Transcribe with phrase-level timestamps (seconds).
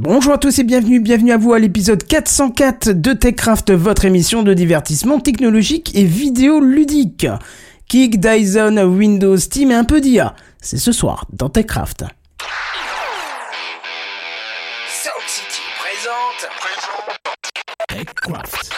[0.00, 4.44] Bonjour à tous et bienvenue, bienvenue à vous à l'épisode 404 de TechCraft, votre émission
[4.44, 7.26] de divertissement technologique et vidéo ludique.
[7.88, 10.36] Kick, Dyson, Windows, Steam et un peu d'IA.
[10.62, 12.04] C'est ce soir dans TechCraft.
[14.86, 16.48] Sound City présente.
[17.88, 18.77] TechCraft.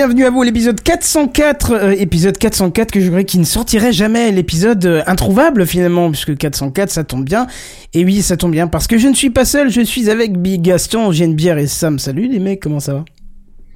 [0.00, 4.32] Bienvenue à vous l'épisode 404, euh, épisode 404 que je croyais qu'il ne sortirait jamais,
[4.32, 7.46] l'épisode euh, introuvable finalement, puisque 404 ça tombe bien.
[7.92, 10.38] Et oui, ça tombe bien, parce que je ne suis pas seul, je suis avec
[10.38, 11.98] Big Gaston, Bière et Sam.
[11.98, 13.04] Salut les mecs, comment ça va?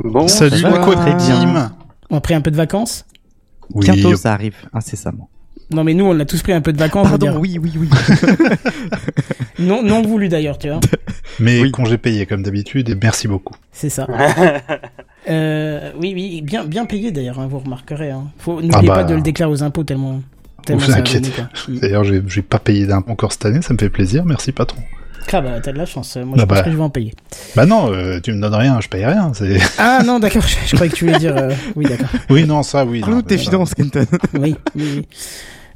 [0.02, 0.78] Bon, Salut ça va.
[0.78, 1.70] quadri team.
[2.08, 3.04] On a pris un peu de vacances?
[3.74, 5.28] Oui, Bientôt, ça arrive incessamment.
[5.70, 7.40] Non mais nous on a tous pris un peu de vacances, Pardon, dire.
[7.40, 7.88] oui, oui, oui.
[9.58, 10.80] Non, non voulu d'ailleurs, tu vois.
[11.40, 11.70] mais Oui.
[11.70, 13.54] congé payé comme d'habitude et merci beaucoup.
[13.72, 14.06] C'est ça.
[15.26, 18.10] Euh, oui, oui, bien, bien payé d'ailleurs, hein, vous remarquerez.
[18.10, 18.24] Hein.
[18.36, 18.94] Faut, n'oubliez Ah bah.
[18.96, 20.20] pas de le déclarer aux impôts tellement.
[20.66, 21.30] tellement Vous inquiétez.
[21.68, 21.78] Mm.
[21.78, 24.82] D'ailleurs, j'ai j'ai pas payé d'impôt encore cette année, ça me fait plaisir, merci patron.
[25.32, 26.64] Ah bah t'as de la chance, moi Ah je pense bah.
[26.64, 27.12] que je vais en payer.
[27.56, 29.32] Bah non, euh, tu me donnes rien, je paye rien.
[29.34, 31.36] c'est- Ah non, d'accord, je, je croyais que tu voulais dire.
[31.36, 32.08] euh, Oui, d'accord.
[32.30, 33.00] Oui, non, ça, oui.
[33.00, 34.06] de tes finances, Kenton.
[34.34, 35.06] Oui, oui, oui.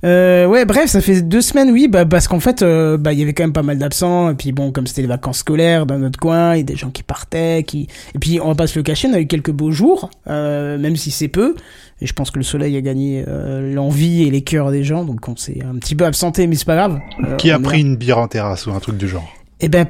[0.04, 3.19] Euh, ouais, bref, ça fait deux semaines, oui, bah, parce qu'en fait, euh, bah, il
[3.19, 5.86] y avait quand même pas mal d'absents, et puis bon, comme c'était les vacances scolaires
[5.86, 8.54] dans notre coin, il y a des gens qui partaient, qui, et puis on va
[8.54, 11.56] pas se le cacher, on a eu quelques beaux jours, euh, même si c'est peu,
[12.00, 15.03] et je pense que le soleil a gagné euh, l'envie et les cœurs des gens,
[15.04, 17.00] donc on s'est un petit peu absenté, mais c'est pas grave.
[17.26, 19.28] Euh, Qui a pris une bière en terrasse ou un truc du genre
[19.61, 19.87] Eh ben,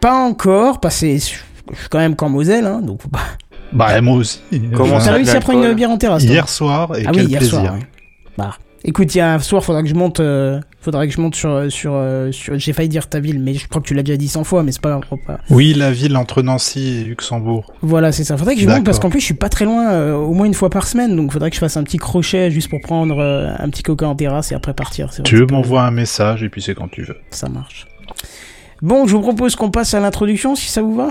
[0.00, 1.38] pas encore, parce que je suis
[1.90, 3.20] quand même qu'en Moselle, hein, donc faut pas.
[3.72, 4.40] Bah, moi aussi.
[4.74, 7.10] Comment T'as ça, réussi à prendre une bière en terrasse toi Hier soir, et Ah
[7.12, 7.60] quel oui, hier plaisir.
[7.60, 7.74] soir.
[7.74, 7.80] ouais.
[8.36, 8.50] Bah,
[8.84, 11.34] écoute, il y a un soir, faudra que je monte, euh, faudra que je monte
[11.34, 14.02] sur, sur, euh, sur j'ai failli dire ta ville, mais je crois que tu l'as
[14.02, 15.02] déjà dit 100 fois, mais c'est pas grave.
[15.26, 17.72] pas- Oui, la ville entre Nancy et Luxembourg.
[17.80, 18.36] Voilà, c'est ça.
[18.36, 20.46] Faudrait que je monte parce qu'en plus, je suis pas très loin, euh, au moins
[20.46, 23.18] une fois par semaine, donc faudrait que je fasse un petit crochet juste pour prendre
[23.18, 25.08] euh, un petit coca en terrasse et après partir.
[25.08, 27.16] Vrai Tu veux m'envoyer un message et puis c'est quand tu veux.
[27.30, 27.86] Ça marche.
[28.84, 31.08] Bon, je vous propose qu'on passe à l'introduction, si ça vous va.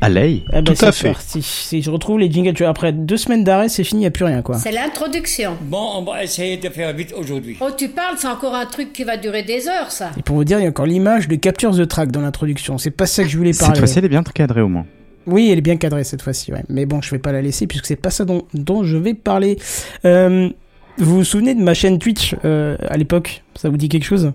[0.00, 0.44] Allez.
[0.48, 1.12] Eh ben, Tout c'est à fait.
[1.12, 1.42] parti.
[1.42, 4.10] Si je retrouve les jingles, tu vois, après deux semaines d'arrêt, c'est fini, y a
[4.10, 4.56] plus rien, quoi.
[4.56, 5.58] C'est l'introduction.
[5.60, 7.58] Bon, on va essayer de faire vite aujourd'hui.
[7.60, 10.10] Oh, tu parles, c'est encore un truc qui va durer des heures, ça.
[10.18, 12.78] Et pour vous dire, il y a encore l'image de Capture the Track dans l'introduction.
[12.78, 13.78] C'est pas ça que je voulais Cette parler.
[13.80, 14.86] fois-ci, elle est bien cadrée au moins.
[15.26, 16.64] Oui, elle est bien cadrée cette fois-ci, ouais.
[16.70, 19.12] Mais bon, je vais pas la laisser puisque c'est pas ça dont, dont je vais
[19.12, 19.58] parler.
[20.06, 20.48] Euh,
[20.96, 23.44] vous vous souvenez de ma chaîne Twitch euh, à l'époque?
[23.54, 24.32] Ça vous dit quelque chose?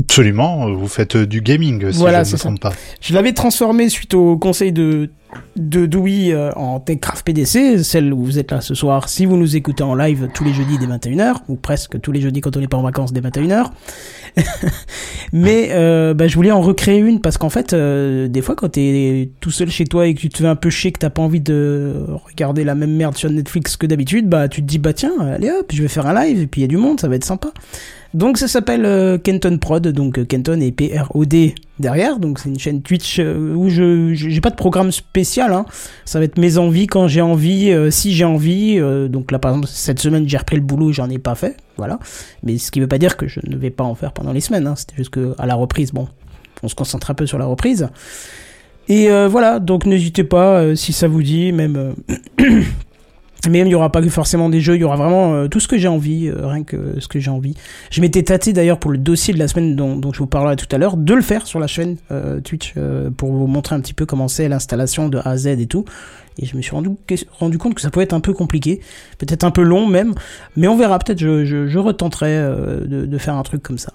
[0.00, 2.72] Absolument, vous faites euh, du gaming, si Voilà, je ne me trompe pas.
[3.00, 5.10] Je l'avais transformée suite au conseil de
[5.56, 9.08] de Dewey euh, en TechCraft PDC, celle où vous êtes là ce soir.
[9.08, 12.20] Si vous nous écoutez en live tous les jeudis dès 21h, ou presque tous les
[12.20, 13.70] jeudis quand on n'est pas en vacances dès 21h.
[15.32, 18.70] Mais euh, bah, je voulais en recréer une parce qu'en fait, euh, des fois quand
[18.70, 21.10] t'es tout seul chez toi et que tu te fais un peu chier, que t'as
[21.10, 24.78] pas envie de regarder la même merde sur Netflix que d'habitude, bah tu te dis
[24.78, 26.76] bah tiens, allez hop, je vais faire un live et puis il y a du
[26.76, 27.52] monde, ça va être sympa.
[28.14, 32.60] Donc ça s'appelle euh, Kenton Prod, donc euh, Kenton et P-R-O-D derrière, donc c'est une
[32.60, 35.66] chaîne Twitch euh, où je j'ai pas de programme spécial, hein.
[36.04, 38.78] ça va être mes envies quand j'ai envie, si j'ai envie,
[39.08, 41.98] donc là par exemple cette semaine j'ai repris le boulot, j'en ai pas fait, voilà,
[42.44, 44.40] mais ce qui veut pas dire que je ne vais pas en faire pendant les
[44.40, 44.76] semaines, hein.
[44.76, 46.06] c'était juste que à la reprise, bon,
[46.62, 47.88] on se concentre un peu sur la reprise.
[48.86, 51.94] Et voilà, donc n'hésitez pas si ça vous dit, même.
[53.48, 55.68] Même il y aura pas forcément des jeux, il y aura vraiment euh, tout ce
[55.68, 57.54] que j'ai envie, euh, rien que ce que j'ai envie.
[57.90, 60.56] Je m'étais tâté d'ailleurs pour le dossier de la semaine dont, dont je vous parlerai
[60.56, 62.74] tout à l'heure, de le faire sur la chaîne euh, Twitch
[63.16, 65.84] pour vous montrer un petit peu comment c'est l'installation de A à Z et tout.
[66.38, 66.90] Et je me suis rendu,
[67.38, 68.80] rendu compte que ça pouvait être un peu compliqué,
[69.18, 70.14] peut-être un peu long même,
[70.56, 73.92] mais on verra, peut-être je, je, retenterai de, de faire un truc comme ça.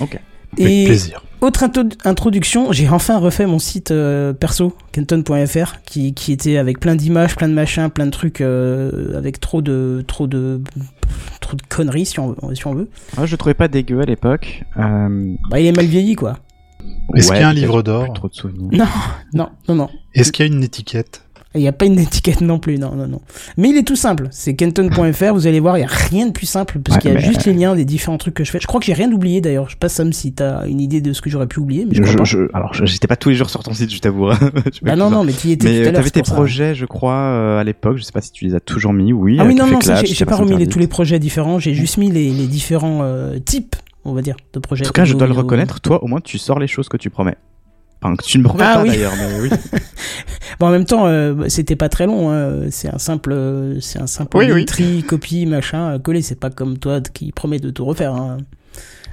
[0.00, 0.20] Ok.
[0.58, 1.22] Avec Et plaisir.
[1.40, 1.64] autre
[2.04, 7.36] introduction, j'ai enfin refait mon site euh, perso, kenton.fr, qui, qui était avec plein d'images,
[7.36, 10.60] plein de machins, plein de trucs, euh, avec trop de, trop de,
[11.40, 12.88] trop de conneries si on, veut- si on veut.
[13.16, 14.62] Moi, je le trouvais pas dégueu à l'époque.
[14.78, 16.38] Euh, Bah, il est mal vieilli, quoi.
[17.14, 18.68] Est-ce qu'il y a un livre d'or Trop de souvenirs.
[18.72, 18.86] Non,
[19.32, 19.88] non, non, non.
[20.14, 21.22] Est-ce qu'il y a une étiquette?
[21.54, 23.20] Il n'y a pas une étiquette non plus, non, non, non.
[23.56, 24.26] Mais il est tout simple.
[24.32, 27.12] C'est kenton.fr, vous allez voir, il n'y a rien de plus simple, parce Ouais, qu'il
[27.12, 28.58] y a juste les liens des différents trucs que je fais.
[28.60, 29.66] Je crois que j'ai rien oublié d'ailleurs.
[29.66, 31.94] Je sais pas, Sam, si t'as une idée de ce que j'aurais pu oublier, mais
[31.94, 34.30] je Je- je- alors, je- j'étais pas tous les jours sur ton site, je t'avoue.
[34.32, 34.92] Je m'excuse.
[34.96, 36.34] non, non, mais tu y étais Mais tout à euh, t'avais tes ça.
[36.34, 37.98] projets, je crois, euh, à l'époque.
[37.98, 39.12] Je sais pas si tu les as toujours mis.
[39.12, 39.36] Oui.
[39.40, 41.58] Ah oui, euh, non, non, Clash, j'ai pas remis les, tous les projets différents.
[41.58, 44.84] J'ai juste mis les, les différents euh, types, on va dire, de projets.
[44.84, 45.80] En tout cas, je dois le reconnaître.
[45.80, 47.36] Toi, au moins, tu sors les choses que tu promets.
[48.04, 48.90] Enfin, que tu ne me promets Ah pas oui.
[48.90, 49.50] d'ailleurs, mais oui.
[50.60, 52.30] Bon, en même temps, euh, c'était pas très long.
[52.30, 52.66] hein.
[52.70, 54.60] C'est un simple, euh, c'est un simple Oui, oui.
[54.60, 56.20] Linktree, copie, machin, euh, collé.
[56.22, 58.14] C'est pas comme toi qui promet de tout refaire.
[58.14, 58.36] hein.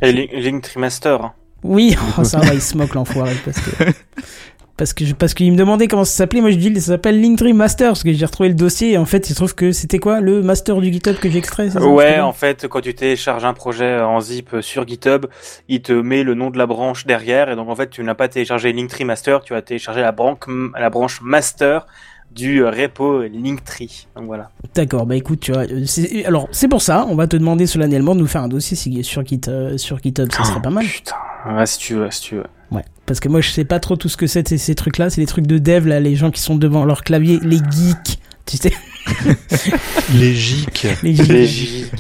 [0.01, 1.23] Et Link- Linktree Master.
[1.23, 1.31] hein.
[1.63, 3.85] Oui, oh, ça va, il se moque l'enfoiré parce que
[4.81, 6.41] parce que je- parce qu'il me demandait comment ça s'appelait.
[6.41, 9.05] Moi, je dis ça s'appelle Linktree Master parce que j'ai retrouvé le dossier et en
[9.05, 11.69] fait, il se trouve que c'était quoi le master du GitHub que j'ai extrait.
[11.69, 15.27] c'est ça Ouais, en fait, quand tu télécharges un projet en zip sur GitHub,
[15.69, 18.15] il te met le nom de la branche derrière, et donc en fait, tu n'as
[18.15, 20.39] pas téléchargé Linktree Master, tu as téléchargé la branche,
[20.79, 21.85] la branche master
[22.31, 24.07] du euh, repo Linktree.
[24.15, 24.49] Donc voilà.
[24.73, 25.85] D'accord, bah écoute, tu vois, euh,
[26.25, 29.03] alors c'est pour ça, on va te demander solennellement de nous faire un dossier si-
[29.03, 30.85] sur, Git, euh, sur GitHub, ça serait pas mal.
[30.85, 31.15] Putain,
[31.55, 32.45] ouais, si tu veux, si tu veux.
[32.71, 35.21] Ouais, parce que moi je sais pas trop tout ce que c'est ces, trucs-là, c'est
[35.21, 38.57] les trucs de dev là, les gens qui sont devant leur clavier, les geeks, tu
[38.57, 38.71] sais,
[40.15, 40.88] Les gics.
[41.03, 41.91] les Les geeks.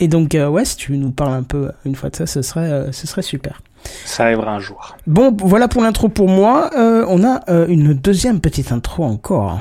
[0.00, 2.26] Et donc euh, ouais, si tu nous parles un peu euh, une fois de ça,
[2.26, 3.62] ce serait, euh, ce serait super.
[4.04, 4.96] ça arrivera un jour.
[5.06, 6.70] Bon, voilà pour l'intro pour moi.
[6.76, 9.60] Euh, on a euh, une deuxième petite intro encore.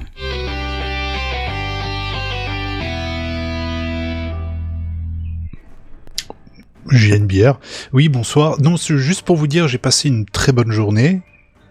[6.90, 7.60] J'ai une bière.
[7.94, 8.60] Oui, bonsoir.
[8.62, 11.22] Non, juste pour vous dire, j'ai passé une très bonne journée.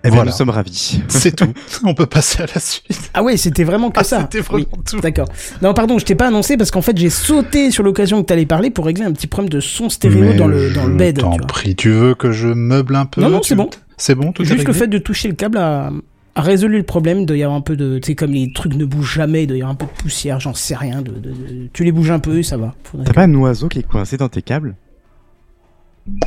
[0.02, 0.30] Eh bien, Voilà.
[0.30, 1.02] nous sommes ravis.
[1.08, 1.52] C'est tout.
[1.84, 3.10] On peut passer à la suite.
[3.12, 4.20] Ah ouais, c'était vraiment que Ah, ça.
[4.22, 4.98] c'était vraiment Oui, tout.
[5.00, 5.28] D'accord.
[5.60, 8.46] Non, pardon, je t'ai pas annoncé parce qu'en fait j'ai sauté sur l'occasion que t'allais
[8.46, 10.96] parler pour régler un petit problème de son stéréo Mais dans le dans le je
[10.96, 11.16] bed.
[11.16, 13.20] tu T'en prie, tu veux que je meuble un peu?
[13.20, 13.68] Non, non, c'est bon.
[13.98, 15.90] C'est bon, tout Juste le fait de toucher le câble a,
[16.34, 17.18] a résolu le problème.
[17.20, 19.42] Il doit y avoir un peu de, tu sais, comme les trucs ne bougent jamais,
[19.42, 21.02] il doit y avoir un peu de poussière, j'en sais rien.
[21.02, 22.74] De, de- de- tu les bouges un peu, ça va.
[23.04, 24.76] T'as que- pas un oiseau qui est coincé dans tes câbles?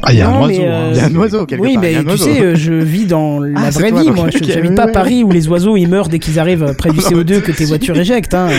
[0.02, 0.62] Ah, il y a un oiseau.
[0.62, 0.66] hein.
[0.66, 1.82] euh, Il y a un oiseau quelque Oui, part.
[1.84, 4.28] mais tu sais, euh, je vis dans la Ah, c'est vraie toi, vie, donc, moi.
[4.32, 4.92] Je oui, pas à oui.
[4.94, 7.52] Paris où les oiseaux ils meurent dès qu'ils arrivent près du Non, CO2 mais que
[7.52, 8.34] tes voitures éjectent.
[8.34, 8.50] Hein.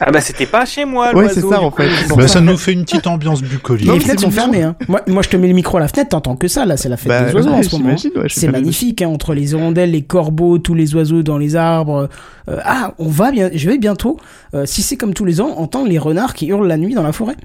[0.00, 1.40] Ah bah c'était pas chez moi, Ouais, l'oiseau.
[1.40, 1.88] c'est ça en fait.
[2.16, 2.40] Bah, ça.
[2.40, 3.86] nous fait une petite ambiance bucolique.
[3.92, 4.62] les fenêtres sont fermées.
[4.62, 4.74] Hein.
[4.88, 6.64] Moi, moi, je te mets le micro à la fenêtre, t'entends que ça.
[6.64, 7.90] Là, c'est la fête Bah, des oiseaux en ce moment.
[7.94, 12.08] ouais, C'est magnifique, hein, entre les hirondelles, les corbeaux, tous les oiseaux dans les arbres.
[12.48, 14.16] Euh, ah, on va bien, je vais bientôt,
[14.54, 17.04] euh, si c'est comme tous les ans, entendre les renards qui hurlent la nuit dans
[17.04, 17.36] la forêt.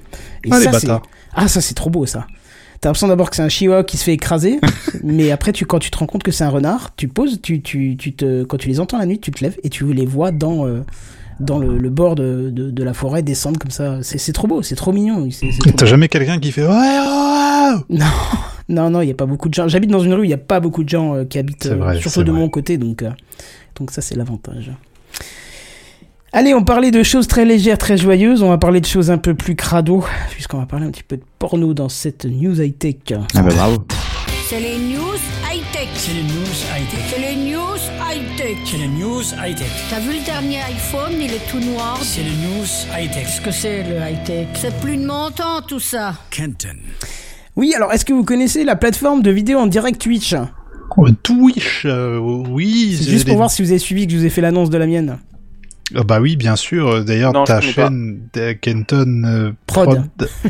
[0.44, 1.04] Et Ah, ça, bâtards.
[1.36, 2.26] ah, ça c'est trop beau ça.
[2.80, 4.60] T'as l'impression d'abord que c'est un chihuahua qui se fait écraser,
[5.04, 7.62] mais après, tu, quand tu te rends compte que c'est un renard, tu poses, tu,
[7.62, 10.06] tu, tu te, quand tu les entends la nuit, tu te lèves et tu les
[10.06, 10.82] vois dans, euh,
[11.40, 14.00] dans le, le bord de, de, de la forêt descendre comme ça.
[14.04, 15.28] C'est, c'est trop beau, c'est trop mignon.
[15.76, 17.98] T'as jamais quelqu'un qui fait ouais, ouais, ouais
[18.70, 19.68] non, non, il n'y a pas beaucoup de gens.
[19.68, 21.76] J'habite dans une rue, il n'y a pas beaucoup de gens euh, qui habitent, euh,
[21.76, 22.40] vrai, surtout de vrai.
[22.42, 23.12] mon côté, donc, euh,
[23.80, 24.72] donc ça c'est l'avantage.
[26.34, 29.18] Allez, on parlait de choses très légères, très joyeuses, on va parler de choses un
[29.18, 32.96] peu plus crado, puisqu'on va parler un petit peu de porno dans cette news high-tech.
[33.34, 33.86] Ah bah bravo.
[34.50, 35.16] C'est les news
[35.50, 35.88] high-tech.
[35.96, 37.00] C'est les news high-tech.
[37.10, 37.78] C'est les news
[38.12, 38.58] high-tech.
[38.66, 39.72] C'est les news high-tech.
[39.90, 41.98] T'as vu le dernier iPhone, il est tout noir.
[42.02, 43.24] C'est les news high-tech.
[43.24, 44.48] Qu'est-ce que c'est le high-tech?
[44.56, 46.14] C'est plus de mon temps tout ça.
[46.30, 46.76] Kenton.
[47.56, 50.36] Oui, alors est-ce que vous connaissez la plateforme de vidéo en direct Twitch?
[50.96, 52.98] Oh, Twitch, euh, oui.
[52.98, 54.78] C'est juste pour voir si vous avez suivi que je vous ai fait l'annonce de
[54.78, 55.20] la mienne.
[55.96, 57.06] Ah bah oui, bien sûr.
[57.06, 60.04] D'ailleurs, ta chaîne euh, Kenton euh, Prod.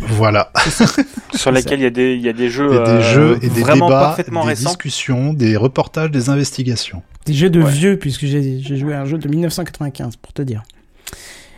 [0.09, 0.51] voilà.
[1.35, 2.91] Sur laquelle il y a des, il y a des jeux, Il y a des
[2.91, 4.69] euh, jeux et des débats, des récents.
[4.69, 7.03] discussions, des reportages, des investigations.
[7.27, 7.71] Des jeux de Ouais.
[7.71, 10.63] vieux, puisque j'ai j'ai joué à un jeu de 1995, pour te dire.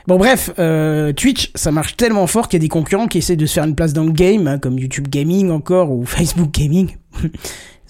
[0.07, 3.36] Bon, bref, euh, Twitch, ça marche tellement fort qu'il y a des concurrents qui essaient
[3.36, 6.51] de se faire une place dans le game, hein, comme YouTube Gaming encore, ou Facebook
[6.51, 6.95] Gaming.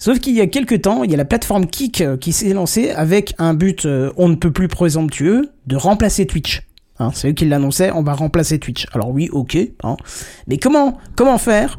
[0.00, 2.54] Sauf qu'il y a quelques temps, il y a la plateforme Kik euh, qui s'est
[2.54, 6.62] lancée avec un but euh, on ne peut plus présomptueux de remplacer Twitch.
[7.00, 8.86] Hein, c'est eux qui l'annonçaient, on va remplacer Twitch.
[8.92, 9.96] Alors oui, ok, hein.
[10.46, 11.78] mais comment comment faire?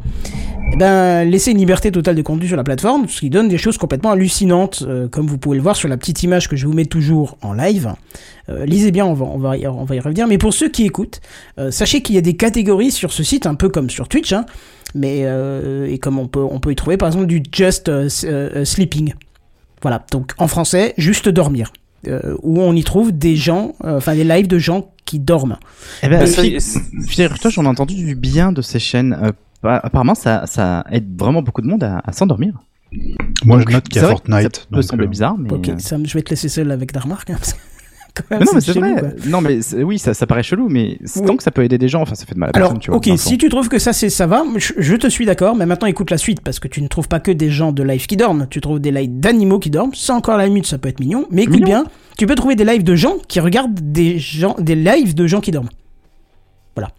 [0.74, 3.60] Eh ben, laisser une liberté totale de contenu sur la plateforme, ce qui donne des
[3.60, 6.66] choses complètement hallucinantes, euh, comme vous pouvez le voir sur la petite image que je
[6.66, 7.94] vous mets toujours en live.
[8.50, 10.28] Euh, lisez bien, on va, on, va y, revenir.
[10.28, 11.22] Mais pour ceux qui écoutent,
[11.60, 14.34] euh, sachez qu'il y a des catégories sur ce site, un peu comme sur Twitch,
[14.34, 14.46] hein,
[14.96, 15.26] mais
[15.88, 17.90] et comme on peut, on peut y trouver par exemple du just
[18.66, 19.14] sleeping.
[19.82, 21.72] Voilà, donc en français, juste dormir.
[22.08, 25.58] Euh, où on y trouve des gens, euh, enfin des lives de gens qui dorment.
[26.02, 29.16] Eh ben, Figure-toi, j'en ai entendu du bien de ces chaînes.
[29.22, 29.32] euh,
[29.64, 32.56] apparemment, ça, ça aide vraiment beaucoup de monde à, à s'endormir.
[33.46, 34.56] Moi, Donc, je note qu'il y a Fortnite.
[34.56, 35.52] Ça peut donc, sembler bizarre, mais.
[35.54, 37.30] Ok, Sam, je vais te laisser seul avec ta remarque.
[37.30, 37.60] hein, parce que
[38.16, 39.00] quand même, Mais non, mais c'est chelou, vrai.
[39.00, 39.10] quoi.
[39.28, 41.26] Non, mais c'est- oui, ça, ça paraît chelou, mais Oui.
[41.26, 42.82] tant que ça peut aider des gens, enfin, ça fait de mal à Alors, personne,
[42.82, 42.98] tu vois.
[42.98, 45.66] ok, si tu trouves que ça, c'est ça va, je, je te suis d'accord, mais
[45.66, 48.06] maintenant écoute la suite, parce que tu ne trouves pas que des gens de live
[48.06, 50.90] qui dorment, tu trouves des lives d'animaux qui dorment, c'est encore la limite, ça peut
[50.90, 51.68] être mignon, mais écoute Mignon.
[51.68, 51.84] bien,
[52.18, 55.40] tu peux trouver des lives de gens qui regardent des gens, des lives de gens
[55.42, 55.70] qui dorment.
[56.76, 56.90] Voilà.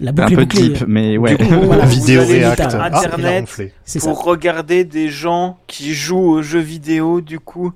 [0.00, 0.68] La Un boucle est peu bouclée.
[0.70, 1.36] deep, mais ouais.
[1.36, 1.84] Du coup, Voilà.
[1.86, 2.50] Vidéo Ah,
[2.98, 3.48] Internet
[3.84, 4.00] ça.
[4.00, 7.72] pour regarder des gens qui jouent aux jeux vidéo, du coup.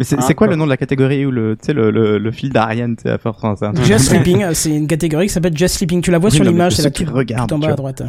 [0.00, 0.46] Mais c'est Hein, quoi quoi.
[0.48, 3.02] le nom de la catégorie ou le, tu sais, le, le, le fil d'Ariane, tu
[3.02, 6.00] sais, à faire un truc- Just Sleeping, euh, c'est une catégorie qui s'appelle Just Sleeping.
[6.00, 8.02] Tu la vois Oui, sur l'image, c'est la qui tout en tu bas à droite.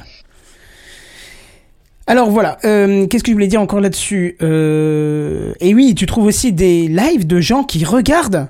[2.07, 6.25] Alors voilà, euh, qu'est-ce que je voulais dire encore là-dessus euh, Et oui, tu trouves
[6.25, 8.48] aussi des lives de gens qui regardent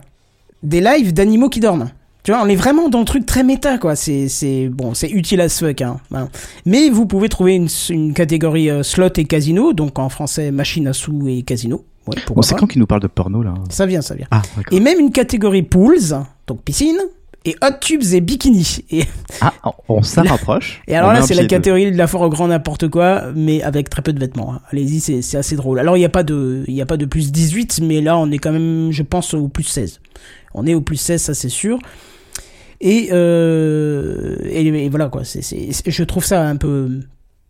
[0.64, 1.90] des lives d'animaux qui dorment.
[2.24, 3.96] Tu vois, on est vraiment dans le truc très méta, quoi.
[3.96, 5.98] C'est, c'est bon, c'est utile as fuck, hein.
[6.12, 6.30] Voilà.
[6.68, 10.88] Mais vous pouvez trouver une, une catégorie euh, slot et casino, donc en français machine
[10.88, 11.84] à sous et casino.
[12.08, 14.28] Ouais, Bon, pourquoi c'est quand qui nous parle de porno, là Ça vient, ça vient.
[14.32, 14.42] Ah.
[14.72, 16.00] Et même une catégorie pools,
[16.48, 16.98] donc piscine,
[17.46, 18.80] et hot tubes et bikini.
[18.92, 19.04] Et,
[19.40, 19.54] Ah,
[19.88, 20.82] on- s'en rapproche.
[20.88, 23.62] et alors On là, c'est la catégorie de la foire au grand n'importe quoi, mais
[23.64, 24.54] avec très peu de vêtements.
[24.54, 24.62] hein.
[24.72, 25.80] Allez-y, c'est, assez drôle.
[25.80, 28.30] Alors, il n'y a pas de, il a pas de plus 18, mais là, on
[28.32, 30.00] est quand même, je pense, au plus 16.
[30.54, 31.78] On est au plus 16, ça c'est sûr.
[32.84, 35.22] Et, euh, et, et voilà, quoi.
[35.24, 36.90] Je trouve ça un peu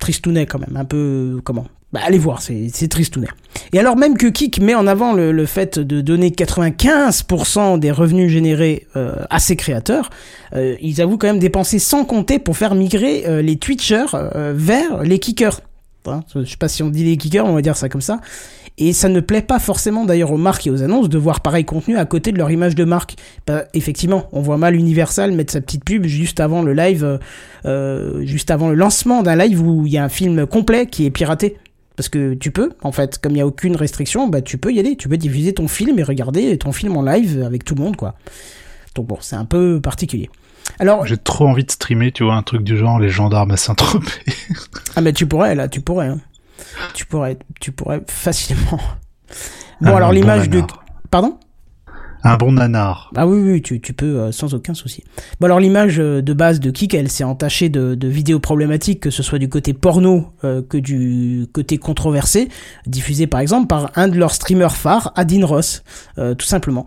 [0.02, 0.76] tristounet quand même.
[0.76, 1.68] Un peu, comment?
[1.94, 3.28] Bah, allez voir, c'est, tristounet.
[3.74, 8.32] Et alors même que Kik met en avant le, fait de donner 95% des revenus
[8.32, 10.10] générés euh, à ses créateurs,
[10.54, 14.16] euh, ils avouent quand même dépenser sans compter pour faire migrer euh, les Twitchers
[14.54, 15.62] vers les kickers.
[16.08, 18.22] Hein, je sais pas si on dit les kickers, on va dire ça comme ça.
[18.84, 21.64] Et ça ne plaît pas forcément d'ailleurs aux marques et aux annonces de voir pareil
[21.66, 23.14] contenu à côté de leur image de marque.
[23.46, 27.18] Bah, effectivement, on voit mal Universal mettre sa petite pub juste avant le live, euh,
[27.66, 31.06] euh, juste avant le lancement d'un live où il y a un film complet qui
[31.06, 31.58] est piraté.
[31.96, 34.74] Parce que tu peux, en fait, comme il n'y a aucune restriction, bah tu peux
[34.74, 37.76] y aller, tu peux diffuser ton film et regarder ton film en live avec tout
[37.76, 38.16] le monde, quoi.
[38.96, 40.32] Donc bon, c'est un peu particulier.
[40.80, 43.58] Alors, J'ai trop envie de streamer, tu vois, un truc du genre les gendarmes à
[43.58, 44.10] Saint-Tropez.
[44.96, 46.20] ah mais tu pourrais là, tu pourrais, hein.
[46.94, 48.80] Tu pourrais, tu pourrais facilement.
[49.82, 50.62] Bon Un alors bon l'image de,
[51.10, 51.40] pardon?
[52.24, 53.12] Un bon nanar.
[53.16, 55.04] Ah oui, oui, tu, tu peux euh, sans aucun souci.
[55.40, 59.00] Bon alors l'image euh, de base de Kik, elle s'est entachée de, de vidéos problématiques,
[59.00, 62.50] que ce soit du côté porno euh, que du côté controversé,
[62.86, 65.84] diffusé par exemple par un de leurs streamers phares, Adin Ross,
[66.20, 66.86] euh, tout simplement.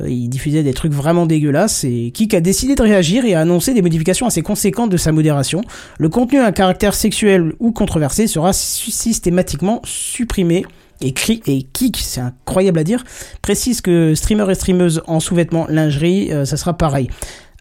[0.00, 3.40] Euh, il diffusait des trucs vraiment dégueulasses et Kik a décidé de réagir et a
[3.40, 5.62] annoncé des modifications assez conséquentes de sa modération.
[5.98, 10.64] Le contenu à caractère sexuel ou controversé sera sy- systématiquement supprimé.
[11.02, 11.14] Et,
[11.46, 13.04] et Kik, c'est incroyable à dire,
[13.42, 17.08] précise que streamer et streameuse en sous-vêtements lingerie, euh, ça sera pareil.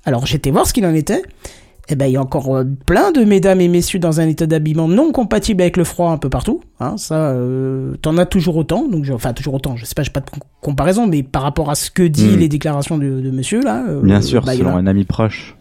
[0.05, 1.21] Alors j'étais voir ce qu'il en était.
[1.91, 4.45] Eh ben, il y a encore euh, plein de mesdames et messieurs dans un état
[4.45, 6.61] d'habillement non compatible avec le froid un peu partout.
[6.79, 8.87] Hein, ça, euh, t'en as toujours autant.
[8.87, 9.75] Donc, je- enfin, toujours autant.
[9.75, 12.27] Je sais pas, j'ai pas de com- comparaison, mais par rapport à ce que dit
[12.35, 12.39] Hmm.
[12.39, 13.83] les déclarations de, de monsieur là.
[13.89, 15.57] euh, Bien sûr, bah, selon a- un ami proche.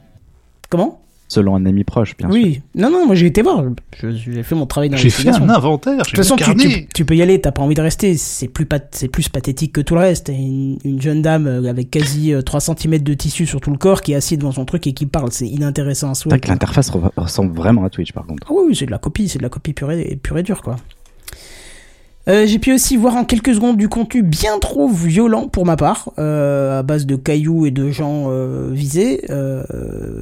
[0.69, 1.01] Comment?
[1.31, 2.35] Selon un ami proche, bien sûr.
[2.41, 2.63] Oui.
[2.75, 3.63] Non, non, moi j'ai été voir.
[4.01, 5.45] Je- J'ai fait mon travail J'ai fait d'investigation.
[5.45, 6.89] un inventaire, De j'ai toute façon, mon tu, tu, carnet.
[6.95, 8.17] tu peux y aller, t'as pas envie de rester.
[8.17, 10.29] C'est plus, pat- c'est plus pathétique que tout le reste.
[10.31, 13.77] Une, une jeune dame euh, avec quasi euh, 3 cm de tissu sur tout le
[13.77, 15.31] corps qui est assise devant son truc et qui parle.
[15.31, 16.41] C'est inintéressant à souhait.
[16.49, 18.47] L'interface re- ressemble vraiment à Twitch, par contre.
[18.49, 20.43] Ah oui, oui, c'est de la copie, c'est de la copie pure et, pure et
[20.43, 20.77] dure, quoi.
[22.29, 25.77] Euh, j'ai pu aussi voir en quelques secondes du contenu bien trop violent pour ma
[25.77, 29.63] part, euh, à base de cailloux et de gens euh, visés, euh,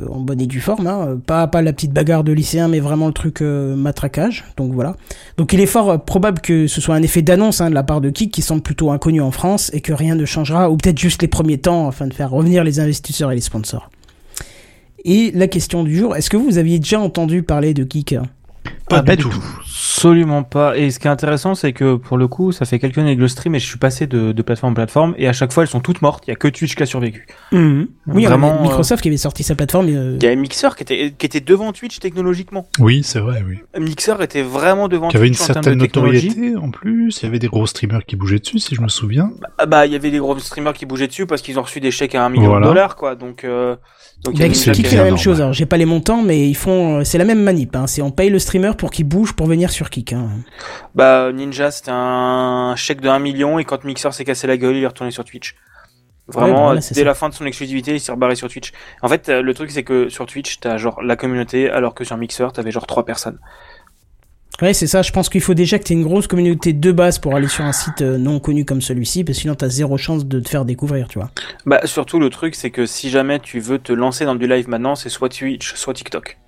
[0.08, 1.18] en bonne et due forme, hein.
[1.26, 4.94] pas, pas la petite bagarre de lycéen, mais vraiment le truc matraquage, donc voilà.
[5.36, 8.00] Donc il est fort probable que ce soit un effet d'annonce hein, de la part
[8.00, 10.98] de Kik qui semble plutôt inconnu en France et que rien ne changera, ou peut-être
[10.98, 13.90] juste les premiers temps afin de faire revenir les investisseurs et les sponsors.
[15.04, 18.16] Et la question du jour, est-ce que vous aviez déjà entendu parler de Kik?
[18.88, 19.44] Pas, pas du du tout.
[19.60, 20.76] Absolument pas.
[20.76, 23.22] Et ce qui est intéressant, c'est que pour le coup, ça fait quelques années que
[23.22, 25.62] je stream et je suis passé de, de plateforme en plateforme et à chaque fois,
[25.62, 26.24] elles sont toutes mortes.
[26.26, 27.26] Il y a que Twitch qui a survécu.
[27.52, 28.60] Oui, Vraiment.
[28.62, 29.86] Microsoft qui avait sorti sa plateforme.
[29.88, 32.68] euh, Il y avait Mixer qui était, qui était devant Twitch technologiquement.
[32.78, 33.58] Oui, c'est vrai, oui.
[33.78, 37.18] Mixer était vraiment devant Qui avait une Twitch en termes certaine notoriété en plus.
[37.22, 39.30] Il y avait des gros streamers qui bougeaient dessus, si je me souviens.
[39.58, 41.80] Ah bah, il y avait des gros streamers qui bougeaient dessus parce qu'ils ont reçu
[41.80, 42.66] des chèques à un million Voilà.
[42.66, 43.14] de dollars, quoi.
[43.14, 43.76] Donc, euh,
[44.24, 44.42] donc Kik
[44.72, 45.40] bien fait la même chose.
[45.40, 46.98] Alors, j'ai pas les montants, mais ils font.
[47.00, 47.76] euh, C'est la même manip.
[47.76, 47.86] Hein.
[47.86, 50.12] C'est on paye le streamer pour qu'il bouge pour venir sur Kik.
[50.14, 50.28] Hein.
[50.94, 54.76] Bah, Ninja, c'était un chèque de 1 million et quand Mixer s'est cassé la gueule,
[54.76, 55.54] il est retourné sur Twitch.
[56.28, 57.04] Vraiment, Ouais, bah voilà, dès ça.
[57.04, 58.72] la fin de son exclusivité, il s'est rebarré sur Twitch.
[59.00, 62.02] En fait, euh, le truc, c'est que sur Twitch, t'as genre la communauté, alors que
[62.02, 63.38] sur Mixer, t'avais genre trois personnes.
[64.62, 65.02] Ouais, c'est ça.
[65.02, 67.48] Je pense qu'il faut déjà que tu aies une grosse communauté de base pour aller
[67.48, 70.40] sur un site euh, non connu comme celui-ci, parce que sinon t'as zéro chance de
[70.40, 71.30] te faire découvrir, tu vois.
[71.66, 74.68] Bah, surtout, le truc, c'est que si jamais tu veux te lancer dans du live
[74.68, 76.38] maintenant, c'est soit Twitch, soit TikTok.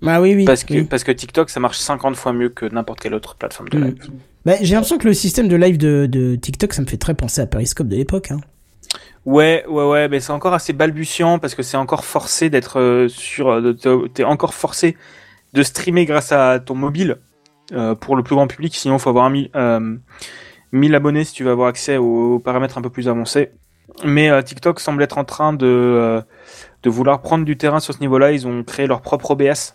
[0.00, 0.44] Bah oui, oui.
[0.44, 0.84] Parce que, oui.
[0.84, 3.84] parce que TikTok, ça marche 50 fois mieux que n'importe quelle autre plateforme de Mm.
[3.84, 3.94] live.
[4.44, 7.14] Bah, j'ai l'impression que le système de live de, de TikTok, ça me fait très
[7.14, 8.30] penser à Periscope de l'époque.
[8.30, 8.40] Hein.
[9.24, 13.08] Ouais, ouais, ouais, mais c'est encore assez balbutiant parce que c'est encore forcé d'être euh,
[13.08, 13.62] sur.
[14.14, 14.96] T'es encore forcé
[15.52, 17.18] de streamer grâce à ton mobile
[17.72, 18.74] euh, pour le plus grand public.
[18.76, 19.96] Sinon, il faut avoir un mi- euh,
[20.72, 23.50] 1000 abonnés si tu veux avoir accès aux, paramètres un peu plus avancés.
[24.04, 26.22] Mais euh, TikTok semble être en train de,
[26.82, 28.32] de vouloir prendre du terrain sur ce niveau-là.
[28.32, 29.74] Ils ont créé leur propre OBS.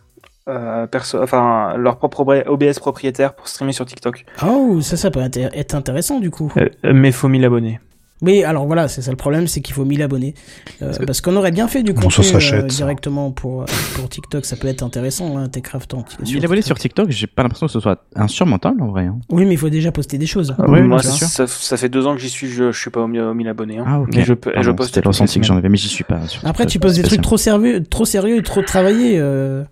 [0.91, 4.24] Perso enfin, leur propre OBS propriétaire pour streamer sur TikTok.
[4.46, 6.53] Oh, ça, ça peut être intéressant du coup.
[6.84, 7.82] Mais faut 1000 abonnés.
[8.24, 10.33] Oui, alors voilà, c'est ça le problème, c'est qu'il faut 1000 abonnés.
[10.81, 12.77] Euh, Parce qu'on aurait bien fait du Bon, contenu ça s'achète, ça.
[12.77, 16.77] directement pour, euh, pour TikTok, ça peut être intéressant, hein, Techcraft en- 1000 abonnés sur
[16.79, 19.05] TikTok, j'ai pas l'impression que ce soit insurmontable en vrai.
[19.05, 19.19] hein.
[19.29, 20.55] Oui, mais il faut déjà poster des choses.
[20.57, 21.27] Moi, non, c'est sûr.
[21.27, 23.33] ça, ça fait deux ans que j'y suis, je, je suis pas aux 1000 aux
[23.36, 23.77] 1000 abonnés.
[23.77, 23.86] Hein.
[23.88, 24.09] Ah ok.
[24.15, 26.15] Mais je, peux- je poste C'était le ressenti que j'en avais, mais j'y suis pas.
[26.43, 29.17] Après, TikTok, tu poses des trucs trop sérieux, trop sérieux et trop travaillés.
[29.19, 29.63] Euh...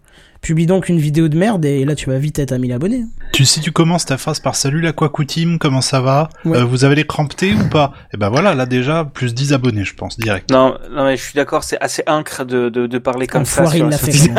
[0.41, 3.05] Publie donc une vidéo de merde et là tu vas vite être à 1000 abonnés.
[3.31, 6.57] Tu, si tu commences ta phrase par salut la Quacoutim, comment ça va Ouais.
[6.59, 9.83] Euh, Vous avez les cramptés ou pas Et ben voilà, là déjà, plus 10 abonnés,
[9.85, 10.51] je pense, direct.
[10.51, 13.65] Non, non, mais je suis d'accord, c'est assez incre de, de, de parler comme ça.
[13.65, 14.11] Sur il la fait.
[14.11, 14.29] Je-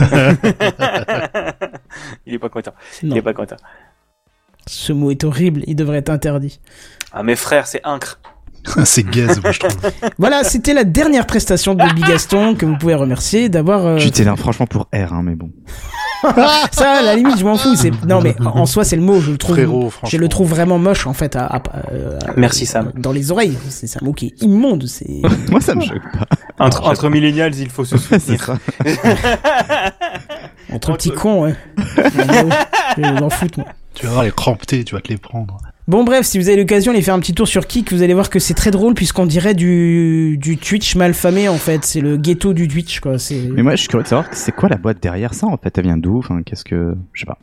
[2.26, 2.74] Il est pas content.
[3.02, 3.56] Il est pas content.
[4.66, 6.60] ce mot est horrible, il devrait être interdit.
[7.12, 8.18] Ah, mes frères, c'est incre.
[8.84, 9.76] c'est gaze, moi je trouve.
[10.18, 13.84] Voilà, c'était la dernière prestation de Bigaston que vous pouvez remercier d'avoir.
[13.86, 15.50] euh, J'étais là franchement pour R, hein, mais bon.
[16.72, 17.76] Ça, à la limite, je m'en fous.
[17.76, 19.20] C'est non, mais en soi, c'est le mot.
[19.20, 19.54] Je le trouve.
[19.54, 20.18] Frérot, je franchement.
[20.20, 21.36] le trouve vraiment moche en fait.
[21.36, 22.90] À, à- euh, à- Merci, Sam.
[22.96, 24.86] Dans les oreilles, c'est c'est un mot qui est immonde.
[24.86, 25.06] C'est
[25.50, 26.26] Moi, ça me choque pas.
[26.58, 28.42] Entre, entre millennials, il faut se soutenir.
[28.42, 28.56] ça.
[30.72, 31.42] entre petits cons.
[31.44, 31.54] Ouais.
[32.96, 33.58] je m'en foutre.
[33.60, 33.68] moi.
[33.94, 35.58] Tu vas voir les cramptés, tu vas te les prendre.
[35.88, 38.12] Bon bref, si vous avez l'occasion d'aller faire un petit tour sur Kik, vous allez
[38.12, 41.84] voir que c'est très drôle puisqu'on dirait du, du Twitch malfamé en fait.
[41.84, 43.16] C'est le ghetto du Twitch quoi.
[43.54, 45.78] Mais moi, je suis curieux de savoir c'est quoi la boîte derrière ça en fait?
[45.78, 46.18] Elle vient d'où?
[46.18, 46.92] Enfin, qu'est-ce que.
[47.12, 47.38] Je sais pas.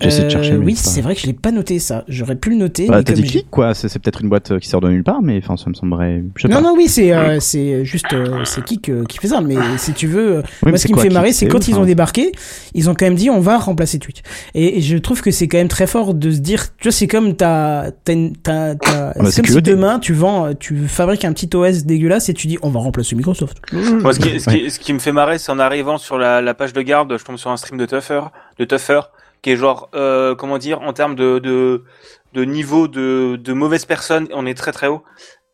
[0.00, 0.52] J'essaie de Euh, chercher.
[0.58, 2.04] mais Oui, c'est vrai que je l'ai pas noté ça.
[2.08, 2.88] J'aurais pu le noter.
[2.88, 5.04] Bah, t'as dit clic quoi C'est c'est peut-être une boîte euh, qui sort de nulle
[5.04, 6.24] part, mais enfin, ça me semblerait.
[6.34, 6.62] Je sais Non pas.
[6.62, 9.40] non oui c'est euh, c'est juste euh, c'est Kik euh, qui fait ça.
[9.40, 11.68] Mais si tu veux, euh, Oui, moi ce qui me fait Kik marrer c'est quand
[11.68, 12.32] ils ont enfin débarqué,
[12.74, 14.18] ils ont quand même dit on va remplacer Twitch.
[14.54, 16.92] Et, et je trouve que c'est quand même très fort de se dire, tu vois
[16.92, 20.76] c'est comme t'as t'as t'as- bah, c'est c'est comme si demain tu vends euh, tu
[20.88, 23.58] fabriques un petit OS dégueulasse et tu dis on va remplacer Microsoft.
[23.72, 26.40] Moi, ce qui, ce, qui, ce qui me fait marrer, c'est en arrivant sur la,
[26.42, 28.22] la page de garde, je tombe sur un stream de Tuffer,
[28.58, 29.00] de Tuffer,
[29.44, 31.84] qui est genre, euh, comment dire, en termes de, de,
[32.32, 35.04] de niveau de, de mauvaise personne, on est très très haut.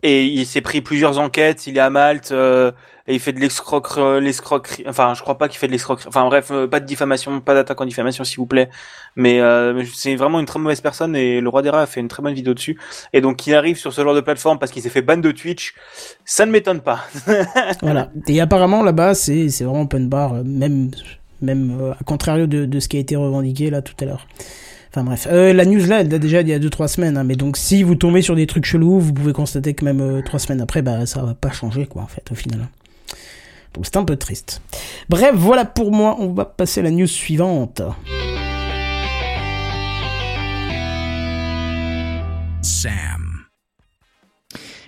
[0.04, 2.70] Et il s'est pris plusieurs enquêtes, il est à Malte, euh,
[3.08, 6.24] et il fait de l'escroquerie, l'escroquerie, enfin, je crois pas qu'il fait de l'escroquerie, enfin
[6.26, 8.70] bref, euh, pas de diffamation, pas d'attaque en diffamation s'il vous plaît.
[9.16, 11.98] Mais euh, c'est vraiment une très mauvaise personne et le roi des rats a fait
[11.98, 12.78] une très bonne vidéo dessus.
[13.12, 15.32] Et donc il arrive sur ce genre de plateforme parce qu'il s'est fait ban de
[15.32, 15.74] Twitch,
[16.24, 17.00] ça ne m'étonne pas.
[17.82, 18.10] Voilà.
[18.28, 20.90] Et apparemment là-bas, c'est c'est vraiment open bar, euh, même
[21.42, 24.26] même euh, à contrario de, ce qui a été revendiqué là tout à l'heure.
[24.90, 27.24] Enfin bref, euh, la news là, elle date déjà il y a 2-3 semaines, hein,
[27.24, 30.20] mais donc si vous tombez sur des trucs chelous, vous pouvez constater que même euh,
[30.22, 32.68] trois semaines après, bah ça va pas changer quoi en fait au final.
[33.74, 34.62] Donc c'est un peu triste.
[35.08, 37.82] Bref, voilà pour moi, on va passer à la news suivante.
[42.62, 43.19] Sam.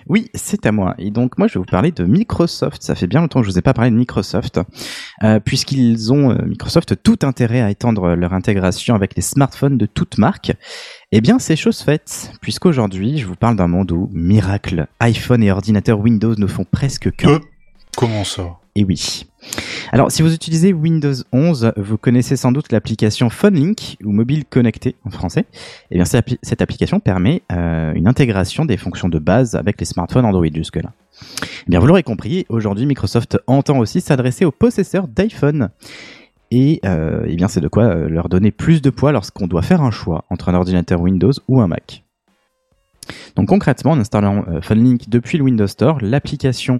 [0.07, 0.95] Oui, c'est à moi.
[0.97, 2.81] Et donc moi, je vais vous parler de Microsoft.
[2.81, 4.59] Ça fait bien longtemps que je vous ai pas parlé de Microsoft,
[5.23, 9.85] euh, puisqu'ils ont euh, Microsoft tout intérêt à étendre leur intégration avec les smartphones de
[9.85, 10.53] toutes marques.
[11.11, 15.51] Eh bien, c'est chose faite, puisqu'aujourd'hui, je vous parle d'un monde où miracle, iPhone et
[15.51, 17.29] ordinateur Windows ne font presque qu'un.
[17.29, 17.39] Euh,
[17.95, 18.57] comment ça?
[18.75, 19.25] Et oui.
[19.91, 24.95] Alors, si vous utilisez Windows 11, vous connaissez sans doute l'application PhoneLink ou Mobile Connecté
[25.05, 25.45] en français.
[25.91, 29.79] Eh bien, cette, appli- cette application permet euh, une intégration des fonctions de base avec
[29.79, 30.91] les smartphones Android jusque-là.
[31.21, 35.69] Eh bien, vous l'aurez compris, aujourd'hui, Microsoft entend aussi s'adresser aux possesseurs d'iPhone.
[36.49, 39.61] Et euh, eh bien, c'est de quoi euh, leur donner plus de poids lorsqu'on doit
[39.61, 42.03] faire un choix entre un ordinateur Windows ou un Mac.
[43.35, 46.79] Donc concrètement, en installant euh, PhoneLink depuis le Windows Store, l'application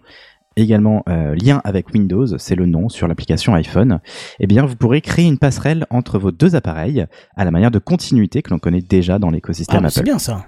[0.55, 3.99] également euh, lien avec Windows, c'est le nom sur l'application iPhone,
[4.39, 7.79] eh bien vous pourrez créer une passerelle entre vos deux appareils à la manière de
[7.79, 10.05] continuité que l'on connaît déjà dans Ah, l'écosystème c'est Apple.
[10.09, 10.45] bien ça.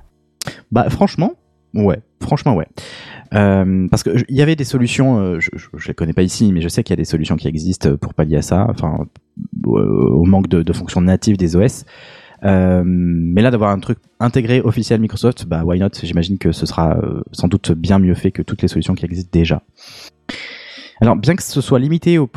[0.71, 1.31] Bah franchement,
[1.73, 2.67] ouais, franchement ouais.
[3.33, 6.13] Euh, parce que je- il y avait des solutions, euh, je, je, je les connais
[6.13, 8.41] pas ici, mais je sais qu'il y a des solutions qui existent pour pallier à
[8.43, 9.05] ça, enfin
[9.65, 11.83] au, au manque de, de fonctions natives des OS.
[12.45, 15.89] Euh, mais là, d'avoir un truc intégré officiel Microsoft, bah why not?
[16.01, 19.05] J'imagine que ce sera euh, sans doute bien mieux fait que toutes les solutions qui
[19.05, 19.63] existent déjà.
[21.01, 22.29] Alors, bien que ce soit limité aux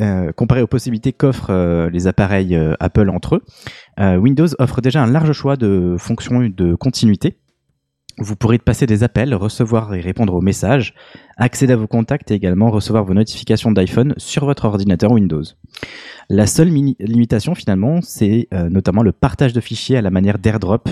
[0.00, 5.10] euh, comparé aux possibilités qu'offrent euh, les appareils Apple entre eux, Windows offre déjà un
[5.10, 7.38] large choix de fonctions de continuité
[8.18, 10.94] Vous pourrez passer des appels, recevoir et répondre aux messages,
[11.36, 15.42] accéder à vos contacts et également recevoir vos notifications d'iPhone sur votre ordinateur Windows.
[16.30, 20.88] La seule limitation finalement, c'est euh, notamment le partage de fichiers à la manière d'AirDrop.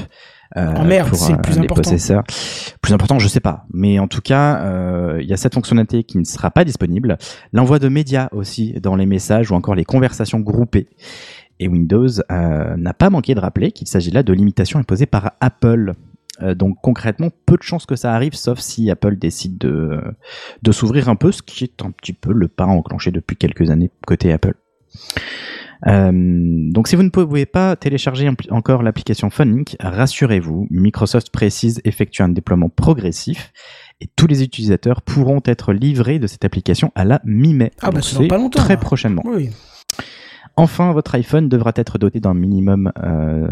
[0.56, 1.82] euh, Oh merde, pour, c'est le euh, plus les important.
[1.82, 2.24] possesseurs.
[2.82, 3.66] Plus important, je sais pas.
[3.72, 7.18] Mais en tout cas, euh, il y a cette fonctionnalité qui ne sera pas disponible.
[7.52, 10.88] L'envoi de médias aussi dans les messages ou encore les conversations groupées.
[11.60, 15.32] Et Windows euh, n'a pas manqué de rappeler qu'il s'agit là de limitations imposées par
[15.40, 15.92] Apple.
[16.42, 20.00] Euh, donc concrètement, peu de chances que ça arrive, sauf si Apple décide de,
[20.62, 23.70] de s'ouvrir un peu, ce qui est un petit peu le pas enclenché depuis quelques
[23.70, 24.54] années côté Apple.
[25.88, 31.80] Euh, donc si vous ne pouvez pas télécharger en- encore l'application Funlink, rassurez-vous, Microsoft précise
[31.84, 33.52] effectuer un déploiement progressif
[34.00, 37.72] et tous les utilisateurs pourront être livrés de cette application à la mi-mai.
[37.82, 39.22] Ah bah, c'est pas longtemps, Très prochainement.
[39.26, 39.50] Oui.
[40.56, 43.48] Enfin, votre iPhone devra être doté d'un minimum euh,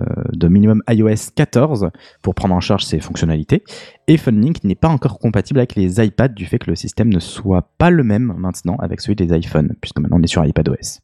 [0.49, 1.91] minimum iOS 14
[2.23, 3.65] pour prendre en charge ses fonctionnalités.
[4.09, 7.21] Et Funlink n'est pas encore compatible avec les iPads du fait que le système ne
[7.21, 11.01] soit pas le même maintenant avec celui des iPhones, puisque maintenant on est sur iPadOS.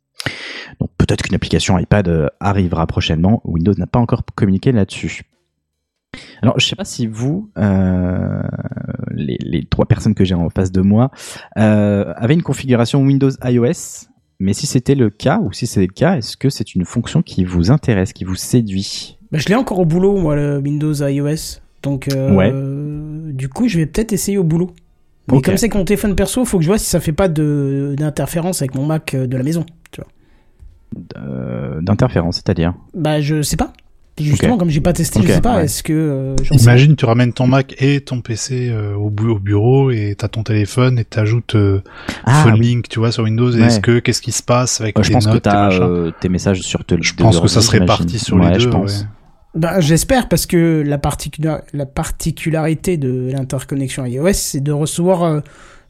[0.81, 3.41] Donc peut-être qu'une application iPad euh, arrivera prochainement.
[3.45, 5.23] Windows n'a pas encore communiqué là-dessus.
[6.43, 8.43] Alors, je sais pas si vous, euh,
[9.11, 11.11] les, trois personnes que j'ai en face de moi,
[11.59, 15.87] euh, avez une configuration Windows iOS mais si c'était le cas, ou si c'est le
[15.87, 19.19] cas, est-ce que c'est une fonction qui vous intéresse, qui vous séduit?
[19.33, 21.61] Bah, je l'ai encore au boulot, moi, le Windows iOS.
[21.83, 23.33] Donc, euh, Ouais.
[23.33, 24.71] du coup, je vais peut-être essayer au boulot.
[25.33, 27.27] Mais comme c'est que mon téléphone perso, faut que je vois si ça fait pas
[27.29, 29.67] d'interférence avec mon Mac euh, de la maison.
[29.91, 30.11] Tu vois.
[31.21, 32.75] Euh, D'interférence, c'est-à-dire?
[32.95, 33.73] Bah, je sais pas.
[34.19, 35.57] Justement, comme j'ai pas testé, je sais pas.
[35.57, 35.65] ouais.
[35.65, 39.29] Est-ce que euh, sais Imagine, tu ramènes ton Mac et ton PC euh, au, bu-
[39.29, 41.83] au bureau et t'as ton téléphone et t'ajoutes euh,
[42.25, 42.61] Ah, Phone oui.
[42.77, 43.51] Link, tu vois, sur Windows.
[43.53, 43.67] et Ouais.
[43.67, 46.13] Est-ce que qu'est-ce qui se passe avec Euh, tes je pense notes, que as machins
[46.21, 48.59] tes messages sur te Je pense que ça serait parti sur les deux.
[48.61, 49.01] je pense.
[49.01, 49.07] ouais.
[49.55, 55.41] Bah, j'espère parce que la, particula- la particularité de l'interconnexion iOS, c'est de recevoir euh,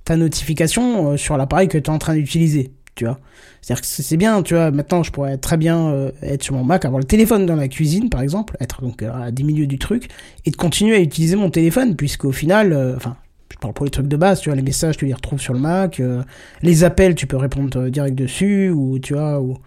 [0.04, 3.20] ta notification euh, sur l'appareil que tu es en train d'utiliser, tu vois.
[3.60, 6.54] C'est-à-dire que c'est c'est bien, tu vois, maintenant je pourrais très bien euh, être sur
[6.54, 9.44] mon Mac, avoir le téléphone dans la cuisine par exemple, être donc euh, à 10
[9.44, 10.08] milieux du truc,
[10.44, 13.16] et de continuer à utiliser mon téléphone, puisqu'au final, euh, enfin,
[13.52, 15.52] je parle pour les trucs de base, tu vois, les messages tu les retrouves sur
[15.52, 16.22] le Mac, euh,
[16.62, 19.58] les appels tu peux répondre direct dessus, ou tu vois, ou...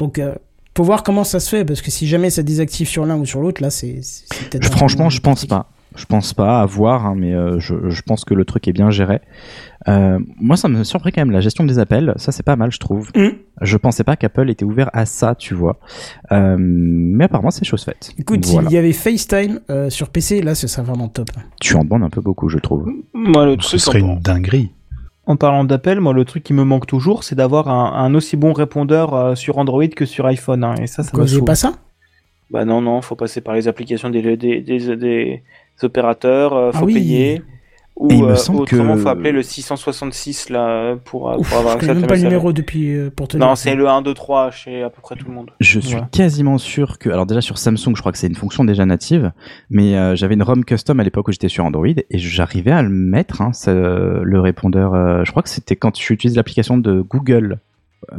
[0.00, 0.20] Donc,
[0.76, 3.24] faut voir comment ça se fait, parce que si jamais ça désactive sur l'un ou
[3.24, 4.00] sur l'autre, là, c'est
[4.50, 4.72] peut-être.
[4.72, 5.50] Franchement, je pense pratique.
[5.50, 5.70] pas.
[5.96, 8.72] Je pense pas à voir, hein, mais euh, je, je pense que le truc est
[8.72, 9.20] bien géré.
[9.86, 12.12] Euh, moi, ça me surprit quand même la gestion des appels.
[12.16, 13.10] Ça, c'est pas mal, je trouve.
[13.14, 13.28] Mm.
[13.60, 15.78] Je pensais pas qu'Apple était ouvert à ça, tu vois.
[16.32, 18.10] Euh, mais apparemment, c'est chose faite.
[18.18, 18.68] Écoute, Voilà.
[18.68, 21.28] s'il y avait FaceTime euh, sur PC, là, ce serait vraiment top.
[21.60, 22.90] Tu en demandes un peu beaucoup, je trouve.
[23.12, 24.72] Moi, le Ce serait une dinguerie.
[25.26, 28.36] en parlant d'appel, moi, le truc qui me manque toujours, c'est d'avoir un, un aussi
[28.36, 30.64] bon répondeur euh, sur Android que sur iPhone.
[30.64, 31.74] hein, et ça, ça vous pas ça?
[32.50, 35.42] Bah non, non, faut passer par les applications des, des, des, des
[35.82, 36.94] opérateurs, euh, faut Ah oui.
[36.94, 37.42] payer.
[37.96, 41.48] Ou il me euh, semble autrement, que- faut appeler le 666 là pour, euh, Ouf,
[41.48, 43.88] pour avoir accès à même pas le numéro depuis euh, pour te Non, c'est le
[43.88, 45.52] 1, 2, 3 chez à peu près tout le monde.
[45.60, 46.08] Je suis Voilà.
[46.10, 49.30] quasiment sûr que, alors déjà sur Samsung, je crois que c'est une fonction déjà native,
[49.70, 52.82] mais euh, j'avais une ROM custom à l'époque où j'étais sur Android et j'arrivais à
[52.82, 54.92] le mettre, hein, ça, le répondeur.
[54.94, 57.58] euh, je crois que c'était quand tu utilises l'application de Google,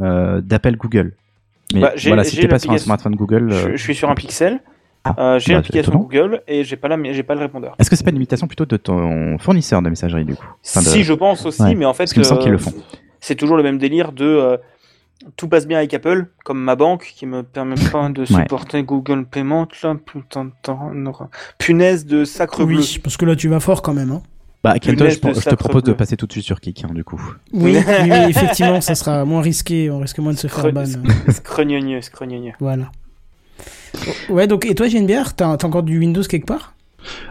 [0.00, 1.12] euh, d'appel Google.
[1.74, 4.60] Mais Bah, voilà, si pas sur un smartphone Google, Je, je suis sur un Pixel,
[5.16, 5.92] Ah, euh, j'ai bah, l'application.
[5.94, 7.74] Google et j'ai pas la, j'ai pas le répondeur.
[7.78, 10.80] est-ce que c'est pas une limitation plutôt de ton fournisseur de messagerie du coup Enfin,
[10.80, 12.72] de- Si je pense aussi, Ouais, mais en fait, parce qu'ils le font.
[13.20, 14.56] C'est toujours le même délire de euh,
[15.36, 19.24] tout passe bien avec Apple, comme ma banque qui me permet pas de supporter Google
[19.24, 20.92] Payment là, putain de temps,
[21.58, 22.78] punaise de sacre bleu.
[22.78, 24.12] Oui, parce que là, tu vas fort quand même.
[24.12, 24.22] Hein.
[24.62, 27.04] Bah, Kento, Punaise je, te propose de passer tout de suite sur Kik, hein, du
[27.04, 27.20] coup.
[27.52, 27.76] Oui,
[28.28, 29.90] effectivement, ça sera moins risqué.
[29.90, 30.84] On risque moins de se faire ban.
[31.28, 32.52] Scrognonieux, scrognonieux.
[32.58, 32.90] Voilà.
[34.28, 36.72] Ouais, donc, et toi, bière T'as encore du Windows quelque part?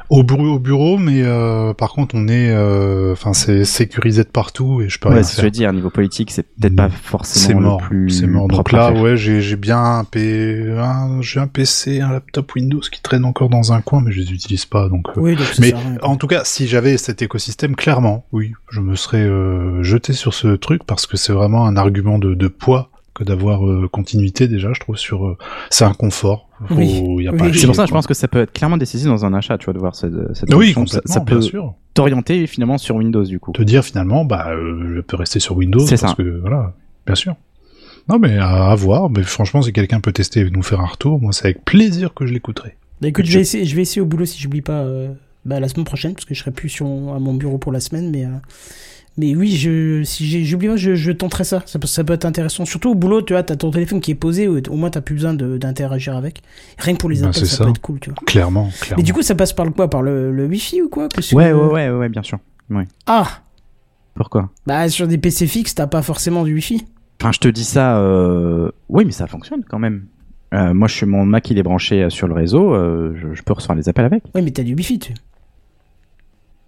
[0.09, 4.29] Au bureau, au bureau, mais euh, par contre, on est, euh, enfin, c'est sécurisé de
[4.29, 6.43] partout et je peux Ouais, rien c'est ce que je veux dire, niveau politique, c'est
[6.43, 8.47] peut-être pas C'est forcément mort, le plus c'est mort.
[8.47, 10.65] Donc là, ouais, j'ai j'ai bien un, P...
[10.77, 14.21] un- j'ai un PC, un laptop Windows qui traîne encore dans un coin, mais je
[14.21, 14.87] les utilise pas.
[14.87, 15.97] Donc, euh, Oui, donc ça Mais rien.
[16.03, 20.33] en tout cas, si j'avais cet écosystème, clairement, oui, je me serais euh, jeté sur
[20.33, 24.47] ce truc parce que c'est vraiment un argument de, de poids que d'avoir euh, continuité
[24.47, 24.97] déjà, je trouve.
[24.97, 25.37] Sur, euh,
[25.71, 26.47] c'est un confort.
[26.67, 27.23] Faut- Oui.
[27.23, 27.37] y a Oui.
[27.37, 27.97] pas à C'est pour ça que je quoi.
[27.99, 30.13] pense que ça peut être clairement décisif dans un achat, tu vois, de voir cette,
[30.35, 30.85] cette Oui, option.
[30.85, 31.73] Ça- complètement, ça, bien peut sûr.
[31.95, 33.51] t'orienter finalement sur Windows du coup.
[33.53, 36.23] Te dire finalement, bah, euh, je peux rester sur Windows C'est parce ça.
[36.23, 36.73] que voilà,
[37.05, 37.35] bien sûr.
[38.07, 39.09] Non, mais à, à voir.
[39.09, 42.13] Mais franchement, si quelqu'un peut tester et nous faire un retour, moi, c'est avec plaisir
[42.13, 42.75] que je l'écouterai.
[43.01, 45.07] Bah, écoute, je vais, essayer, je vais essayer au boulot si j'oublie pas euh,
[45.45, 47.79] bah, la semaine prochaine, parce que je serai plus sur, à mon bureau pour la
[47.79, 48.29] semaine, mais euh,
[49.17, 51.63] Mais oui, je, si j'ai, j'oublie pas, je, je tenterai ça.
[51.65, 51.79] ça.
[51.79, 52.65] peut- Ça peut être intéressant.
[52.65, 54.99] Surtout au boulot, tu vois, t'as ton téléphone qui est posé, au au moins t'as
[55.01, 56.41] plus besoin d'interagir avec.
[56.77, 57.63] Rien que pour les Ben, appels, ça, ça.
[57.63, 58.19] peut être cool, tu vois.
[58.25, 58.97] Clairement, clairement.
[58.97, 59.89] Mais du coup, ça passe par le quoi?
[59.89, 61.07] Par le, le Wi-Fi ou quoi?
[61.07, 62.39] Parce que- Ouais, ouais, ouais, ouais, bien sûr.
[63.07, 63.27] Ah
[64.15, 64.49] Pourquoi?
[64.65, 66.85] Bah, sur des PC fixes, t'as pas forcément du Wi-Fi.
[67.21, 67.97] Enfin, je te dis ça.
[67.99, 68.69] Euh...
[68.89, 70.05] Oui, mais ça fonctionne quand même.
[70.53, 72.73] Euh, moi, je suis mon Mac, il est branché euh, sur le réseau.
[72.73, 74.23] euh, je, je peux recevoir les appels avec.
[74.35, 75.13] Oui, mais t'as du Wi-Fi, tu.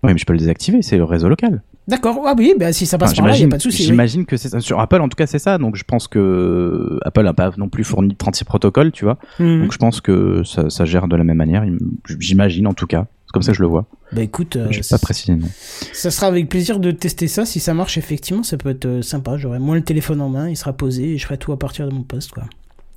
[0.04, 0.82] Oui, mais je peux le désactiver.
[0.82, 1.62] C'est le réseau local.
[1.88, 3.62] D'accord, ah oui, bah si ça passe Enfin, par là, y a j'imagine- pas de
[3.62, 3.82] souci.
[3.84, 3.88] oui.
[3.88, 4.60] J'imagine que c'est ça.
[4.60, 5.58] Sur Apple, en tout cas, c'est ça.
[5.58, 9.18] Donc, je pense que Apple n'a pas non plus fourni 36 protocoles, tu vois.
[9.40, 9.62] Mhm.
[9.64, 11.64] Donc, je pense que ça, ça gère de la même manière.
[11.66, 11.78] il-
[12.20, 13.08] J'imagine, en tout cas.
[13.26, 13.86] C'est comme ça que je le vois.
[14.14, 15.48] Bah écoute, euh, je pas préciser, non.
[15.92, 17.46] ça sera avec plaisir de tester ça.
[17.46, 19.36] Si ça marche, effectivement, ça peut être euh, sympa.
[19.38, 21.90] J'aurai moins le téléphone en main, il sera posé et je ferai tout à partir
[21.90, 22.44] de mon poste, quoi.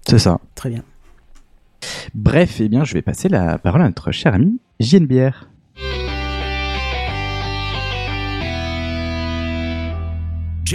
[0.06, 0.38] C'est ça.
[0.54, 0.82] Très bien.
[2.14, 5.48] Bref, eh bien, je vais passer la parole à notre cher ami JNBR.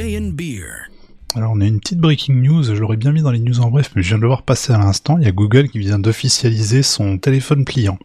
[0.04, 0.90] Beer.
[1.36, 3.70] Alors on a une petite breaking news, je l'aurais bien mis dans les news en
[3.70, 5.80] bref, mais je viens de le voir passer à l'instant, il y a Google qui
[5.80, 7.98] vient d'officialiser son téléphone pliant.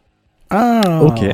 [0.50, 1.24] Ah Ok.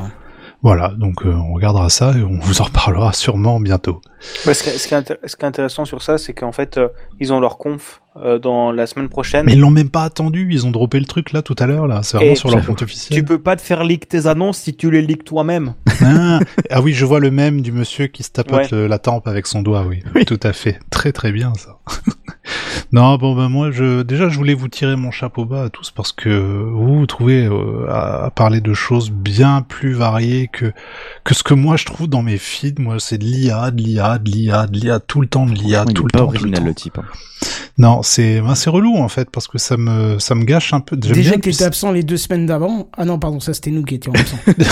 [0.63, 4.01] Voilà, donc euh, on regardera ça et on vous en reparlera sûrement bientôt.
[4.47, 6.33] Ouais, ce, qui est, ce qui est intér- ce qui est intéressant sur ça, c'est
[6.33, 6.87] qu'en fait, euh,
[7.19, 9.45] ils ont leur conf euh, dans la semaine prochaine.
[9.45, 11.87] Mais ils l'ont même pas attendu, ils ont droppé le truc là tout à l'heure
[11.87, 13.25] là, c'est vraiment Et sur leur compte Tu officiel.
[13.25, 15.73] peux pas te faire leak tes annonces si tu les leaks toi-même.
[16.03, 18.67] Ah, ah oui, je vois le même du monsieur qui se tapote Ouais.
[18.71, 20.01] le- la tempe avec son doigt, oui.
[20.25, 20.79] Tout à fait.
[20.89, 21.77] Très très bien ça.
[22.91, 25.91] non, bon ben moi je déjà je voulais vous tirer mon chapeau bas à tous
[25.91, 30.71] parce que vous vous trouvez euh, à, à parler de choses bien plus variées que
[31.25, 32.79] que ce que moi je trouve dans mes feeds.
[32.81, 35.85] Moi c'est de l'IA, de l'IA, de l'IA, de l'IA, tout le temps de l'IA,
[35.85, 36.25] tout le pas temps.
[36.25, 36.97] original, le type.
[36.99, 37.03] hein.
[37.79, 40.79] Non, c'est ben, c'est relou en fait parce que ça me ça me gâche un
[40.79, 40.97] peu.
[40.99, 42.89] J'aime Déjà bien que t'étais absent les deux semaines d'avant.
[42.97, 44.39] Ah non, pardon, ça c'était nous qui étions absents.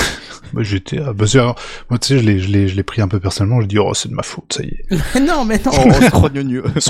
[0.54, 1.56] Bah, j'étais ah, bah, alors,
[1.90, 3.80] moi tu sais je l'ai je l'ai je l'ai pris un peu personnellement, je dis
[3.80, 5.20] oh c'est de ma faute, ça y est.
[5.20, 5.72] non, mais non.
[6.12, 6.64] Scrogneux.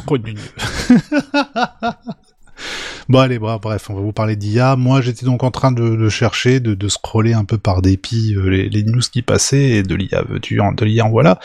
[3.07, 4.75] Bon allez, bra- bref, on va vous parler d'IA.
[4.75, 8.33] Moi, j'étais donc en train de, de chercher, de, de scroller un peu par dépit
[8.35, 11.39] euh, les, les news qui passaient, et de l'IA, veux-tu, de l'IA, voilà.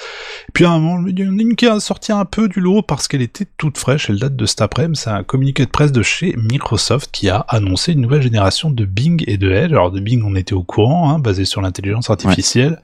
[0.49, 2.49] Et puis à un moment, il y en a une qui a sorti un peu
[2.49, 5.65] du lot parce qu'elle était toute fraîche, elle date de cet après-midi, c'est un communiqué
[5.67, 9.51] de presse de chez Microsoft qui a annoncé une nouvelle génération de Bing et de
[9.51, 9.73] Edge.
[9.73, 12.81] Alors de Bing, on était au courant, hein, basé sur l'intelligence artificielle.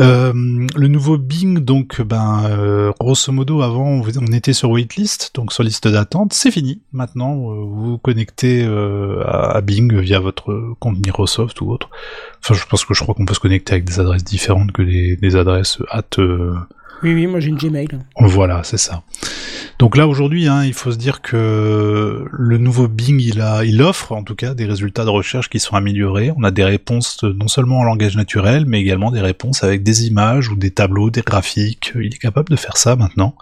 [0.00, 0.32] Euh,
[0.76, 5.52] le nouveau Bing, donc, ben, euh, grosso modo, avant, on on était sur waitlist, donc
[5.52, 6.32] sur liste d'attente.
[6.32, 6.80] C'est fini.
[6.92, 11.88] Maintenant, euh, vous connectez euh, à, à Bing via votre compte Microsoft ou autre.
[12.42, 14.82] Enfin, je pense que je crois qu'on peut se connecter avec des adresses différentes que
[14.82, 16.02] les, les adresses at.
[16.18, 16.54] euh,
[17.02, 17.88] Oui, oui, moi j'ai une Gmail.
[18.18, 19.02] voilà, c'est ça.
[19.78, 23.80] Donc là aujourd'hui, hein, il faut se dire que le nouveau Bing, il a, il
[23.80, 26.30] offre en tout cas des résultats de recherche qui sont améliorés.
[26.36, 29.82] On a des réponses euh, non seulement en langage naturel, mais également des réponses avec
[29.82, 31.92] des images ou des tableaux, des graphiques.
[31.94, 33.34] Il est capable de faire ça maintenant.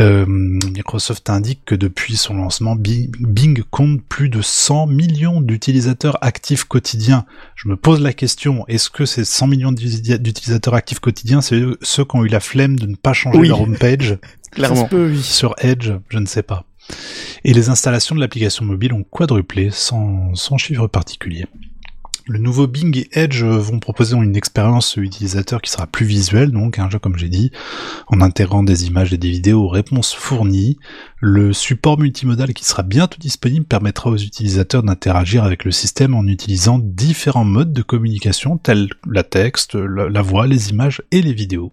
[0.00, 6.64] Euh, Microsoft indique que depuis son lancement, Bing, compte plus de 100 millions d'utilisateurs actifs
[6.64, 7.26] quotidiens.
[7.54, 11.54] Je me pose la question, est-ce que ces 100 millions d'uti- d'utilisateurs actifs quotidiens, c'est
[11.60, 13.48] eux- ceux qui ont eu la flemme de ne pas changer Oui.
[13.48, 14.18] leur homepage
[14.90, 15.22] peut, oui.
[15.22, 16.64] sur Edge, je ne sais pas.
[17.44, 21.46] Et les installations de l'application mobile ont quadruplé sans, sans chiffre particulier.
[22.26, 26.78] Le nouveau Bing et Edge vont proposer une expérience utilisateur qui sera plus visuelle, donc
[26.78, 27.50] un jeu comme j'ai dit,
[28.06, 30.78] en intégrant des images et des vidéos aux réponses fournies.
[31.20, 36.26] Le support multimodal qui sera bientôt disponible permettra aux utilisateurs d'interagir avec le système en
[36.26, 41.72] utilisant différents modes de communication tels la texte, la voix, les images et les vidéos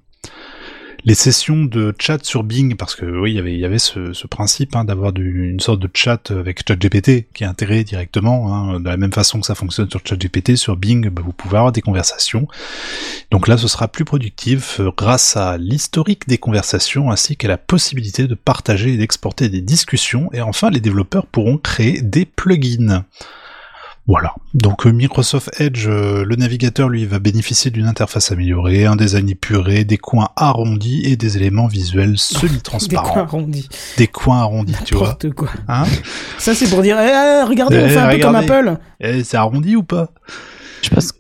[1.04, 4.86] les sessions de chat sur Bing, parce que oui, il y avait, ce, principe hein,
[4.86, 9.12] d'avoir une sorte de chat avec ChatGPT qui est intégré directement, hein, de la même
[9.12, 12.48] façon que ça fonctionne sur ChatGPT, sur Bing, bah, vous pouvez avoir des conversations.
[13.32, 17.58] Donc là, ce sera plus productif euh, grâce à l'historique des conversations ainsi qu'à la
[17.58, 20.30] possibilité de partager et d'exporter des discussions.
[20.34, 23.06] Et enfin, les développeurs pourront créer des plugins.
[24.12, 24.36] Voilà.
[24.54, 29.30] Donc euh, Microsoft Edge, euh, le navigateur, lui, va bénéficier d'une interface améliorée, un design
[29.30, 33.20] épuré, des coins arrondis et des éléments visuels Des coins semi-transparents.
[33.22, 33.70] arrondis.
[33.98, 35.08] Des coins arrondis, tu vois.
[35.08, 35.50] N'importe quoi.
[35.70, 35.84] Hein
[36.38, 38.36] Ça c'est pour dire, eh, eh, regardez, on Eh, fait un peu comme.
[38.36, 38.78] Apple.
[39.00, 40.10] Eh, C'est arrondi ou pas?
[40.82, 41.14] Je sais pas ce...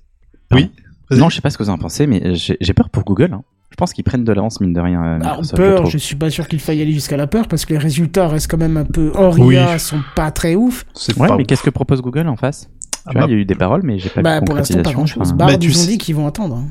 [0.51, 0.69] Oui.
[1.12, 3.32] Non, je sais pas ce que vous en pensez, mais j'ai peur pour Google.
[3.34, 3.43] hein.
[3.69, 5.01] Je pense qu'ils prennent de l'avance, mine de rien.
[5.01, 7.71] euh, je peur, je suis pas sûr qu'il faille aller jusqu'à la peur parce que
[7.71, 9.56] les résultats restent quand même un peu hors Oui.
[9.56, 10.86] IA, sont pas très ouf.
[11.17, 12.69] Ouais, pas mais qu'est-ce que propose Google en face?
[13.05, 14.45] Ah Tu vois, bah, il y a eu des paroles, mais j'ai pas Bah de
[14.45, 14.97] pour l'instant pas concrétisation.
[14.97, 15.33] grand chose.
[15.33, 15.45] enfin.
[15.53, 16.55] Bah, tu ils ont sais- dit qu'ils vont attendre.
[16.57, 16.65] hein.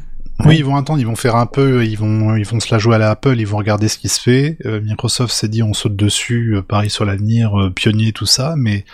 [0.46, 2.78] Oui, ils vont attendre, ils vont faire un peu, ils vont, ils vont se la
[2.78, 4.56] jouer à la Apple, ils vont regarder ce qui se fait.
[4.66, 8.54] Euh, Microsoft s'est dit, on saute dessus, euh, pareil sur l'avenir, euh, pionnier, tout ça,
[8.56, 8.84] mais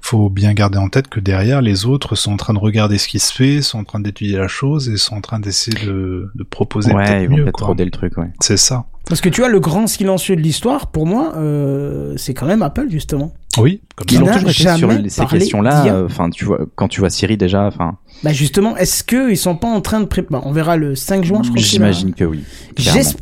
[0.00, 3.08] faut bien garder en tête que derrière, les autres sont en train de regarder ce
[3.08, 6.30] qui se fait, sont en train d'étudier la chose et sont en train d'essayer de,
[6.34, 8.30] de proposer Ouais, peut-être ils vont mieux, peut-être roder le truc, ouais.
[8.40, 8.84] C'est ça.
[9.08, 12.62] Parce que tu vois, le grand silencieux de l'histoire, pour moi, euh, c'est quand même
[12.62, 13.32] Apple, justement.
[13.58, 14.22] Oui, comme Qui Ils ça.
[14.24, 15.86] ont n'a toujours été jamais sur ces questions-là.
[15.86, 19.36] euh, Enfin, tu vois, quand tu vois Siri déjà, enfin, Bah justement, est-ce que ils
[19.36, 21.60] sont pas en train de préparer On verra le 5 juin, je crois.
[21.62, 22.42] j'imagine que oui.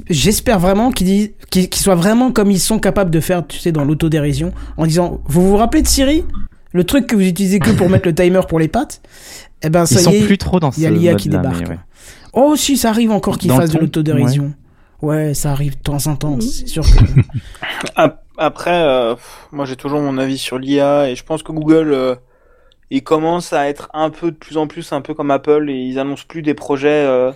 [0.09, 3.59] J'espère vraiment qu'ils disent- qu'ils qu'ils soient vraiment comme ils sont capables de faire, tu
[3.59, 6.25] sais, dans l'autodérision, en disant, vous vous rappelez de Siri?
[6.73, 9.01] Le truc que vous utilisez que pour mettre le timer pour les pattes
[9.63, 11.15] Eh ben ça Ils sont y est, plus trop dans ce il y a l'IA
[11.15, 11.69] qui débarque.
[11.69, 11.79] ouais.
[12.33, 14.53] Oh si, ça arrive encore qu'ils fassent de l'autodérision.
[15.03, 15.35] Ouais.
[15.35, 17.21] ça arrive de temps en temps, c'est sûr que...
[17.97, 19.15] Ap- Après, euh,
[19.53, 22.15] moi j'ai toujours mon avis sur l'IA et je pense que Google, euh,
[22.91, 25.75] il commence à être un peu de plus en plus un peu comme Apple et
[25.75, 27.33] ils annoncent plus des projets euh,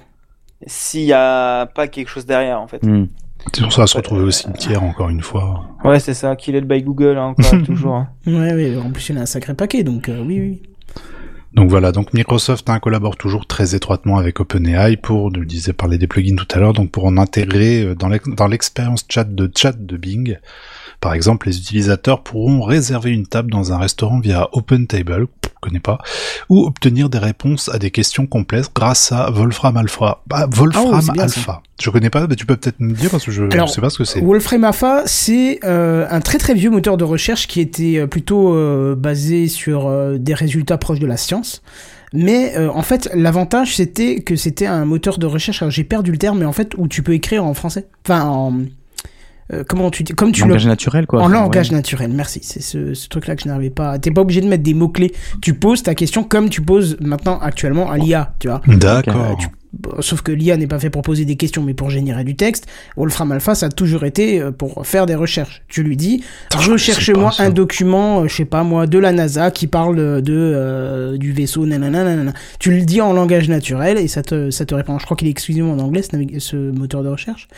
[0.66, 2.82] s'il y a pas quelque chose derrière en fait.
[2.82, 3.06] Hmm.
[3.54, 5.64] C'est pour ça à se retrouver au cimetière encore une fois.
[5.84, 7.94] Ouais, c'est ça, Kill It by Google hein, encore toujours.
[7.94, 8.08] hein.
[8.26, 10.62] Ouais, ouais, en plus il y en a un sacré paquet, donc euh, oui, oui.
[11.54, 15.96] Donc voilà, donc Microsoft hein, collabore toujours très étroitement avec OpenAI pour, je disais, parler
[15.96, 19.24] des plugins tout à l'heure, donc pour en intégrer euh, dans l'ex- dans l'expérience chat
[19.24, 20.38] de chat de Bing.
[21.00, 25.26] Par exemple, les utilisateurs pourront réserver une table dans un restaurant via OpenTable,
[25.60, 25.98] connais pas,
[26.48, 30.22] ou obtenir des réponses à des questions complexes grâce à Wolfram Alpha.
[30.26, 31.12] Bah, Wolfram Ah, ça.
[31.18, 31.62] Alpha.
[31.80, 33.90] Je connais pas, mais tu peux peut-être me dire parce que je, Alors, sais pas
[33.90, 34.20] ce que c'est.
[34.20, 38.54] Wolfram Alpha, c'est euh, un très très vieux moteur de recherche qui était euh, plutôt
[38.54, 41.62] euh, basé sur euh, des résultats proches de la science.
[42.14, 45.62] Mais euh, en fait, l'avantage c'était que c'était un moteur de recherche.
[45.68, 47.86] J'ai perdu le terme, mais en fait où tu peux écrire en français.
[48.06, 48.54] Enfin, en
[49.52, 51.22] euh, comment tu dis Comme tu le Langage naturel, quoi.
[51.22, 51.76] en langage ouais.
[51.76, 52.40] naturel, merci.
[52.42, 53.98] C'est ce, ce truc-là que je n'arrivais pas.
[53.98, 55.12] T'es pas obligé de mettre des mots-clés.
[55.40, 58.60] Tu poses ta question comme tu poses maintenant actuellement à l'IA, tu vois.
[58.66, 59.16] D'accord.
[59.16, 61.88] Euh, tu- bon, Sauf que l'IA n'est pas fait pour poser des questions, mais pour
[61.90, 62.66] générer du texte.
[62.96, 65.62] Wolfram Alpha, ça a toujours été euh, pour faire des recherches.
[65.68, 66.22] Tu lui dis,
[66.54, 71.32] recherche-moi un document, je sais pas moi, de la NASA qui parle de euh, du
[71.32, 72.32] vaisseau, nanana, nanana.
[72.58, 74.98] Tu le dis en langage naturel et ça te, ça te répond.
[74.98, 76.02] Je crois qu'il est exclusivement en anglais,
[76.38, 77.48] ce moteur de recherche.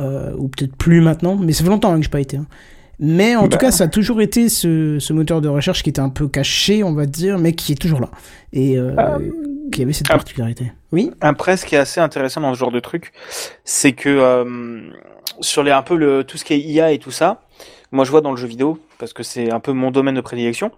[0.00, 2.38] Euh, ou peut-être plus maintenant, mais ça fait longtemps hein, que j'ai pas été.
[2.38, 2.46] hein.
[2.98, 3.56] Mais en tout Bah.
[3.58, 6.82] cas, ça a toujours été ce, ce moteur de recherche qui était un peu caché,
[6.84, 8.10] on va dire, mais qui est toujours là.
[8.52, 8.94] Et euh,
[9.72, 10.14] qui avait cette Ah.
[10.14, 10.72] particularité.
[10.92, 11.10] Oui?
[11.20, 13.12] Après, ce qui est assez intéressant dans ce genre de truc,
[13.64, 14.80] c'est que euh,
[15.40, 17.42] sur les un peu le tout ce qui est IA et tout ça,
[17.92, 20.20] moi je vois dans le jeu vidéo parce que c'est un peu mon domaine de
[20.20, 20.70] prédilection.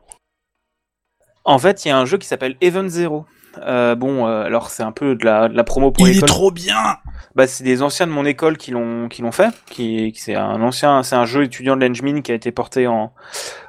[1.44, 3.24] En fait, il y a un jeu qui s'appelle Event Zero.
[3.58, 6.26] Euh, bon, euh, alors c'est un peu de la, de la promo pour Il est
[6.26, 6.98] trop bien
[7.34, 9.48] Bah, c'est des anciens de mon école qui l'ont qui l'ont fait.
[9.66, 12.86] Qui, qui- c'est un ancien, c'est un jeu étudiant de l'Engmin qui a été porté
[12.86, 13.12] en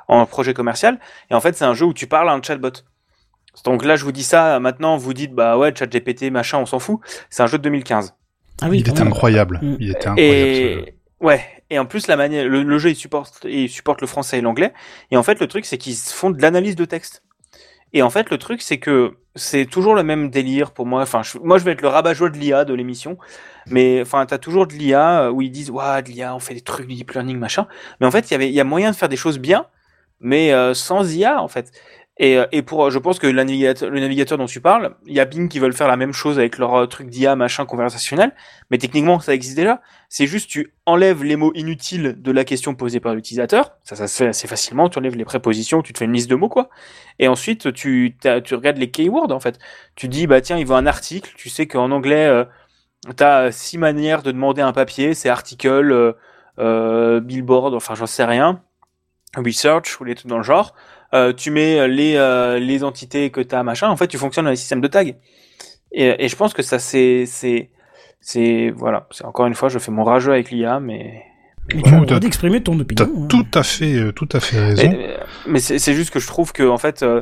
[0.08, 1.00] en projet commercial.
[1.32, 2.72] Et en fait, c'est un jeu où tu parles à un chatbot.
[3.66, 4.60] Donc là, je vous dis ça.
[4.60, 7.00] Maintenant, vous dites bah ouais, ChatGPT, machin, on s'en fout.
[7.30, 8.16] C'est un jeu de 2015.
[8.62, 9.12] Ah Il quand était même.
[9.14, 9.60] incroyable.
[9.62, 9.76] Mm.
[9.80, 10.56] Il était incroyable.
[10.56, 10.86] ce jeu.
[10.88, 11.42] Et ouais.
[11.70, 14.42] Et en plus, la manière, le, le jeu, il supporte, il supporte le français et
[14.42, 14.74] l'anglais.
[15.12, 17.24] Et en fait, le truc, c'est qu'ils font de l'analyse de texte.
[17.94, 21.02] Et en fait, le truc, c'est que c'est toujours le même délire pour moi.
[21.02, 23.18] Enfin, je- moi, je vais être le rabat-joie de l'IA de l'émission.
[23.68, 26.62] Mais enfin, t'as toujours de l'IA où ils disent, waouh, de l'IA, on fait des
[26.62, 27.68] trucs deep learning, machin.
[28.00, 29.66] Mais en fait, il y avait, il y a moyen de faire des choses bien,
[30.20, 31.72] mais euh, sans IA, en fait.
[32.18, 35.14] Et, euh, et pour, je pense que la navigateur- le navigateur dont tu parles, il
[35.14, 37.66] y a Bing qui veulent faire la même chose avec leur euh, truc d'IA, machin,
[37.66, 38.34] conversationnel.
[38.70, 39.82] Mais techniquement, ça existe déjà.
[40.10, 43.72] C'est juste, tu enlèves les mots inutiles de la question posée par l'utilisateur.
[43.84, 44.90] Ça, ça se fait assez facilement.
[44.90, 46.70] Tu enlèves les prépositions, tu te fais une liste de mots, quoi.
[47.18, 49.58] Et ensuite, tu, tu regardes les keywords, en fait.
[49.96, 51.34] Tu dis, bah tiens, il veut un article.
[51.36, 52.46] Tu sais qu'en anglais, euh,
[53.16, 55.16] t'as six manières de demander un papier.
[55.16, 56.14] C'est article, euh,
[56.60, 58.62] euh, billboard, enfin, j'en sais rien.
[59.36, 60.76] Research ou les trucs dans le genre.
[61.14, 63.90] Euh, tu mets les, euh, les entités que t'as, machin.
[63.90, 65.16] En fait, tu fonctionnes dans les systèmes de tag.
[65.92, 67.70] Et, et je pense que ça, c'est, c'est,
[68.20, 69.08] c'est, voilà.
[69.12, 71.24] C'est encore une fois, je fais mon rageux avec l'IA, mais.
[71.74, 72.00] Mais tu as Ouais.
[72.02, 73.06] le droit d'exprimer ton opinion.
[73.06, 73.28] hein.
[73.30, 74.90] tout à fait, euh, tout à fait raison.
[74.90, 77.22] Mais, euh, mais c'est c'est juste que je trouve que en fait euh,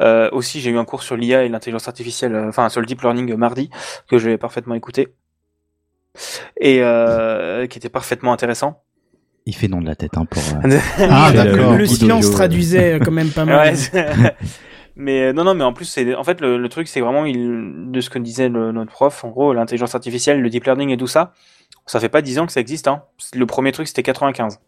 [0.00, 2.86] euh, aussi j'ai eu un cours sur l'IA et l'intelligence artificielle, euh, enfin sur le
[2.88, 3.70] deep learning euh, mardi
[4.10, 5.14] que j'ai parfaitement écouté
[6.60, 8.82] et euh, qui était parfaitement intéressant.
[9.46, 10.42] Il fait non de la tête, hein, pour.
[10.42, 10.78] euh,
[11.08, 11.72] Ah, le- d'accord.
[11.72, 12.36] Le le silence audio, euh.
[12.36, 13.74] traduisait quand même pas mal.
[13.94, 14.34] Ouais,
[14.96, 17.24] mais euh, non non mais en plus c'est en fait le, le truc c'est vraiment
[17.26, 20.90] il, de ce que disait le- notre prof en gros l'intelligence artificielle, le deep learning
[20.90, 21.32] et tout ça,
[21.86, 23.02] ça fait pas 10 ans que ça existe hein.
[23.34, 24.58] Le premier truc c'était 95.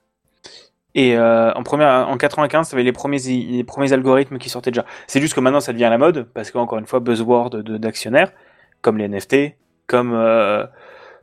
[0.94, 4.70] Et euh, en première, en 95, ça avait les premiers, les premiers algorithmes qui sortaient
[4.70, 4.84] déjà.
[5.06, 8.32] C'est juste que maintenant, ça devient à la mode parce qu'encore une fois, buzzword d'actionnaires,
[8.80, 9.54] comme les NFT,
[9.86, 10.64] comme euh,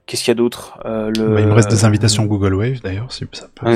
[0.06, 1.36] qu'est-ce qu'il y a d'autre Euh, le...
[1.36, 3.66] Bah, il me reste des invitations Google Wave d'ailleurs, si ça peut.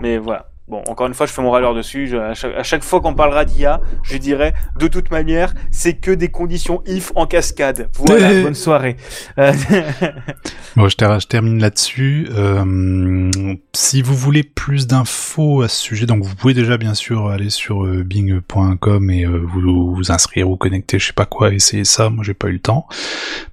[0.00, 0.49] Mais voilà.
[0.70, 2.06] Bon, encore une fois, je fais mon râleur dessus.
[2.06, 5.94] Je- à, chaque, à chaque fois qu'on parlera d'IA, je dirais, de toute manière, c'est
[5.94, 7.88] que des conditions if en cascade.
[7.98, 8.96] Voilà, bonne soirée.
[9.38, 9.52] Euh,
[10.76, 12.28] Bon, je, ter- je termine là-dessus.
[12.30, 13.30] Euh,
[13.74, 17.50] si vous voulez plus d'infos à ce sujet, donc vous pouvez déjà bien sûr aller
[17.50, 21.84] sur euh, bing.com et euh, vous vous inscrire ou connecter, je sais pas quoi, essayer
[21.84, 22.08] ça.
[22.10, 22.86] Moi, j'ai pas eu le temps,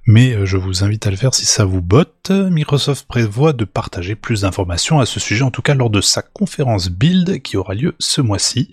[0.06, 2.14] mais euh, je vous invite à le faire si ça vous botte.
[2.30, 2.58] Microsoft.
[2.68, 6.22] Microsoft prévoit de partager plus d'informations à ce sujet, en tout cas lors de sa
[6.22, 8.70] conférence Build qui aura lieu ce mois-ci.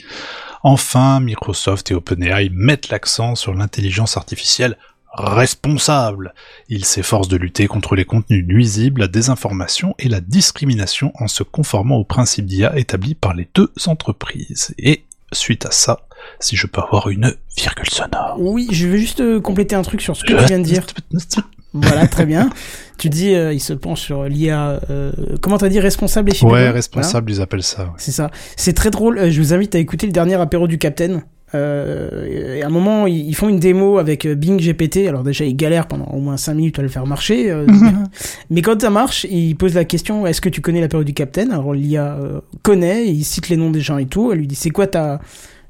[0.63, 4.77] Enfin, Microsoft et OpenAI mettent l'accent sur l'intelligence artificielle
[5.13, 6.33] responsable.
[6.67, 11.43] Ils s'efforcent de lutter contre les contenus nuisibles, la désinformation et la discrimination en se
[11.43, 14.75] conformant aux principes d'IA établis par les deux entreprises.
[14.77, 16.01] Et suite à ça,
[16.39, 18.35] si je peux avoir une virgule sonore.
[18.37, 20.85] Oui, je veux juste euh, compléter un truc sur ce que tu viens de dire.
[21.75, 22.49] Voilà, très bien.
[22.97, 24.79] Tu dis, euh, il se penche sur l'IA.
[24.89, 25.11] Euh,
[25.41, 26.71] comment t'as dit responsable et Ouais, Voilà.
[26.71, 27.83] responsable, ils appellent ça.
[27.83, 27.89] ouais.
[27.97, 28.31] C'est ça.
[28.55, 29.17] C'est très drôle.
[29.19, 31.21] Euh, Je vous invite à écouter le dernier apéro du Captain.
[31.53, 35.07] Euh, et à un moment, ils font une démo avec euh, Bing GPT.
[35.09, 37.51] Alors déjà, ils galèrent pendant au moins 5 minutes à le faire marcher.
[37.51, 37.65] euh,
[38.49, 41.49] mais quand ça marche, ils posent la question est-ce que tu connais l'apéro du Captain?
[41.51, 44.31] Alors l'IA euh, connaît, il cite les noms des gens et tout.
[44.31, 45.19] Elle lui dit c'est quoi ta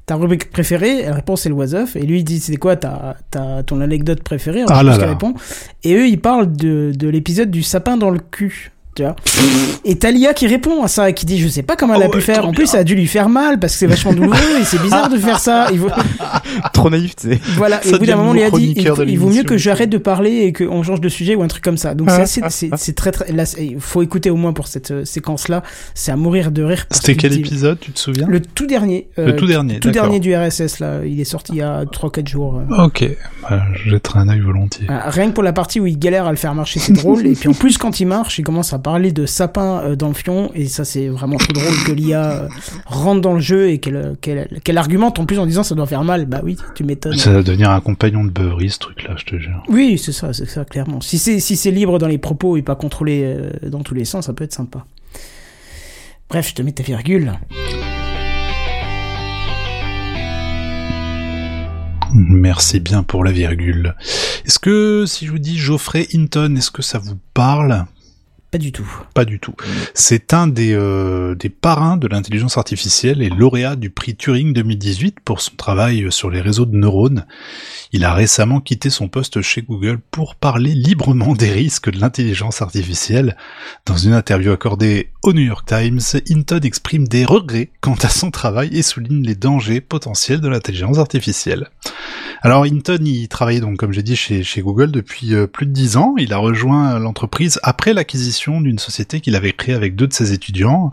[0.06, 1.96] ta rubrique préférée Elle répond c'est le was of.
[1.96, 4.64] Et lui il dit c'est quoi ta, ta ton anecdote préférée?
[4.68, 5.06] Ah là là.
[5.08, 5.34] répond.
[5.82, 8.72] Et eux ils parlent de de l'épisode du sapin dans le cul.
[8.96, 9.14] Tu vois
[9.84, 12.06] et t'as l'IA qui répond à ça, qui dit je sais pas comment elle a
[12.08, 12.38] Oh pu faire.
[12.38, 12.72] trop En plus, bien.
[12.72, 15.16] ça a dû lui faire mal parce que c'est vachement douloureux et c'est bizarre de
[15.18, 15.68] faire ça.
[15.72, 15.90] Il vaut-
[16.72, 17.40] Trop naïf, tu sais.
[17.56, 17.84] Voilà.
[17.86, 19.98] Et au bout d'un moment, le l'IA dit il, il vaut mieux que j'arrête de
[19.98, 21.94] parler et qu'on change de sujet ou un truc comme ça.
[21.94, 23.30] Donc assez, c'est, très très.
[23.32, 25.62] Là, il faut écouter au moins pour cette euh, séquence-là.
[25.94, 26.86] C'est à mourir de rire.
[26.90, 28.26] C'était quel épisode, tu te souviens?
[28.28, 29.08] Le tout dernier.
[29.18, 30.04] euh, Le tout dernier, Tout d'accord.
[30.10, 31.04] dernier du RSS là.
[31.04, 32.60] Il est sorti il y a 3-4 jours.
[32.70, 32.84] euh.
[32.86, 33.04] Ok,
[33.48, 34.86] bah, je jetterai un œil volontiers.
[34.88, 37.26] Ah, rien que pour la partie où il galère à le faire marcher, c'est drôle.
[37.26, 40.06] et puis en plus, quand il marche, il commence à parler de sapin euh, dans
[40.06, 40.52] le fion.
[40.54, 42.48] Et ça, c'est vraiment trop drôle que l'IA euh,
[42.84, 45.88] rentre dans le jeu et qu'elle, qu'elle, qu'elle argumente en plus en disant ça doit
[45.88, 46.26] faire mal.
[46.26, 47.18] Bah oui, tu m'étonnes.
[47.18, 49.60] Ça va devenir un compagnon de beuverie, ce truc-là, je te jure.
[49.68, 51.00] Oui, c'est ça, c'est ça, clairement.
[51.00, 54.26] Si c'est, si libre dans les propos et pas contrôlé euh, dans tous les sens,
[54.26, 54.86] ça peut être sympa.
[56.30, 57.32] Bref, je te mets ta virgule.
[62.14, 63.96] Merci bien pour la virgule.
[64.44, 67.84] Est-ce que, si je vous dis Geoffrey Hinton, est-ce que ça vous parle?
[68.50, 68.88] Pas du tout.
[69.12, 69.54] Pas du tout.
[69.92, 75.18] C'est un des, euh, des parrains de l'intelligence artificielle et lauréat du prix Turing 2018
[75.24, 77.26] pour son travail sur les réseaux de neurones.
[77.92, 82.62] Il a récemment quitté son poste chez Google pour parler librement des risques de l'intelligence
[82.62, 83.36] artificielle.
[83.84, 88.30] Dans une interview accordée au New York Times, Hinton exprime des regrets quant à son
[88.30, 91.68] travail et souligne les dangers potentiels de l'intelligence artificielle.
[92.42, 95.72] Alors Hinton, il travaillait donc, comme j'ai dit, chez, chez Google depuis euh, plus de
[95.72, 96.14] dix ans.
[96.16, 100.32] Il a rejoint l'entreprise après l'acquisition d'une société qu'il avait créée avec deux de ses
[100.32, 100.92] étudiants.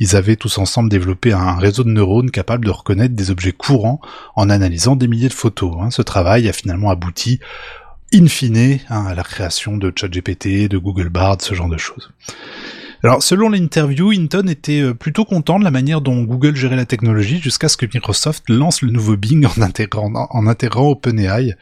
[0.00, 4.00] Ils avaient tous ensemble développé un réseau de neurones capable de reconnaître des objets courants
[4.36, 5.74] en analysant des milliers de photos.
[5.80, 5.90] hein.
[5.90, 7.40] Ce travail a finalement abouti
[8.12, 12.12] in fine hein, à la création de ChatGPT, de Google Bard, ce genre de choses.
[13.04, 16.86] Alors, selon l'interview, Hinton était euh, plutôt content de la manière dont Google gérait la
[16.86, 21.54] technologie jusqu'à ce que Microsoft lance le nouveau Bing en intégrant, en intégrant OpenAI.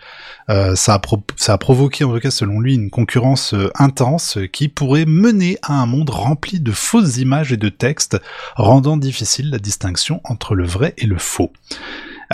[0.50, 1.00] Euh, ça,
[1.48, 5.82] a provoqué, en tout cas selon lui, une concurrence euh, intense qui pourrait mener à
[5.82, 8.20] un monde rempli de fausses images et de textes,
[8.54, 11.50] rendant difficile la distinction entre le vrai et le faux.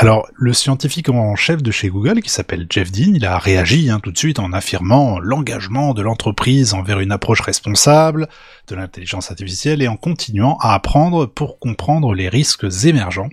[0.00, 3.90] Alors, le scientifique en chef de chez Google, qui s'appelle Jeff Dean, il a réagi
[3.90, 8.28] hein, tout de suite en affirmant l'engagement de l'entreprise envers une approche responsable
[8.68, 13.28] de l'intelligence artificielle et en continuant à apprendre pour comprendre les risques émergents.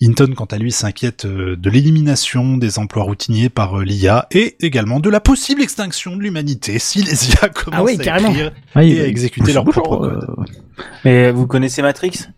[0.00, 4.56] Hinton, quant à lui, s'inquiète euh, de l'élimination des emplois routiniers par euh, l'IA et
[4.64, 8.52] également de la possible extinction de l'humanité si les IA commencent Ah oui, à écrire
[8.74, 10.48] Ah, et à exécuter leur propre euh, code.
[11.04, 12.28] Mais vous connaissez Matrix?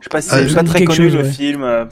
[0.00, 1.32] Je sais pas si Ah, c'est pas dis très connu chose, le ouais.
[1.32, 1.62] film.
[1.62, 1.84] euh.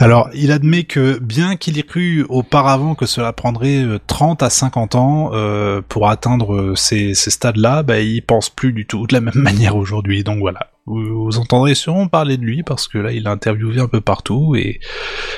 [0.00, 4.50] Alors, il admet que bien qu'il ait cru auparavant que cela prendrait euh, 30 à
[4.50, 9.06] 50 ans euh, pour atteindre euh, ces, ces stades-là, bah, il pense plus du tout
[9.06, 10.24] de la même manière aujourd'hui.
[10.24, 13.80] Donc voilà, vous, vous entendrez sûrement parler de lui parce que là, il a interviewé
[13.80, 14.80] un peu partout et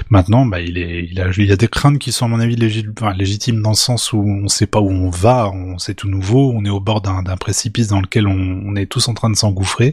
[0.08, 2.40] maintenant, bah, il, est, il, a, il y a des craintes qui sont à mon
[2.40, 5.76] avis légit- enfin, légitimes dans le sens où on sait pas où on va, on
[5.78, 8.86] c'est tout nouveau, on est au bord d'un d'un précipice dans lequel on, on est
[8.86, 9.92] tous en train de s'engouffrer.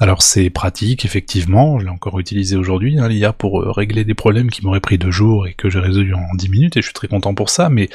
[0.00, 4.14] Alors c'est pratique, effectivement, je l'ai encore utilisé aujourd'hui, hein, l'IA, pour euh, régler des
[4.14, 6.86] problèmes qui m'auraient pris deux jours et que j'ai résolu en dix minutes, et je
[6.86, 7.88] suis très content pour ça, mais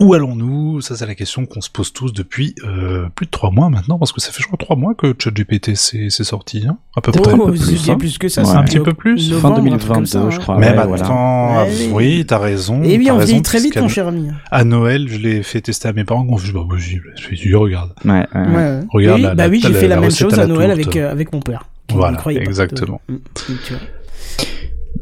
[0.00, 0.80] où allons-nous?
[0.80, 3.98] Ça c'est la question qu'on se pose tous depuis euh, plus de trois mois maintenant,
[3.98, 7.12] parce que ça fait je crois trois mois que ChatGPT s'est sorti, hein, à peu
[7.12, 7.32] près.
[7.32, 7.96] un peu Oh, plus, il y a hein.
[7.98, 8.42] plus que ça.
[8.42, 8.50] Ouais.
[8.50, 9.30] Un petit peu plus.
[9.30, 10.38] novembre, Fin un truc comme 2022, ça, je hein.
[10.40, 10.56] crois.
[10.58, 11.04] Ouais, attends, voilà.
[11.08, 11.90] ah, Ouais, oui.
[11.92, 12.82] oui, t'as raison.
[12.82, 14.28] Et oui, t'as on vieillit très vite, mon cher ami.
[14.50, 17.12] À Noël, je l'ai fait tester à mes parents, qui ont fait, possible.
[17.16, 17.92] Je suis dit, regarde.
[18.04, 18.80] Ouais, ouais.
[18.90, 21.10] Regarde oui, la- bah oui, j'ai fait la, la même chose à Noël avec, euh,
[21.10, 21.64] avec mon père.
[21.90, 23.00] Voilà, exactement.
[23.08, 23.18] Mm, mm,
[23.66, 23.82] tu vois.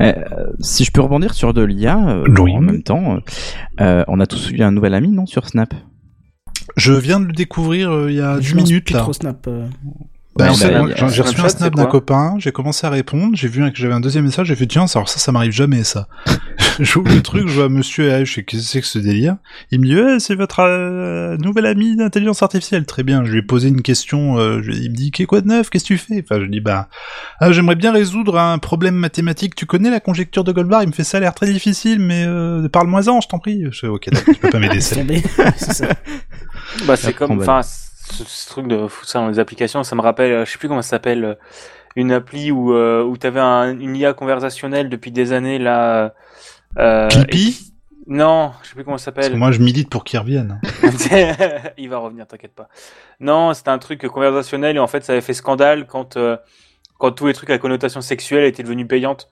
[0.02, 0.12] Euh,
[0.60, 2.52] si je peux rebondir sur de l'IA euh, Oui.
[2.52, 3.18] en même temps,
[3.80, 5.72] euh, on a tous eu un nouvel ami, non, sur Snap?
[6.76, 8.98] Je viens de le découvrir euh, il y a Je 10 lance minutes, là.
[9.00, 9.48] trop Snap.
[10.38, 10.66] Bah, j'ai
[11.08, 14.00] j'ai reçu un snap d'un copain, j'ai commencé à répondre, j'ai vu que j'avais un
[14.00, 16.08] deuxième message, j'ai fait tiens, alors ça, ça m'arrive jamais ça.
[16.80, 19.36] J'ouvre le truc, je vois Monsieur H, je sais qu'est-ce que c'est que ce délire?
[19.70, 22.84] Il me dit, ouais, c'est votre euh, nouvel ami d'intelligence artificielle.
[22.84, 23.24] Très bien.
[23.24, 24.38] Je lui ai posé une question.
[24.38, 25.70] euh, je- il me dit, qu'est quoi de neuf?
[25.70, 26.22] Qu'est-ce que tu fais?
[26.22, 26.88] Enfin, je dis, bah,
[27.40, 29.54] ah, j'aimerais bien résoudre un problème mathématique.
[29.54, 30.82] Tu connais la conjecture de Goldbar?
[30.82, 33.64] Il me fait ça a l'air très difficile, mais euh, parle-moi-en, je t'en prie.
[33.70, 34.80] Je fais, ok, d'accord, tu peux pas m'aider.
[36.86, 37.60] Bah, c'est comme, enfin,
[38.12, 40.58] ce, ce truc de foutre ça dans les applications, ça me rappelle, euh, je sais
[40.58, 41.34] plus comment ça s'appelle, euh,
[41.96, 46.14] une appli où, euh, où t'avais un, une IA conversationnelle depuis des années, là,
[46.78, 47.72] euh, et qui-
[48.06, 49.34] Non, je sais plus comment ça s'appelle.
[49.36, 50.60] moi, je milite pour qu'il revienne.
[51.78, 52.68] Il va revenir, t'inquiète pas.
[53.20, 56.36] Non, c'était un truc conversationnel et en fait, ça avait fait scandale quand, euh,
[56.98, 59.28] quand tous les trucs à connotation sexuelle étaient devenus payantes.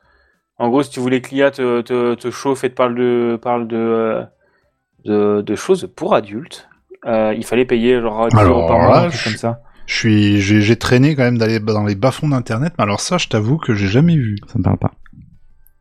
[0.58, 3.38] En gros, si tu voulais que l'IA te, te, te chauffe et te parle de,
[3.42, 4.22] parle de,
[5.04, 6.68] de, de choses pour adultes,
[7.06, 9.60] euh, il fallait payer genre 10 Alors euros par mois, je- comme ça.
[9.86, 13.18] Je suis, j'ai j'ai traîné quand même d'aller dans les bas-fonds d'internet, mais alors ça,
[13.18, 14.38] je t'avoue que j'ai jamais vu.
[14.50, 14.92] Ça me parle pas.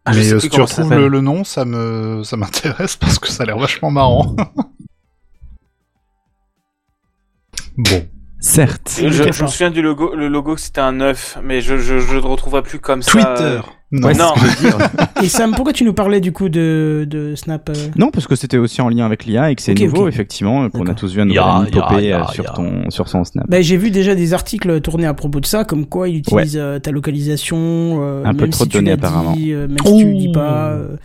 [0.05, 3.29] Ah, mais euh, si tu retrouves le, le nom, ça me, ça m'intéresse parce que
[3.29, 4.35] ça a l'air vachement marrant.
[7.77, 8.05] bon.
[8.41, 8.99] Certes.
[9.01, 12.19] Je, me souviens du logo, le logo c'était un œuf, mais je, je, je le
[12.19, 13.11] retrouverai plus comme ça.
[13.11, 13.61] Twitter.
[13.93, 14.07] Non.
[14.07, 14.33] Ouais, non.
[14.35, 14.89] ce que je veux dire.
[15.21, 18.35] Et Sam, pourquoi tu nous parlais du coup de, de Snap euh Non, parce que
[18.35, 21.21] c'était aussi en lien avec l'IA et que c'est nouveau, effectivement, qu'on a tous vu
[21.21, 23.45] un nouvel popper euh, sur, ton, sur son Snap.
[23.47, 26.57] Bah, j'ai vu déjà des articles tournés à propos de ça, comme quoi il utilise
[26.57, 27.57] euh, ta localisation,
[28.01, 29.33] euh, Un peu même trop si de tu données, apparemment.
[29.33, 30.69] dit, euh, même si tu dis pas.
[30.71, 30.95] euh,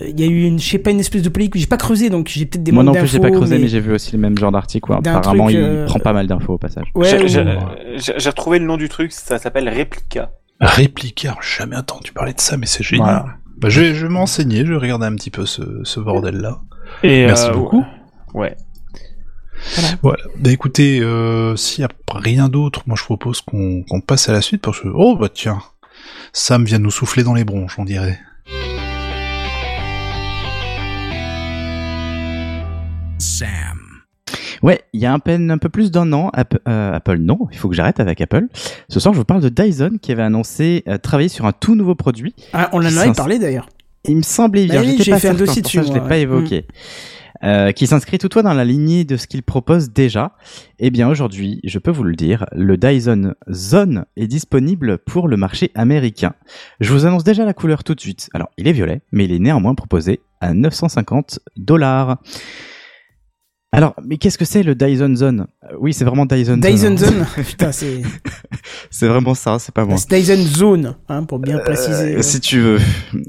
[0.00, 1.76] Il y a eu une, je sais pas, une espèce de polémique que j'ai pas
[1.76, 3.92] creusé, donc j'ai peut-être des Moi non plus, j'ai pas creusé, mais, mais- j'ai vu
[3.92, 4.90] aussi le même genre d'article.
[4.94, 6.86] Apparemment, truc, il euh, prend pas mal d'infos au passage.
[6.94, 10.30] Ouais, J'ai- ou- retrouvé le nom du truc, ça s'appelle Replica.
[10.60, 13.06] Réplica, j'ai jamais entendu parler de ça, mais c'est génial.
[13.06, 13.36] Voilà.
[13.56, 16.60] Bah, je vais, je vais m'enseigner, je vais regarder un petit peu ce, ce bordel-là.
[17.02, 17.84] Et, Merci euh, beaucoup.
[18.34, 18.56] Ouais.
[20.02, 20.22] Voilà.
[20.38, 24.32] Bah écoutez, euh, s'il y a rien d'autre, moi je propose qu'on qu'on passe à
[24.32, 25.60] la suite parce que oh bah tiens,
[26.32, 28.18] Sam vient nous souffler dans les bronches, on dirait.
[33.18, 33.79] Sam.
[34.62, 37.48] Ouais, il y a un, peine, un peu plus d'un an, Apple, euh, Apple, non,
[37.50, 38.46] il faut que j'arrête avec Apple.
[38.88, 41.74] Ce soir, je vous parle de Dyson qui avait annoncé euh, travailler sur un tout
[41.74, 42.34] nouveau produit.
[42.52, 43.68] Ah, on en avait parlé d'ailleurs.
[44.04, 45.92] Il me semblait Bah bien, oui, j'étais j'ai pas fait un dossier pour ça, dessus,
[45.92, 46.66] je l'ai pas évoqué.
[47.42, 50.32] Euh, qui s'inscrit toutefois dans la lignée de ce qu'il propose déjà.
[50.78, 55.38] Eh bien aujourd'hui, je peux vous le dire, le Dyson Zone est disponible pour le
[55.38, 56.34] marché américain.
[56.80, 58.28] Je vous annonce déjà la couleur tout de suite.
[58.34, 62.18] Alors, il est violet, mais il est néanmoins proposé à 950 dollars.
[63.72, 65.46] Alors, mais qu'est-ce que c'est le Dyson Zone?
[65.62, 67.14] Euh, Oui, c'est vraiment Dyson, Dyson Zone.
[67.20, 67.26] hein.
[67.36, 68.02] Zone, putain, c'est
[68.90, 69.96] C'est vraiment ça, c'est pas moi.
[69.96, 72.16] c'est Dyson Zone, hein, pour bien préciser.
[72.16, 72.78] Euh, si tu veux.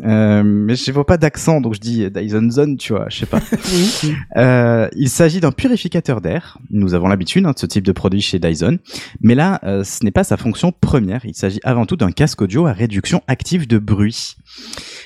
[0.03, 3.25] Euh, mais je vois pas d'accent, donc je dis Dyson Zone, tu vois, je sais
[3.27, 3.39] pas.
[3.71, 4.13] Oui.
[4.37, 6.57] Euh, il s'agit d'un purificateur d'air.
[6.71, 8.79] Nous avons l'habitude hein, de ce type de produit chez Dyson.
[9.21, 11.21] Mais là, ce n'est pas sa fonction première.
[11.25, 14.35] Il s'agit avant tout d'un casque audio à réduction active de bruit.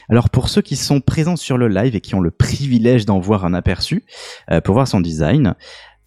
[0.10, 3.20] Alors pour ceux qui sont présents sur le live et qui ont le privilège d'en
[3.20, 4.04] voir un aperçu,
[4.64, 5.25] pour voir son design,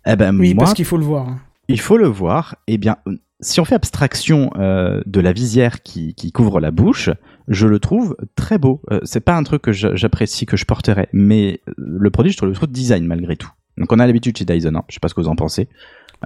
[0.07, 1.37] eh ben Oui, moi, parce qu'il faut le voir.
[1.69, 2.57] il faut le voir.
[2.66, 2.97] Eh bien,
[3.41, 7.11] si on fait abstraction euh, de la visière qui, qui couvre la bouche,
[7.47, 8.83] je le trouve très beau.
[8.91, 12.37] Euh, c'est pas un truc que j'apprécie, que je porterais, mais euh, le produit, je
[12.37, 13.51] trouve le trouve design malgré tout.
[13.77, 14.75] Donc on a l'habitude chez Dyson.
[14.75, 14.83] Hein.
[14.89, 15.69] Je sais pas ce que vous en pensez.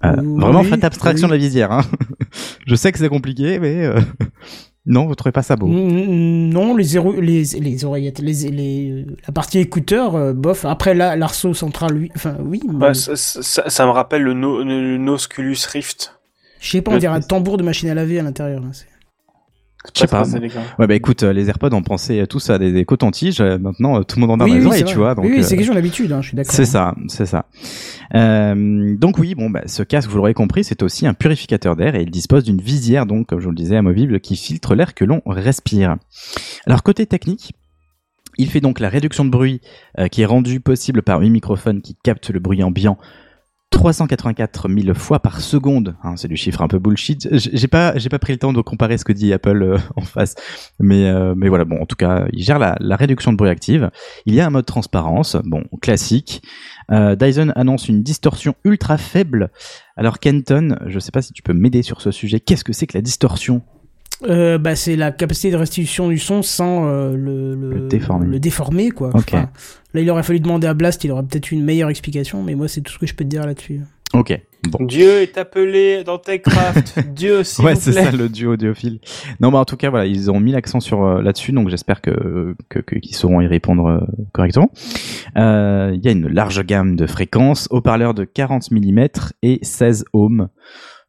[0.04, 1.32] Euh, Oui, vraiment, faites abstraction oui.
[1.32, 1.70] de la visière.
[1.70, 1.82] Hein.
[2.66, 3.90] je sais que c'est compliqué, mais
[4.84, 5.66] non, vous trouvez pas ça beau?
[5.68, 10.64] Mm, Non, les, zéro- les, les oreillettes, les, les, la partie écouteur, euh, bof.
[10.64, 12.60] Après, là, l'arceau central, lui, enfin, oui.
[12.66, 16.18] mais Ouais, ça, ça- ça me rappelle le, no, le Nosculus Rift.
[16.60, 18.60] je sais pas, on dirait un tambour de machine à laver à l'intérieur.
[18.60, 18.68] là,
[19.94, 20.24] Je sais Pas.
[20.78, 23.40] Ouais, bah écoute, euh, les AirPods, on pensait tous à des, des cotons-tiges.
[23.40, 24.96] euh, Maintenant, euh, tout le monde en a Oui, dans les oui, oreilles, c'est tu
[24.98, 25.14] vois.
[25.14, 26.54] Donc, oui, oui, euh, c'est question d'habitude, hein, je suis d'accord.
[26.54, 27.46] C'est ça, c'est ça.
[28.14, 31.94] Euh, donc oui, bon, bah, ce casque, vous l'aurez compris, c'est aussi un purificateur d'air
[31.94, 34.94] et il dispose d'une visière, donc comme je vous le disais, amovible, qui filtre l'air
[34.94, 35.96] que l'on respire.
[36.66, 37.52] Alors côté technique,
[38.38, 39.60] il fait donc la réduction de bruit
[39.98, 42.98] euh, qui est rendue possible par 8 microphones qui captent le bruit ambiant
[43.72, 45.96] 384 000 fois par seconde.
[46.04, 47.28] Hein, c'est du chiffre un peu bullshit.
[47.32, 50.02] J'ai pas, j'ai pas pris le temps de comparer ce que dit Apple euh, en
[50.02, 50.36] face,
[50.78, 51.64] mais euh, mais voilà.
[51.64, 53.90] Bon, en tout cas, il gère la, la réduction de bruit active.
[54.26, 56.42] Il y a un mode transparence, bon, classique.
[56.92, 59.50] Euh, Dyson annonce une distorsion ultra faible.
[59.96, 62.40] Alors Kenton, je sais pas si tu peux m'aider sur ce sujet.
[62.40, 63.62] Qu'est-ce que c'est que la distorsion?
[64.24, 68.26] Euh, bah, c'est la capacité de restitution du son sans euh, le, Le déformer.
[68.26, 69.08] le déformer, quoi.
[69.14, 69.30] Ok.
[69.34, 69.48] Enfin,
[69.94, 72.54] là, il aurait fallu demander à Blast, il aurait peut-être eu une meilleure explication, mais
[72.54, 73.80] moi, c'est tout ce que je peux te dire là-dessus.
[74.14, 74.38] Ok.
[74.68, 74.84] Bon.
[74.84, 77.00] Dieu est appelé dans TechCraft.
[77.16, 78.04] Dieu, s'il Ouais, vous c'est plaît.
[78.04, 79.00] ça le duo audiophile.
[79.40, 82.00] Non, mais en tout cas, voilà, ils ont mis l'accent sur euh, là-dessus, donc j'espère
[82.02, 84.00] que que- que- qu'ils sauront y répondre euh,
[84.32, 84.70] correctement.
[85.36, 89.06] Euh, Il y a une large gamme de fréquences, haut-parleurs de 40 mm
[89.42, 90.48] et 16 ohms.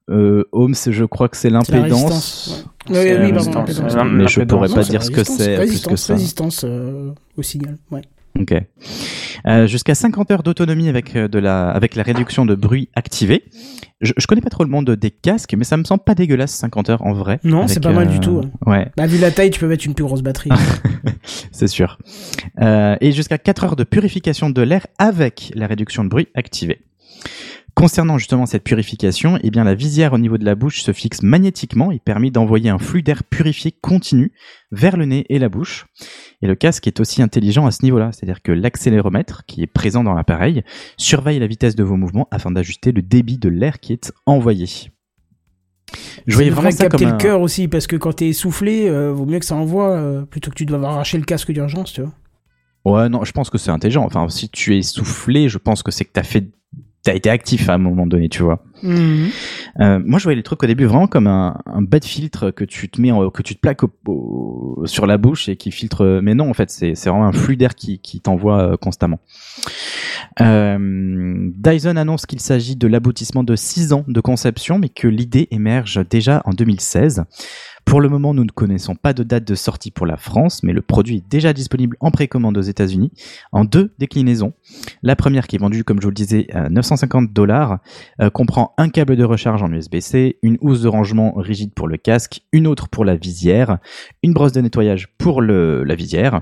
[0.10, 0.44] Euh,
[0.90, 2.66] je crois que c'est l'impédance.
[2.90, 3.16] Ouais.
[3.20, 3.32] Oui, oui,
[4.12, 6.14] Mais je pourrais Non, pas dire ce que c'est plus Résistance, que ça.
[6.14, 7.78] résistance euh, au signal.
[7.92, 8.02] Ouais.
[8.40, 8.54] Ok.
[9.46, 13.44] Euh, Jusqu'à 50 heures d'autonomie avec euh, de la avec la réduction de bruit activée.
[14.02, 16.52] Je, je connais pas trop le monde des casques, mais ça me semble pas dégueulasse
[16.52, 17.40] 50 heures en vrai.
[17.44, 19.94] Non, c'est pas mal du tout, Ouais, Bah, vu la taille, tu peux mettre une
[19.94, 20.50] plus grosse batterie.
[21.52, 21.98] c'est sûr.
[22.60, 26.82] Euh, et jusqu'à 4 heures de purification de l'air avec la réduction de bruit activée.
[27.76, 31.24] Concernant justement cette purification, eh bien la visière au niveau de la bouche se fixe
[31.24, 34.32] magnétiquement et permet d'envoyer un flux d'air purifié continu
[34.72, 35.88] vers le nez et la bouche.
[36.42, 40.04] Et le casque est aussi intelligent à ce niveau-là, c'est-à-dire que l'accéléromètre qui est présent
[40.04, 40.64] dans l'appareil
[40.98, 44.68] surveille la vitesse de vos mouvements afin d'ajuster le débit de l'air qui est envoyé.
[46.28, 47.18] Je voyais vraiment ça capter comme le un...
[47.18, 50.52] cœur aussi, parce que quand t'es essoufflé, euh, vaut mieux que ça envoie, euh, plutôt
[50.52, 52.14] que tu dois arracher le casque d'urgence, tu vois.
[52.86, 54.04] Ouais, non, je pense que c'est intelligent.
[54.04, 56.50] Enfin, si tu es soufflé, je pense que c'est que t'as fait,
[57.04, 58.64] t'as été actif à un moment donné, tu vois.
[58.82, 59.30] Mhm.
[59.80, 62.52] Euh, moi, je voyais les trucs au début vraiment comme un, un bas de filtre
[62.52, 65.56] que tu te mets, en- que tu te plaques au- au- sur la bouche et
[65.58, 66.20] qui filtre.
[66.24, 69.20] Mais non, en fait, c'est c'est vraiment un flux d'air qui, qui t'envoie euh, constamment.
[70.42, 75.48] Euh, Dyson annonce qu'il s'agit de l'aboutissement de 6 ans de conception, mais que l'idée
[75.52, 77.24] émerge déjà en 2016.
[77.86, 80.74] Pour le moment, nous ne connaissons pas de date de sortie pour la France, mais
[80.74, 83.12] le produit est déjà disponible en précommande aux États-Unis
[83.52, 84.54] en deux déclinaisons.
[85.04, 87.80] La première, qui est vendue, comme je vous le disais, à 950 dollars,
[88.22, 91.98] euh, comprend un câble de recharge en USB-C, une housse de rangement rigide pour le
[91.98, 93.78] casque, une autre pour la visière,
[94.24, 96.42] une brosse de nettoyage pour la visière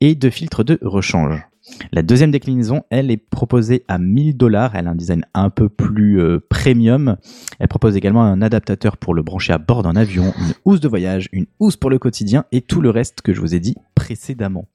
[0.00, 1.42] et deux filtres de rechange.
[1.92, 4.74] La deuxième déclinaison, elle, est proposée à 1000 dollars.
[4.74, 7.16] Elle a un design un peu plus euh, premium.
[7.58, 10.88] Elle propose également un adaptateur pour le brancher à bord d'un avion, une housse de
[10.88, 13.76] voyage, une housse pour le quotidien et tout le reste que je vous ai dit
[13.94, 14.66] précédemment.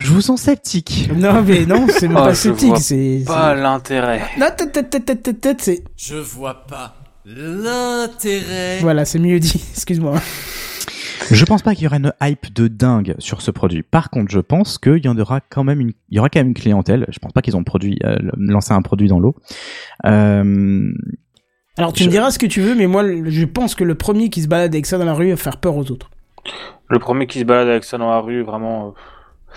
[0.00, 1.10] Je vous sens sceptique.
[1.16, 3.24] Non, mais non, c'est même Oh, pas je sceptique, vois c'est.
[3.26, 4.22] Pas l'intérêt.
[4.38, 5.82] Non, tête, tête, tête, tête, tête, tête, c'est.
[5.96, 8.78] Je vois pas l'intérêt.
[8.80, 10.20] Voilà, c'est mieux dit, excuse-moi.
[11.30, 13.82] Je pense pas qu'il y aura une hype de dingue sur ce produit.
[13.82, 16.40] Par contre, je pense qu'il y en aura quand même une, il y aura quand
[16.40, 17.06] même une clientèle.
[17.10, 19.34] Je pense pas qu'ils ont produit, euh, lancé un produit dans l'eau.
[20.06, 20.90] Euh,
[21.76, 23.94] Alors, tu Je- me diras ce que tu veux, mais moi, je pense que le
[23.94, 26.10] premier qui se balade avec ça dans la rue va faire peur aux autres.
[26.90, 28.88] Le premier qui se balade avec ça dans la rue, vraiment.
[28.88, 28.90] euh,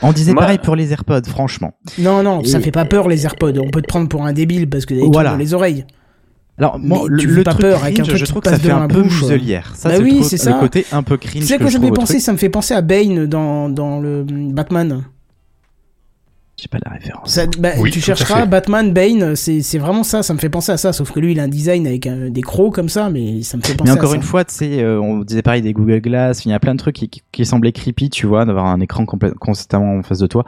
[0.04, 1.74] on disait Moi- pareil pour les AirPods, franchement.
[2.00, 3.60] Non, non, ça fait pas peur les AirPods.
[3.60, 5.32] On peut te prendre pour un débile parce que t'as des Voilà.
[5.32, 5.86] dans les oreilles.
[6.58, 8.60] Alors, moi, le, tu le fais pas truc peur avec un je trouve que ça
[8.60, 9.22] fait un peu bouche.
[9.24, 9.72] muselière.
[9.76, 10.54] Ça, Bah c'est oui, le, c'est le ça.
[10.54, 11.42] côté un peu cringe.
[11.42, 12.22] Tu sais que quoi je ça me fait penser truc.
[12.24, 15.04] Ça me fait penser à Bane dans, dans le Batman.
[16.62, 17.32] J'ai pas la référence.
[17.32, 18.46] Ça- bah, Oui, tu chercheras.
[18.46, 20.22] Batman, Bane, c'est c'est vraiment ça.
[20.22, 20.94] Ça me fait penser à ça.
[20.94, 23.58] Sauf que lui, il a un design avec un- des crocs comme ça, mais ça
[23.58, 24.28] me fait penser Mais encore à une ça.
[24.28, 26.80] fois, tu sais, euh, on disait pareil des Google Glass, il y a plein de
[26.80, 30.28] trucs qui, qui, qui semblaient creepy, tu vois, d'avoir un écran constamment en face de
[30.28, 30.46] toi.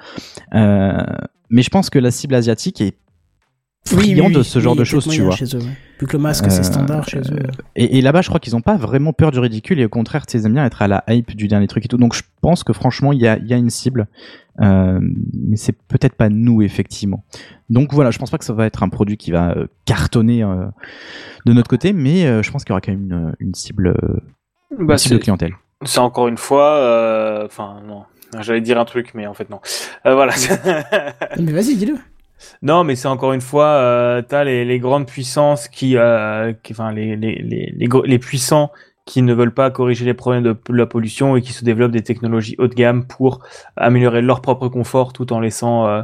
[0.54, 0.94] Euh,
[1.50, 2.94] mais je pense que la cible asiatique est
[3.86, 5.36] friand de ce genre de a choses, tu vois.
[5.36, 5.78] chez eux, ouais.
[6.00, 7.44] Vu que le masque, Euh, c'est standard chez eux.
[7.76, 10.26] Et, et là-bas, je crois qu'ils ont pas vraiment peur du ridicule et au contraire,
[10.34, 11.98] ils aiment bien être à la hype du dernier truc et tout.
[11.98, 14.08] Donc je pense que franchement, il y a, il y a une cible,
[14.62, 15.00] euh,
[15.34, 17.24] mais c'est peut-être pas nous effectivement.
[17.70, 20.44] Donc voilà, je pense pas que ça va être un produit qui va euh, cartonner
[20.44, 20.66] euh,
[21.46, 23.94] de notre côté, mais euh, je pense qu'il y aura quand même une, une cible,
[24.80, 25.54] Bah, une cible de clientèle.
[25.86, 26.78] c'est encore une fois.
[26.78, 28.04] euh, Enfin, non.
[28.42, 29.60] J'allais dire un truc, mais en fait, non.
[30.08, 30.34] Euh, voilà.
[31.40, 31.96] Mais vas-y, dis-le.
[32.62, 36.74] Non, mais c'est encore une fois, euh, t'as les, les grandes puissances qui, euh, qui
[36.74, 37.74] enfin les, les, les,
[38.06, 38.72] les, puissants
[39.06, 42.04] qui ne veulent pas corriger les problèmes de, la pollution et qui se développent des
[42.04, 43.40] technologies haut de gamme pour
[43.76, 46.04] améliorer leur propre confort tout en laissant euh,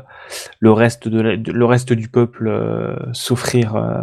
[0.60, 3.76] le reste de, la- de- le reste du peuple euh, souffrir.
[3.76, 4.02] euh.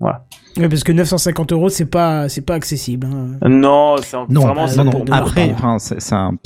[0.00, 3.06] Ouais, parce que 950 euros, c'est pas, c'est pas accessible.
[3.06, 3.48] hein.
[3.48, 5.78] Non, c'est vraiment c'est non, pour- Après, enfin,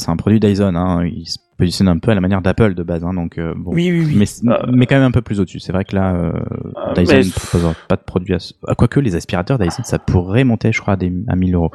[0.07, 0.75] un, produit Dyson.
[0.75, 1.05] Hein.
[1.07, 3.05] Il se positionne un peu à la manière d'Apple de base.
[3.05, 3.73] Hein, donc euh, bon.
[3.73, 4.15] Oui, oui, oui.
[4.17, 5.61] Mais, Euh, mais quand même un peu plus au-dessus.
[5.61, 6.33] C'est vrai que là, euh,
[6.77, 8.53] Euh, Dyson mais- ne propose pas de produit à ce...
[8.67, 11.71] à Quoique les aspirateurs Dyson, ça pourrait monter, je crois, à, des, à 1000 euros.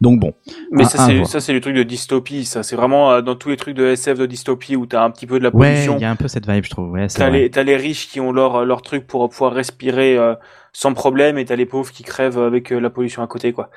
[0.00, 0.32] Donc bon.
[0.72, 2.44] Mais ça c'est ça c'est le truc de dystopie.
[2.44, 5.10] Ça c'est vraiment euh, dans tous les trucs de SF de dystopie où t'as un
[5.12, 5.96] petit peu de la Ouais, pollution.
[5.96, 6.90] il y a un peu cette vibe, je trouve.
[6.90, 10.34] Ouais, T'as les, t'as les riches qui ont leur, leur truc pour pouvoir respirer euh,
[10.72, 13.70] sans problème et t'as les pauvres qui crèvent avec euh, la pollution à côté, quoi.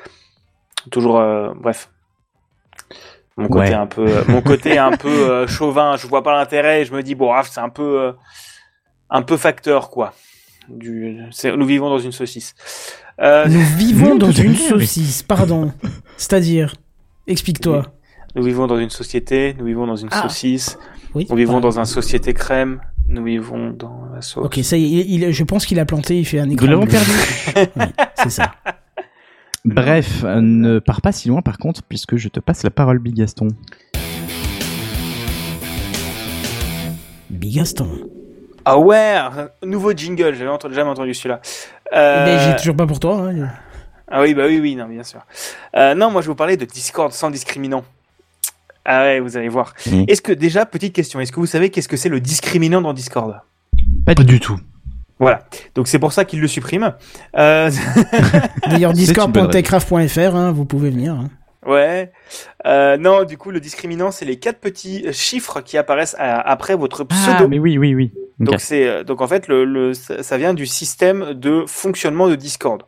[0.92, 1.90] Toujours, euh, bref.
[3.38, 3.74] Mon côté Ouais.
[3.74, 6.94] un peu, euh, mon côté un peu euh, chauvin, je vois pas l'intérêt et je
[6.94, 8.12] me dis bon, ah, c'est un peu, euh,
[9.10, 10.14] un peu facteur, quoi.
[10.70, 12.56] Du, c'est, nous vivons dans une saucisse.
[13.22, 15.72] Euh, Nous vivons dans une saucisse, pardon.
[16.18, 16.74] C'est-à-dire,
[17.28, 17.84] explique-toi.
[18.36, 20.24] nous vivons dans une société, nous vivons dans une Ah.
[20.24, 20.78] saucisse,
[21.14, 21.28] Oui.
[21.30, 24.46] nous vivons dans un société crème, nous vivons dans la sauce.
[24.46, 26.66] Ok, ça y est, il, il- je pense qu'il a planté, il fait un écran.
[26.66, 27.12] Nous l'avons perdu.
[27.76, 28.54] Oui, c'est ça.
[29.66, 32.99] Bref, euh, ne pars pas si loin par contre, puisque je te passe la parole,
[32.99, 33.47] Big Gaston.
[37.30, 37.89] Bigaston.
[38.63, 39.16] Ah ouais,
[39.63, 41.39] nouveau jingle, j'avais entendu, jamais entendu celui-là.
[41.93, 43.30] Euh, Mais j'ai toujours pas pour toi.
[43.30, 43.49] hein.
[44.07, 45.22] Ah oui, bah oui, oui, non, bien sûr.
[45.76, 47.84] Euh, non, moi je vais vous parler de Discord sans discriminant.
[48.86, 49.74] Ah ouais, vous allez voir.
[50.07, 52.93] Est-ce que déjà petite question, est-ce que vous savez qu'est-ce que c'est le discriminant dans
[52.93, 53.39] Discord?
[54.05, 54.59] Pas du tout.
[55.20, 55.43] Voilà.
[55.76, 56.93] Donc c'est pour ça qu'ils le suppriment.
[57.38, 57.70] Euh...
[58.70, 61.13] D'ailleurs, discord.techcraft.fr, hein, vous pouvez venir.
[61.13, 61.30] hein.
[61.66, 62.11] Ouais.
[62.68, 66.76] Euh, non, du coup, le discriminant, c'est les quatre petits chiffres qui apparaissent à- après
[66.76, 67.38] votre pseudo.
[67.45, 68.11] Ah, mais oui, oui, oui.
[68.39, 72.36] Donc c'est euh, donc en fait le, le ça vient du système de fonctionnement de
[72.36, 72.84] Discord.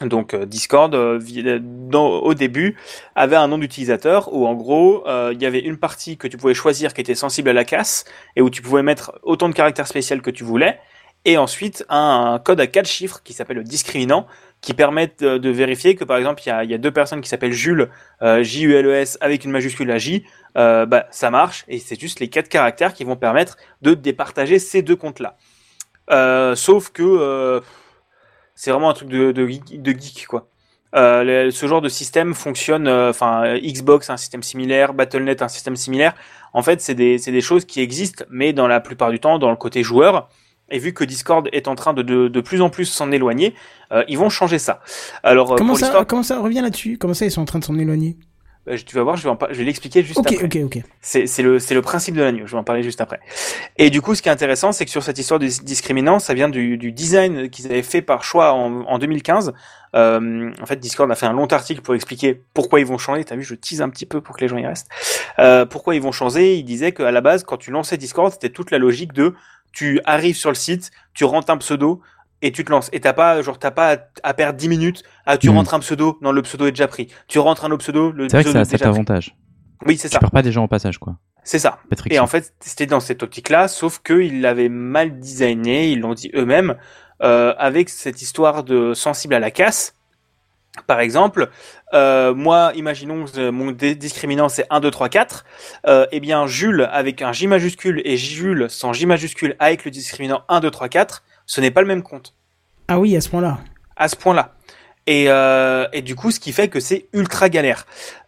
[0.00, 2.76] Donc euh, Discord euh, euh, dans, au début
[3.14, 6.36] avait un nom d'utilisateur où en gros euh, il y avait une partie que tu
[6.36, 9.54] pouvais choisir qui était sensible à la casse et où tu pouvais mettre autant de
[9.54, 10.80] caractères spéciaux que tu voulais
[11.26, 14.26] et ensuite un, code à quatre chiffres qui s'appelle le discriminant
[14.62, 17.28] qui permet de, vérifier que par exemple il y a, y a deux personnes qui
[17.28, 17.90] s'appellent Jules
[18.22, 20.24] euh, J U L E S avec une majuscule à J
[20.56, 24.58] euh, bah ça marche et c'est juste les quatre caractères qui vont permettre de départager
[24.58, 25.36] ces deux comptes-là.
[26.10, 27.60] Euh, sauf que euh,
[28.54, 30.48] c'est vraiment un truc de, geek, quoi.
[30.94, 36.14] Ce genre de système fonctionne, enfin Xbox un système similaire, Battle.net un système similaire.
[36.54, 39.38] En fait, c'est des, c'est des choses qui existent, mais dans la plupart du temps,
[39.38, 40.30] dans le côté joueur.
[40.70, 43.54] Et vu que Discord est en train de de, de plus en plus s'en éloigner,
[43.92, 44.80] euh, ils vont changer ça.
[45.22, 46.98] Alors, euh, Comment pour ça, comment ça revient là-dessus?
[46.98, 48.16] Comment ça, ils sont en train de s'en éloigner?
[48.68, 50.42] Euh, tu vas voir, je vais, en je vais l'expliquer juste après.
[50.42, 50.82] ok, ok.
[51.00, 53.20] C'est c'est le, c'est le principe de l'agneau, je vais en parler juste après.
[53.76, 56.18] Et du coup, ce qui est intéressant, c'est que sur cette histoire de dis- discriminant,
[56.18, 59.52] ça vient du, du design qu'ils avaient fait par choix en, en 2015.
[59.94, 63.22] Euh, en fait, Discord a fait un long article pour expliquer pourquoi ils vont changer.
[63.24, 64.88] T'as vu, je tease un petit peu pour que les gens y restent.
[65.38, 66.56] Euh, pourquoi ils vont changer?
[66.56, 69.34] Il disait qu'à la base, quand tu lançais Discord, c'était toute la logique de
[69.76, 72.00] tu arrives sur le site, tu rentres un pseudo
[72.40, 72.88] et tu te lances.
[72.92, 75.02] Et t'as pas, genre, t'as pas à, à perdre 10 minutes.
[75.26, 75.56] Ah, tu Mhm.
[75.56, 77.08] rentres un pseudo, non, le pseudo est déjà pris.
[77.28, 78.84] Tu rentres un autre pseudo, le C'est vrai que pseudo ça a est cet déjà
[78.90, 78.94] pris.
[78.96, 79.36] avantage.
[79.86, 80.20] Oui, c'est Tu ça.
[80.20, 81.16] perds pas des gens au passage, quoi.
[81.44, 81.78] C'est ça.
[81.90, 82.12] Patrick.
[82.12, 86.30] Et en fait, c'était dans cette optique-là, sauf qu'ils l'avaient mal designé, ils l'ont dit
[86.34, 86.76] eux-mêmes,
[87.22, 89.94] euh, avec cette histoire de sensible à la casse.
[90.86, 91.48] Par exemple,
[91.94, 95.44] euh, moi, imaginons que euh, mon discriminant c'est 1, 2, 3, 4.
[95.86, 99.90] Euh, eh bien, Jules avec un J majuscule et Jules sans J majuscule avec le
[99.90, 102.34] discriminant 1, 2, 3, 4, ce n'est pas le même compte
[102.88, 103.58] Ah oui, à ce point-là.
[103.96, 104.54] à ce point-là.
[105.06, 107.86] Et, euh, et du coup, ce qui fait que c'est ultra galère.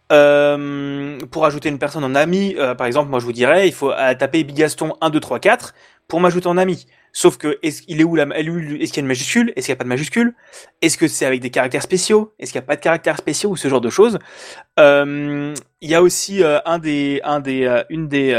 [0.09, 4.43] Pour ajouter une personne en ami, par exemple, moi je vous dirais, il faut taper
[4.43, 5.75] Bigaston 1, 2, 3, 4
[6.07, 6.87] pour m'ajouter en ami.
[7.21, 9.51] Sauf que, est-ce qu'il est où la, est-ce qu'il y a une majuscule?
[9.57, 10.35] Est-ce qu'il n'y a pas de majuscule?
[10.81, 12.33] Est-ce que c'est avec des caractères spéciaux?
[12.39, 14.19] Est-ce qu'il n'y a pas de caractères spéciaux ou ce genre de choses?
[14.79, 18.31] Euh, Il y a aussi euh, un des, un des, euh, une des,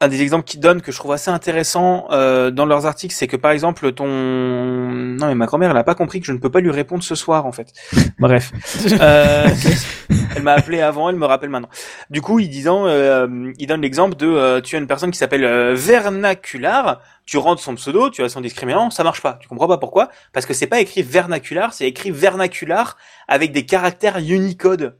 [0.00, 3.26] un des exemples qu'ils donnent que je trouve assez intéressant euh, dans leurs articles, c'est
[3.26, 6.38] que par exemple ton non mais ma grand-mère elle a pas compris que je ne
[6.38, 7.72] peux pas lui répondre ce soir en fait.
[8.18, 8.52] Bref,
[9.00, 9.48] euh,
[10.38, 11.68] elle m'a appelé avant, elle me rappelle maintenant.
[12.10, 15.18] Du coup, il disant, euh, il donne l'exemple de euh, tu as une personne qui
[15.18, 19.38] s'appelle euh, Vernacular, tu rentres son pseudo, tu as son discriminant, ça marche pas.
[19.40, 20.10] Tu comprends pas pourquoi?
[20.32, 22.96] Parce que c'est pas écrit Vernacular, c'est écrit Vernacular
[23.26, 24.96] avec des caractères Unicode.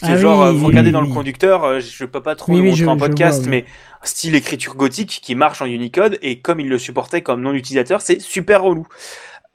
[0.00, 1.08] C'est Ah genre, oui, euh, vous regardez oui, dans oui.
[1.08, 3.64] le conducteur, euh, je peux pas trop le montrer je- en podcast, vois, mais
[4.04, 8.00] style écriture gothique qui marche en Unicode et comme il le supportait comme nom d'utilisateur,
[8.00, 8.86] c'est super relou.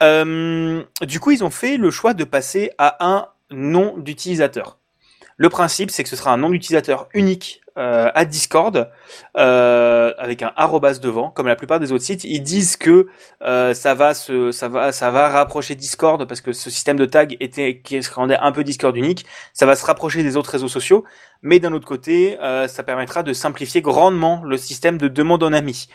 [0.02, 4.78] Euh, du coup, ils ont fait le choix de passer à un nom d'utilisateur.
[5.36, 8.90] Le principe, c'est que ce sera un nom d'utilisateur unique euh, à Discord
[9.36, 12.24] euh, avec un arrobas devant, comme la plupart des autres sites.
[12.24, 13.08] Ils disent que
[13.42, 17.06] euh, ça va se, ça va, ça va rapprocher Discord parce que ce système de
[17.06, 19.26] tag était qui rendait un peu Discord unique.
[19.52, 21.04] Ça va se rapprocher des autres réseaux sociaux,
[21.42, 25.52] mais d'un autre côté, euh, ça permettra de simplifier grandement le système de demande en
[25.52, 25.88] ami.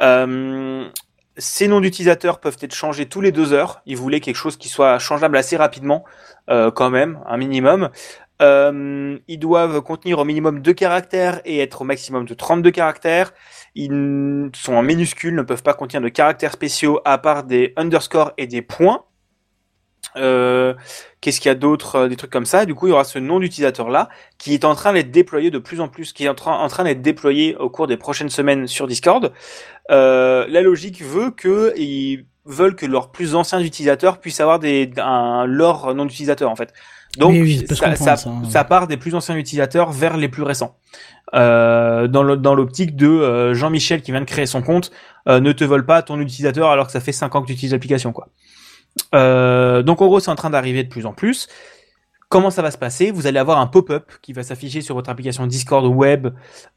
[0.00, 0.88] Euh,
[1.36, 3.82] ces noms d'utilisateurs peuvent être changés tous les deux heures.
[3.86, 6.04] Ils voulaient quelque chose qui soit changeable assez rapidement,
[6.48, 7.90] euh, quand même, un minimum.
[8.44, 13.32] Euh, ils doivent contenir au minimum deux caractères et être au maximum de 32 caractères.
[13.74, 18.32] Ils sont en minuscules, ne peuvent pas contenir de caractères spéciaux à part des underscores
[18.36, 19.04] et des points.
[20.16, 20.74] Euh,
[21.20, 22.66] Qu'est-ce qu'il y a d'autre euh, Des trucs comme ça?
[22.66, 25.50] Du coup, il y aura ce nom d'utilisateur là qui est en train d'être déployé
[25.50, 28.66] de plus en plus, qui est en train, d'être déployé au cours des prochaines semaines
[28.66, 29.32] sur Discord.
[29.88, 35.94] La logique veut que ils veulent que leurs plus anciens utilisateurs puissent avoir un, leur
[35.94, 36.72] nom d'utilisateur en fait.
[37.18, 38.64] Donc Oui, oui, ça hein.
[38.64, 40.76] part des plus anciens utilisateurs vers les plus récents.
[41.34, 44.90] Euh, dans l'optique de euh, Jean-Michel qui vient de créer son compte,
[45.28, 47.52] euh, ne te vole pas ton utilisateur alors que ça fait 5 ans que tu
[47.54, 48.28] utilises l'application quoi.
[49.14, 51.48] Euh, donc en gros c'est en train d'arriver de plus en plus.
[52.28, 53.10] Comment ça va se passer?
[53.10, 56.28] Vous allez avoir un pop-up qui va s'afficher sur votre application Discord web,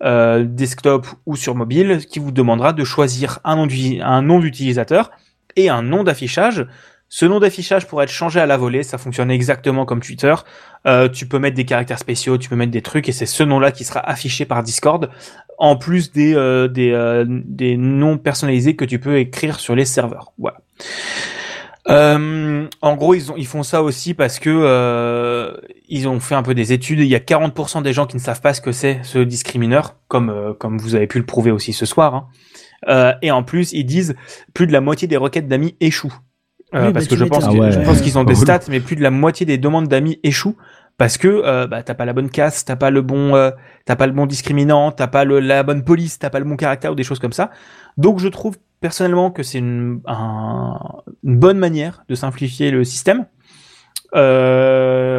[0.03, 3.55] euh, desktop ou sur mobile, qui vous demandera de choisir un
[4.21, 5.09] nom d'utilisateur
[5.55, 6.67] et un nom d'affichage.
[7.09, 10.35] Ce nom d'affichage pourra être changé à la volée, ça fonctionne exactement comme Twitter.
[10.85, 13.43] Euh, tu peux mettre des caractères spéciaux, tu peux mettre des trucs, et c'est ce
[13.43, 15.09] nom-là qui sera affiché par Discord,
[15.57, 19.85] en plus des, euh, des, euh, des noms personnalisés que tu peux écrire sur les
[19.85, 20.33] serveurs.
[20.37, 20.59] Voilà.
[21.89, 26.53] En gros, ils, ont, ils font ça aussi parce que ils ont fait un peu
[26.53, 26.99] des études.
[26.99, 29.95] Il y a 40% des gens qui ne savent pas ce que c'est ce discrimineur,
[30.09, 32.27] comme comme vous avez pu le prouver aussi ce soir.
[32.85, 33.15] Hein.
[33.21, 34.17] Et en plus, ils disent
[34.53, 36.13] plus de la moitié des requêtes d'amis échouent.
[36.75, 38.95] Euh, Oui, parce que je pense, Ah je pense qu'ils ont des stats, mais plus
[38.97, 40.57] de la moitié des demandes d'amis échouent
[40.97, 43.51] parce que euh, bah, t'as pas la bonne casse, t'as pas le bon, euh,
[43.85, 46.55] t'as pas le bon discriminant, t'as pas le, la bonne police, t'as pas le bon
[46.57, 47.51] caractère ou des choses comme ça.
[47.97, 50.77] Donc je trouve personnellement que c'est une, un-
[51.23, 53.25] une bonne manière de simplifier le système.
[54.15, 55.16] Euh,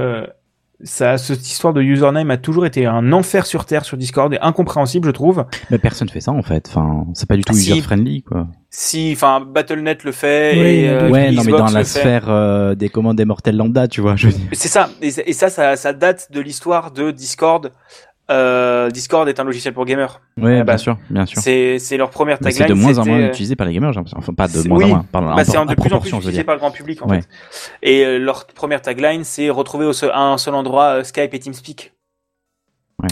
[0.84, 4.38] ça, cette histoire de username a toujours été un enfer sur terre sur Discord et
[4.40, 5.44] incompréhensible, je trouve.
[5.70, 6.66] Mais personne fait ça en fait.
[6.68, 7.72] Enfin, c'est pas du tout Si.
[7.72, 8.46] user friendly quoi.
[8.70, 12.74] Si, enfin, Battle.net le fait Oui, et euh, ouais, non mais dans la sphère euh,
[12.74, 14.14] des commandes des mortels lambda, tu vois.
[14.14, 14.46] Je veux dire.
[14.52, 17.72] C'est ça, et, ça- et ça, ça, ça date de l'histoire de Discord.
[18.30, 20.20] Euh, Discord est un logiciel pour gamers.
[20.38, 21.40] Ouais, Ah bah, bien sûr, bien sûr.
[21.40, 22.58] C'est, c'est leur première tagline.
[22.58, 24.18] c'est de moins en moins euh, utilisé par les gamers, j'ai l'impression.
[24.18, 25.06] Enfin, pas de moins oui, en moins.
[25.10, 27.22] Par, Bah, c'est de plus en plus utilisé par le grand public en Ouais.
[27.22, 27.28] fait.
[27.82, 31.32] Et euh, leur première tagline, c'est retrouver au seul, à un seul endroit euh, Skype
[31.32, 31.94] et TeamSpeak.
[33.02, 33.08] Ouais.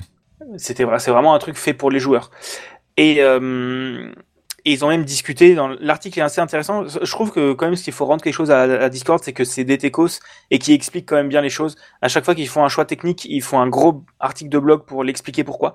[0.59, 2.31] C'était c'est vraiment un truc fait pour les joueurs.
[2.99, 3.21] Et,
[4.67, 6.89] et ils ont même discuté l'article est assez intéressant.
[6.89, 9.45] Je trouve que quand même, ce qu'il faut rendre quelque chose à, Discord, c'est que
[9.45, 9.79] c'est des
[10.51, 11.77] et qui expliquent quand même bien les choses.
[12.03, 14.85] À chaque fois qu'ils font un choix technique, ils font un gros article de blog
[14.85, 15.75] pour l'expliquer pourquoi.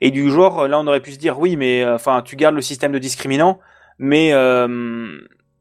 [0.00, 2.56] Et du genre, là, on aurait pu se dire, oui, mais euh, enfin, tu gardes
[2.56, 3.60] le système de discriminant,
[3.98, 5.16] mais euh,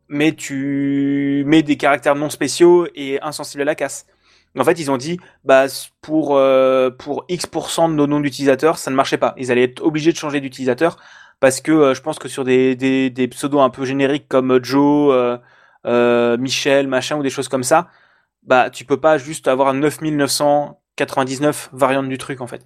[0.10, 4.08] mais tu mets des caractères non spéciaux et insensibles à la casse.
[4.58, 5.66] En fait, ils ont dit, bah
[6.02, 9.36] pour euh, pour X% de nos noms d'utilisateurs, ça ne marchait pas.
[9.38, 10.98] Ils allaient être obligés de changer d'utilisateur
[11.44, 15.42] parce que euh, je pense que sur des, pseudos un peu génériques comme euh, Joe,
[15.86, 17.90] euh, Michel, machin ou des choses comme ça,
[18.44, 22.66] bah tu peux pas juste avoir 9999 variantes du truc en fait.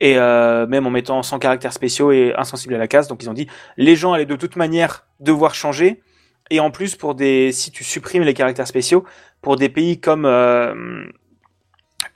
[0.00, 3.34] Et même en mettant 100 caractères spéciaux et insensibles à la casse, donc ils ont
[3.34, 3.46] dit
[3.76, 6.02] les gens allaient de toute manière devoir changer.
[6.50, 9.04] Et en plus, pour des, si tu supprimes les caractères spéciaux,
[9.42, 10.26] pour des pays comme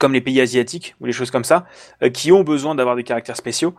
[0.03, 1.65] comme les pays asiatiques ou les choses comme ça,
[2.01, 3.73] euh, qui ont besoin d'avoir des caractères spéciaux,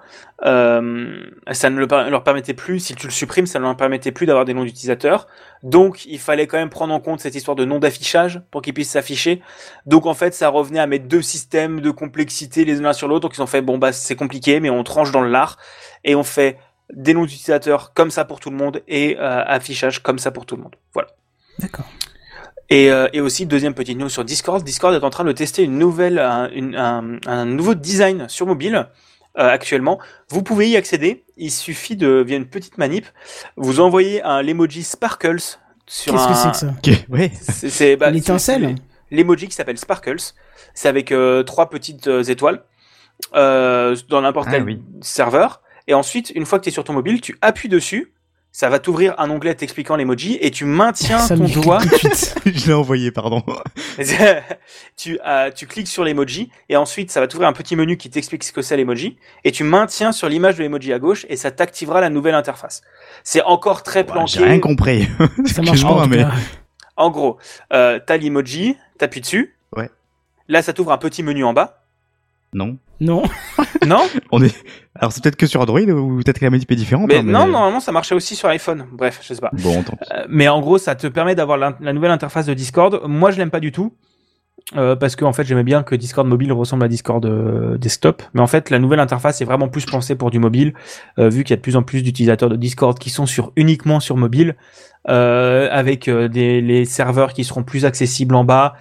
[0.47, 1.22] euh,
[1.53, 2.81] ça ne leur permettait plus.
[2.81, 5.27] Si tu le supprimes, ça ne leur permettait plus d'avoir des noms d'utilisateurs.
[5.62, 8.72] Donc, il fallait quand même prendre en compte cette histoire de nom d'affichage pour qu'ils
[8.72, 9.43] puissent s'afficher.
[9.85, 13.29] Donc, en fait, ça revenait à mettre deux systèmes de complexité les uns sur l'autre.
[13.29, 15.59] Donc, ils ont fait bon bah c'est compliqué, mais on tranche dans le lard
[16.05, 16.57] et on fait
[16.91, 20.47] des noms d'utilisateurs comme ça pour tout le monde et euh, affichage comme ça pour
[20.47, 20.77] tout le monde.
[20.95, 21.09] Voilà.
[21.59, 21.85] D'accord.
[22.71, 24.62] Et, euh, et aussi, deuxième petite news sur Discord.
[24.65, 28.47] Discord est en train de tester une nouvelle, un, une- un, un nouveau design sur
[28.47, 28.89] mobile
[29.39, 29.99] euh, actuellement.
[30.31, 31.25] Vous pouvez y accéder.
[31.37, 33.07] Il suffit de, via une petite manip,
[33.57, 36.29] vous envoyez un l'emoji Sparkles sur Qu'est-ce un.
[36.33, 37.31] que c'est que ça Ok, ouais.
[37.41, 38.77] C'est, c'est- bah, L'étincelle
[39.11, 40.33] L'emoji qui s'appelle Sparkles.
[40.73, 42.65] C'est avec euh, trois petites euh, étoiles
[43.35, 44.83] euh, dans n'importe Ah quel oui.
[45.03, 45.61] serveur.
[45.87, 48.14] Et ensuite, une fois que tu es sur ton mobile, tu appuies dessus.
[48.57, 51.81] Ça va t'ouvrir un onglet t'expliquant l'emoji et tu maintiens Ça ton doigt
[52.47, 53.43] je l'ai envoyé, pardon.
[54.97, 58.11] tu, euh, tu cliques sur l'emoji et ensuite ça va t'ouvrir un petit menu qui
[58.11, 61.37] t'explique ce que c'est l'emoji et tu maintiens sur l'image de l'emoji à gauche et
[61.37, 62.83] ça t'activera la nouvelle interface.
[63.25, 64.39] C'est encore très planqué.
[64.39, 65.09] J'ai rien compris.
[65.47, 66.07] Ça marche pas.
[66.07, 66.25] Mais-.
[66.97, 67.39] En gros,
[67.73, 69.57] euh, t'as l'emoji, t'appuies dessus.
[69.77, 69.91] Ouais.
[70.47, 71.83] Là, ça t'ouvre un petit menu en bas.
[72.53, 72.79] Non.
[73.01, 73.25] Non.
[73.87, 74.03] Non,
[74.33, 74.55] On est.
[74.95, 77.09] Alors c'est peut-être que sur Android ou peut-être que la manip est différente.
[77.09, 78.87] mais hein, non, normalement ça marchait aussi sur iPhone.
[78.93, 79.51] Bref, je sais pas.
[79.53, 80.09] Bon, tant pis.
[80.12, 83.01] Euh, mais en gros, ça te permet d'avoir la, la nouvelle interface de Discord.
[83.07, 83.93] Moi, je l'aime pas du tout.
[84.77, 88.22] euh, parce que en fait, j'aimais bien que Discord mobile ressemble à Discord euh, desktop.
[88.33, 90.72] Mais en fait, la nouvelle interface est vraiment plus pensée pour du mobile,
[91.18, 93.53] euh, vu qu'il y a de plus en plus d'utilisateurs de Discord qui sont sur
[93.57, 94.57] uniquement sur mobile,
[95.09, 98.75] euh, avec des les serveurs qui seront plus accessibles en bas.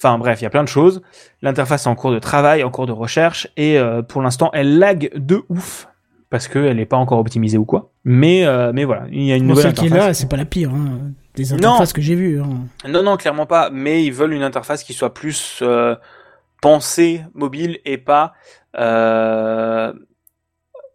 [0.00, 1.02] Enfin bref, il y a plein de choses.
[1.42, 4.78] L'interface est en cours de travail, en cours de recherche, et euh, pour l'instant, elle
[4.78, 5.88] lag de ouf
[6.30, 7.90] parce qu'elle n'est pas encore optimisée ou quoi.
[8.04, 10.06] Mais euh, mais voilà, il y a une Bon, nouvelle celle qui est interface.
[10.06, 10.70] là, c'est pas la pire.
[10.72, 11.10] Hein.
[11.34, 11.70] Des Non.
[11.70, 12.40] interfaces que j'ai vues.
[12.40, 12.66] Hein.
[12.88, 13.70] Non, non, clairement pas.
[13.70, 15.96] Mais ils veulent une interface qui soit plus euh,
[16.62, 18.34] pensée mobile et pas,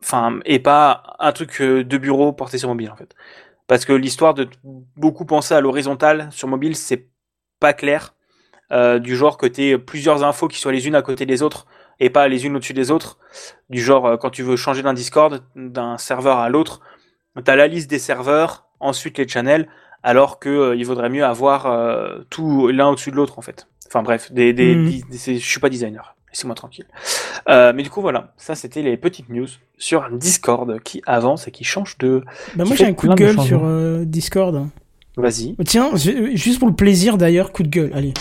[0.02, 3.16] enfin, et pas un truc de bureau porté sur mobile en fait.
[3.68, 4.48] Parce que l'histoire de
[4.96, 7.08] beaucoup penser à l'horizontale sur mobile, c'est
[7.60, 8.13] pas clair.
[8.74, 11.68] Euh, du genre que t'aies plusieurs infos qui soient les unes à côté des autres
[12.00, 13.20] et pas les unes au-dessus des autres.
[13.70, 16.82] Du genre euh, quand tu veux changer d'un Discord d'un serveur à l'autre,
[17.46, 19.68] t'as la liste des serveurs, ensuite les channels,
[20.02, 23.68] alors que euh, il vaudrait mieux avoir euh, tout l'un au-dessus de l'autre en fait.
[23.88, 24.74] Enfin bref, des, des,
[25.10, 26.86] des- c'est- je suis pas designer, laissez-moi tranquille.
[27.48, 29.48] Mais du coup voilà, ça c'était les petites news
[29.78, 32.24] sur Discord qui avance et qui change de.
[32.56, 34.68] Bah, moi, j'ai un coup de gueule sur Discord.
[35.16, 35.56] Vas-y.
[35.64, 37.92] Tiens, juste pour le plaisir d'ailleurs, coup de gueule.
[37.94, 38.14] Allez.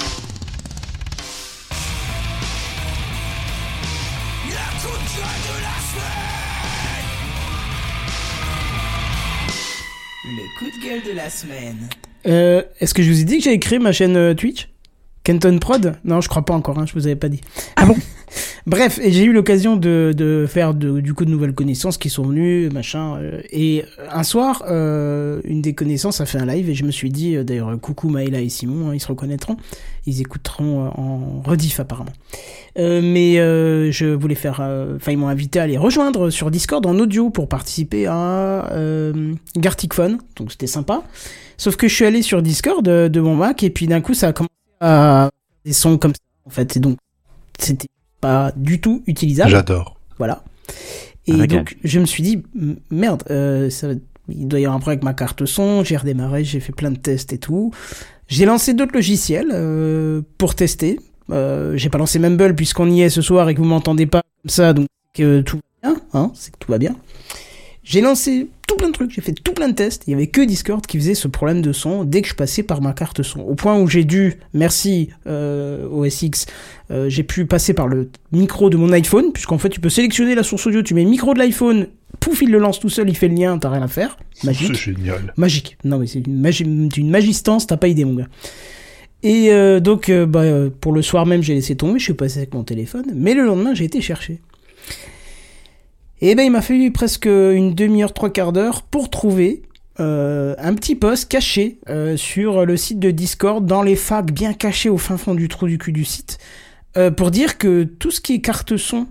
[11.30, 11.88] Semaine.
[12.26, 14.68] Euh, Est-ce que je vous ai dit que j'avais créé ma chaîne euh, Twitch?
[15.24, 15.96] Kenton Prod?
[16.04, 17.40] Non, je crois pas encore, hein, je vous avais pas dit.
[17.76, 17.96] Ah bon?
[18.66, 22.68] Bref, j'ai eu l'occasion de, faire de- du coup de nouvelles connaissances qui sont venues,
[22.70, 23.16] machin.
[23.16, 26.90] euh, et un soir, euh, une des connaissances a fait un live et je me
[26.92, 29.56] suis dit, euh, d'ailleurs, coucou Maëla et Simon, hein, ils se reconnaîtront,
[30.06, 32.12] ils écouteront euh, en rediff apparemment.
[32.78, 36.50] Euh, mais euh, je voulais faire, euh, enfin ils m'ont invité à les rejoindre sur
[36.50, 41.02] Discord en audio pour participer à euh, Gartic Fun, donc c'était sympa.
[41.58, 44.14] Sauf que je suis allé sur Discord euh, de mon Mac et puis d'un coup
[44.14, 45.28] ça a commencé à
[45.66, 46.96] des sons comme ça en fait, et donc
[47.58, 47.88] c'était
[48.22, 49.50] pas du tout utilisable.
[49.50, 49.98] J'adore.
[50.16, 50.42] Voilà.
[51.26, 52.42] Et donc, je me suis dit,
[52.90, 53.88] merde, euh, ça,
[54.28, 55.84] il doit y avoir un problème avec ma carte son.
[55.84, 57.72] J'ai redémarré, j'ai fait plein de tests et tout.
[58.28, 60.98] J'ai lancé d'autres logiciels euh, pour tester.
[61.30, 64.22] Euh, j'ai pas lancé Mumble puisqu'on y est ce soir et que vous m'entendez pas
[64.42, 66.96] comme ça, donc c'est que tout va bien, hein, c'est que tout va bien.
[67.84, 70.04] J'ai lancé tout plein de trucs, j'ai fait tout plein de tests.
[70.06, 72.62] Il y avait que Discord qui faisait ce problème de son dès que je passais
[72.62, 73.40] par ma carte son.
[73.40, 76.46] Au point où j'ai dû, merci euh, OS X,
[76.90, 80.36] euh, j'ai pu passer par le micro de mon iPhone, puisqu'en fait tu peux sélectionner
[80.36, 81.88] la source audio, tu mets le micro de l'iPhone,
[82.20, 84.16] pouf, il le lance tout seul, il fait le lien, t'as rien à faire.
[84.32, 84.74] C'est Magique.
[84.76, 85.34] génial.
[85.36, 85.76] Magique.
[85.82, 88.28] Non mais c'est une, magi d'une magistance, t'as pas idée mon gars.
[89.24, 92.38] Et euh, donc euh, bah, pour le soir même j'ai laissé tomber, je suis passé
[92.38, 94.40] avec mon téléphone, mais le lendemain j'ai été chercher.
[96.24, 99.62] Et ben il m'a fallu presque une demi-heure, trois quarts d'heure pour trouver
[99.98, 104.52] euh, un petit post caché euh, sur le site de Discord, dans les facs bien
[104.52, 106.38] cachés au fin fond du trou du cul du site,
[106.96, 109.08] euh, pour dire que tout ce qui est carte son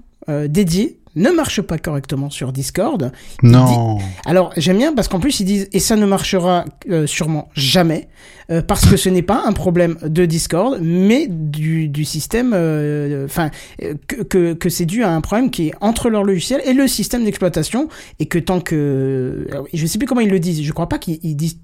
[0.48, 3.12] dédiée ne marche pas correctement sur Discord.
[3.44, 4.00] Non.
[4.26, 8.08] Alors j'aime bien parce qu'en plus ils disent et ça ne marchera euh, sûrement jamais
[8.52, 13.26] euh, parce que ce n'est pas un problème de Discord mais du, du système euh,
[13.26, 13.50] enfin
[13.82, 16.74] euh, que, que, que c'est dû à un problème qui est entre leur logiciel et
[16.74, 17.88] le système d'exploitation
[18.20, 20.98] et que tant que alors, je sais plus comment ils le disent je crois pas
[20.98, 21.60] qu'ils ils disent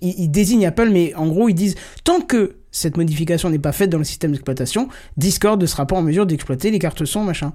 [0.00, 1.74] ils, ils désignent Apple mais en gros ils disent
[2.04, 5.96] tant que cette modification n'est pas faite dans le système d'exploitation Discord ne sera pas
[5.96, 7.52] en mesure d'exploiter les cartes son machin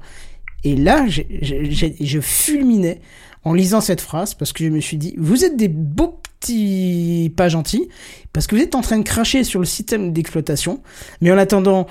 [0.64, 3.01] et là, je fulminais
[3.43, 7.32] en lisant cette phrase parce que je me suis dit, vous êtes des beaux petits
[7.36, 7.88] pas gentils
[8.34, 10.82] parce que vous êtes en train de cracher sur le système d'exploitation,
[11.22, 11.88] mais en attendant,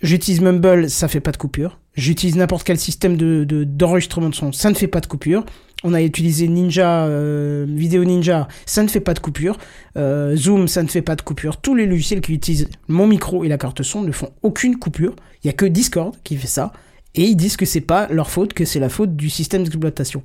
[0.00, 1.78] j'utilise Mumble, ça fait pas de coupure.
[1.94, 5.44] J'utilise n'importe quel système de de- d'enregistrement de, son, ça ne fait pas de coupure.
[5.82, 9.58] On a utilisé Ninja, euh, Vidéo Ninja, ça ne fait pas de coupure.
[9.96, 11.56] Euh, Zoom, ça ne fait pas de coupure.
[11.56, 15.16] Tous les logiciels qui utilisent mon micro et la carte son ne font aucune coupure.
[15.42, 16.72] Il y a que Discord qui fait ça.
[17.14, 20.22] Et ils disent que c'est pas leur faute, que c'est la faute du système d'exploitation.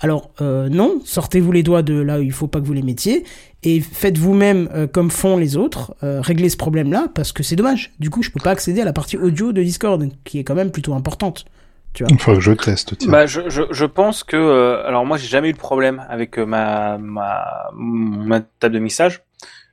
[0.00, 2.82] Alors euh, non, sortez-vous les doigts de là où il faut pas que vous les
[2.82, 3.24] mettiez
[3.62, 7.54] et faites vous-même euh, comme font les autres, euh, réglez ce problème-là parce que c'est
[7.56, 7.92] dommage.
[8.00, 10.56] Du coup, je peux pas accéder à la partie audio de Discord qui est quand
[10.56, 11.44] même plutôt importante.
[11.92, 12.10] Tu vois.
[12.12, 13.12] Il faut que je teste, tiens.
[13.12, 14.36] Bah, je, je, je pense que.
[14.36, 18.80] euh, alors, moi, j'ai jamais eu de problème avec euh, ma, ma, ma table de
[18.80, 19.22] mixage.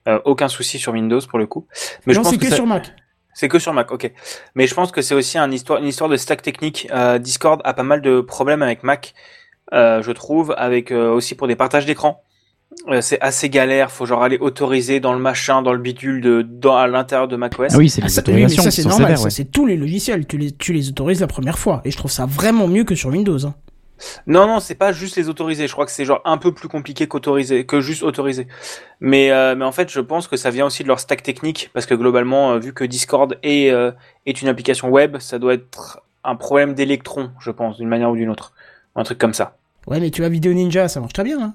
[0.07, 1.65] Euh, aucun souci sur Windows pour le coup.
[2.05, 2.93] Mais je non, que, ça- sur Mac.
[3.41, 4.11] C'est que sur Mac, ok.
[4.53, 6.87] Mais je pense que c'est aussi un histoire, une histoire de stack technique.
[6.93, 9.15] Euh, Discord a pas mal de problèmes avec Mac,
[9.73, 12.21] euh, je trouve, avec euh, aussi pour des partages d'écran.
[12.87, 16.43] Euh, c'est assez galère, faut genre aller autoriser dans le machin, dans le bidule de,
[16.43, 17.71] dans, à l'intérieur de macOS.
[17.73, 19.29] Ah oui, c'est Ah, ça, oui, ça c'est normal, sévères, ça ouais.
[19.31, 21.81] c'est tous les logiciels, tu les, tu les autorises la première fois.
[21.83, 23.43] Et je trouve ça vraiment mieux que sur Windows.
[23.47, 23.55] hein.
[24.27, 25.67] Non, non, c'est pas juste les autoriser.
[25.67, 28.47] Je crois que c'est genre un peu plus compliqué que juste autoriser.
[28.99, 31.69] Mais, euh, mais en fait, je pense que ça vient aussi de leur stack technique,
[31.73, 33.91] parce que globalement, euh, vu que Discord est, euh,
[34.25, 38.15] est une application web, ça doit être un problème d'électrons, je pense, d'une manière ou
[38.15, 38.53] d'une autre.
[38.95, 39.55] Un truc comme ça.
[39.87, 41.41] Ouais, mais tu as Vidéo Ninja, ça marche très bien.
[41.41, 41.53] Hein.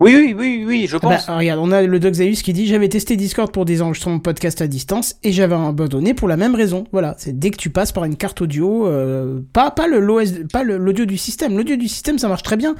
[0.00, 1.26] Oui, oui, oui, oui, je Ah bah, pense.
[1.28, 4.22] regarde, on a le Doc Zaius qui dit j'avais testé Discord pour des enregistrements de
[4.22, 6.84] podcast à distance et j'avais abandonné pour la même raison.
[6.92, 10.34] Voilà, c'est dès que tu passes par une carte audio, euh, pas pas le l'OS,
[10.52, 11.56] pas le- l'audio du système.
[11.56, 12.76] L'audio du système ça marche très bien,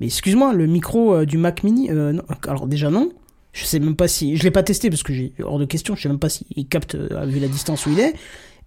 [0.00, 2.22] mais excuse-moi, le micro euh, du Mac Mini, euh, non.
[2.48, 3.10] alors déjà non.
[3.52, 5.94] Je sais même pas si, je l'ai pas testé parce que j'ai hors de question.
[5.94, 8.14] Je sais même pas s'il capte euh, vu la distance où il est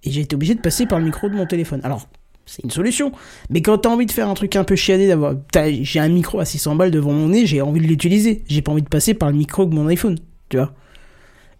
[0.03, 1.81] et j'ai été obligé de passer par le micro de mon téléphone.
[1.83, 2.07] Alors
[2.47, 3.11] c'est une solution.
[3.49, 5.35] Mais quand t'as envie de faire un truc un peu chiadé, d'avoir,
[5.81, 8.43] j'ai un micro à 600 balles devant mon nez, j'ai envie de l'utiliser.
[8.47, 10.17] J'ai pas envie de passer par le micro de mon iPhone,
[10.49, 10.71] tu vois.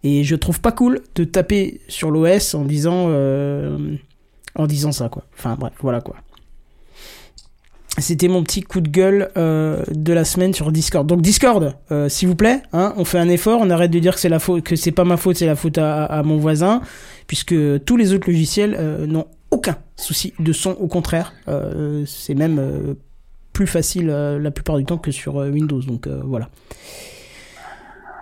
[0.04, 3.96] Et je trouve pas cool de taper sur l'OS en disant, euh,
[4.56, 5.26] en disant ça, quoi.
[5.38, 6.16] Enfin bref, voilà quoi.
[8.00, 11.08] C'était mon petit coup de gueule euh, de la semaine sur Discord.
[11.08, 14.14] Donc Discord, euh, s'il vous plaît, hein, on fait un effort, on arrête de dire
[14.14, 16.82] que c'est la faute, que c'est pas ma faute, c'est la faute à, mon voisin,
[17.26, 20.72] puisque tous les autres logiciels n'ont aucun souci de son.
[20.72, 22.94] Au contraire, euh, c'est même euh,
[23.54, 25.82] plus facile euh, la plupart du temps que sur euh, Windows.
[25.82, 26.50] Donc euh, voilà.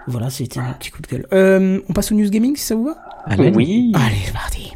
[0.08, 1.28] Voilà, c'était un petit coup de gueule.
[1.34, 2.96] Euh, on passe au news gaming si ça vous va?
[3.26, 3.52] Allez.
[3.56, 3.92] Oui.
[3.96, 4.72] Allez, c'est parti.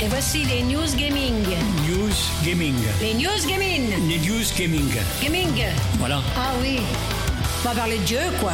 [0.00, 1.34] Et voici les news gaming.
[1.88, 2.14] News
[2.44, 2.74] Gaming.
[3.00, 3.82] Les news gaming.
[4.08, 4.88] Les News Gaming.
[5.22, 5.64] Gaming.
[5.98, 6.20] Voilà.
[6.36, 6.80] Ah oui.
[7.64, 8.52] On va parler de Dieu, quoi.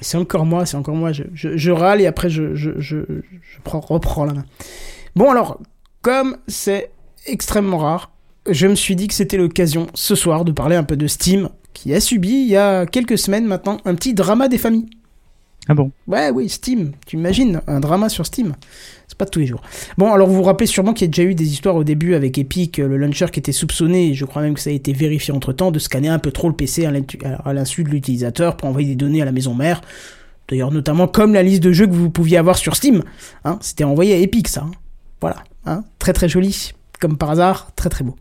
[0.00, 1.12] C'est encore moi, c'est encore moi.
[1.12, 4.44] Je, râle et après je, je, je, je prends, reprends la main.
[5.16, 5.60] Bon alors,
[6.02, 6.90] comme c'est
[7.26, 8.10] extrêmement rare,
[8.48, 11.48] je me suis dit que c'était l'occasion ce soir de parler un peu de Steam,
[11.72, 14.88] qui a subi il y a quelques semaines maintenant un petit drama des familles.
[15.68, 16.92] Ah bon Ouais, oui, Steam.
[17.06, 18.54] Tu imagines un drama sur Steam
[19.08, 19.62] C'est pas de tous les jours.
[19.96, 22.14] Bon, alors vous vous rappelez sûrement qu'il y a déjà eu des histoires au début
[22.14, 24.74] avec Epic, euh, le launcher qui était soupçonné, et je crois même que ça a
[24.74, 28.56] été vérifié entre temps, de scanner un peu trop le PC à l'insu de l'utilisateur
[28.58, 29.80] pour envoyer des données à la maison mère.
[30.48, 33.02] D'ailleurs, notamment comme la liste de jeux que vous pouviez avoir sur Steam.
[33.44, 34.62] Hein, C'était envoyé à Epic, ça.
[34.62, 34.70] hein.
[35.22, 35.42] Voilà.
[35.64, 36.72] Hein, très très joli.
[37.00, 38.16] Comme par hasard, très très beau.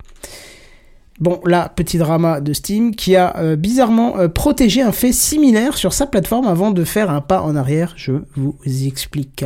[1.19, 5.77] Bon, là, petit drama de Steam qui a euh, bizarrement euh, protégé un fait similaire
[5.77, 7.93] sur sa plateforme avant de faire un pas en arrière.
[7.95, 9.45] Je vous explique.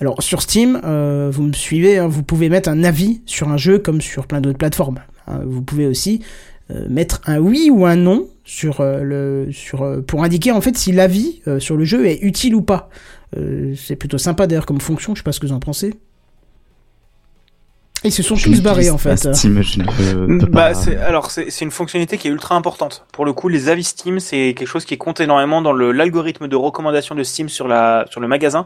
[0.00, 3.56] Alors, sur Steam, euh, vous me suivez, hein, vous pouvez mettre un avis sur un
[3.56, 5.00] jeu comme sur plein d'autres plateformes.
[5.26, 5.40] hein.
[5.46, 6.20] vous pouvez aussi
[6.88, 11.42] mettre un oui ou un non sur le sur pour indiquer en fait si l'avis
[11.58, 12.90] sur le jeu est utile ou pas.
[13.74, 15.16] C'est plutôt sympa d'ailleurs comme fonction.
[15.16, 15.94] Je sais pas ce que vous en pensez.
[18.02, 19.16] Ils se sont Je tous barrés en fait.
[19.34, 22.30] Steam, je ne peux- peux Bah, pas- c'est, alors, c'est, c'est une fonctionnalité qui est
[22.30, 23.04] ultra importante.
[23.12, 26.48] Pour le coup, les avis Steam, c'est quelque chose qui compte énormément dans le, l'algorithme
[26.48, 28.64] de recommandation de Steam sur, la, sur le magasin.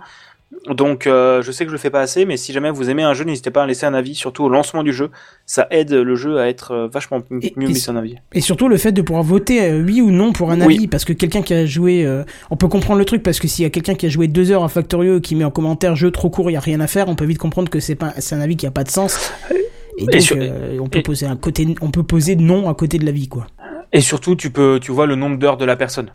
[0.69, 3.03] Donc, euh, je sais que je le fais pas assez, mais si jamais vous aimez
[3.03, 5.11] un jeu, n'hésitez pas à laisser un avis, surtout au lancement du jeu.
[5.47, 8.17] Ça aide le jeu à être euh, vachement mieux mis son avis.
[8.33, 10.77] Et surtout le fait de pouvoir voter euh, oui ou non pour un Oui.
[10.77, 12.09] avis, parce que quelqu'un qui a joué,
[12.51, 14.51] on peut comprendre le truc, parce que s'il y a quelqu'un qui a joué deux
[14.51, 16.81] heures à Factorio et qui met en commentaire jeu trop court, il y a rien
[16.81, 18.85] à faire, on peut vite comprendre que c'est pas, c'est un avis qui a pas
[18.85, 19.33] de sens.
[19.99, 20.37] Et donc sur-
[20.81, 23.47] on peut et- poser un côté, on peut poser non à côté de l'avis quoi.
[23.93, 26.11] Et surtout, tu peux, tu vois le nombre d'heures de la personne.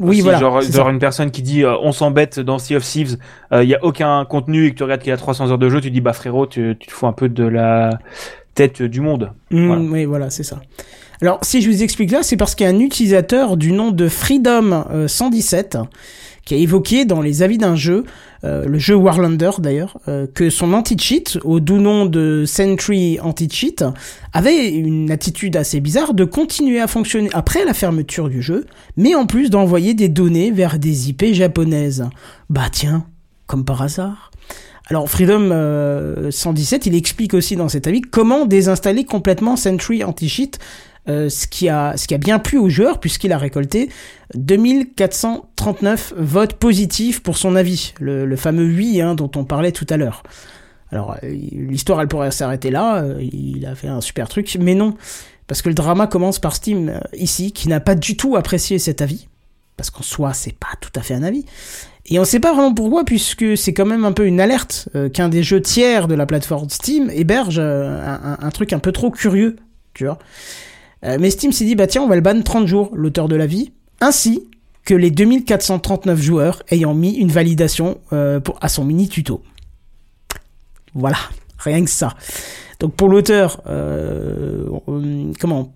[0.00, 0.38] Oui Aussi, voilà.
[0.38, 3.16] Genre, genre une personne qui dit euh, on s'embête dans Sea of Thieves,
[3.52, 5.68] il y a aucun contenu et que tu regardes qu'il y a 300 heures de
[5.68, 7.98] jeu, tu dis bah frérot, tu, tu te fous un peu de la
[8.54, 9.32] tête du monde.
[9.50, 9.82] Mm, Voilà.
[9.82, 10.60] Oui, voilà, c'est ça.
[11.22, 13.90] Alors, si je vous explique là, c'est parce qu'il y a un utilisateur du nom
[13.90, 15.84] de Freedom117
[16.44, 18.04] qui a évoqué dans les avis d'un jeu, euh,
[18.42, 23.84] le jeu Warlander d'ailleurs, euh, que son anti-cheat, au doux nom de Sentry Anti-Cheat,
[24.32, 28.66] avait une attitude assez bizarre de continuer à fonctionner après la fermeture du jeu,
[28.96, 32.08] mais en plus d'envoyer des données vers des IP japonaises.
[32.48, 33.04] Bah tiens,
[33.46, 34.30] comme par hasard.
[34.86, 40.58] Alors Freedom euh, 117, il explique aussi dans cet avis comment désinstaller complètement Sentry Anti-Cheat,
[41.10, 43.88] euh, ce, qui a, ce qui a bien plu aux joueurs puisqu'il a récolté
[44.34, 49.96] 2439 votes positifs pour son avis, le, fameux oui hein, dont on parlait tout à
[49.96, 50.22] l'heure.
[50.92, 54.74] Alors euh, l'histoire elle pourrait s'arrêter là, euh, il a fait un super truc, mais
[54.74, 54.94] non,
[55.46, 59.02] parce que le drama commence par Steam ici qui n'a pas du tout apprécié cet
[59.02, 59.28] avis,
[59.76, 61.44] parce qu'en soi c'est pas tout à fait un avis.
[62.06, 65.28] Et on sait pas vraiment pourquoi, puisque c'est quand même un peu une alerte qu'un
[65.28, 69.56] des jeux tiers de la plateforme Steam héberge un- un truc un peu trop curieux,
[69.94, 70.18] tu vois.
[71.04, 73.36] Euh, mais Steam s'est dit, bah tiens, on va le ban 30 jours, l'auteur de
[73.36, 74.46] l'avis, ainsi
[74.84, 79.42] que les 2439 joueurs ayant mis une validation euh, pour, à son mini tuto.
[80.94, 81.18] Voilà,
[81.58, 82.14] rien que ça.
[82.80, 85.72] Donc pour l'auteur, euh, euh, comment?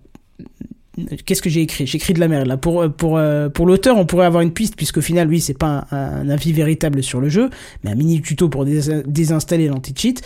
[1.25, 1.85] Qu'est-ce que j'ai écrit?
[1.85, 2.57] J'ai écrit de la merde là.
[2.57, 5.85] Pour pour euh, pour l'auteur, on pourrait avoir une piste puisqu'au final, lui, c'est pas
[5.91, 7.49] un, avis véritable sur le jeu,
[7.83, 10.21] mais un mini tuto pour dés- désinstaller l'anti-cheat.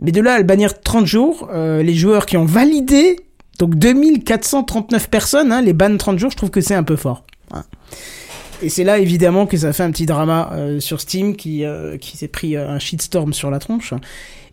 [0.00, 3.16] Mais de là à le bannir 30 jours, euh, les joueurs qui ont validé,
[3.58, 7.24] donc 2439 personnes, hein, les bans 30 jours, je trouve que c'est un peu fort.
[8.62, 11.98] Et c'est là évidemment que ça fait un petit drama euh, sur Steam qui euh,
[11.98, 13.94] qui s'est pris euh, un shitstorm sur la tronche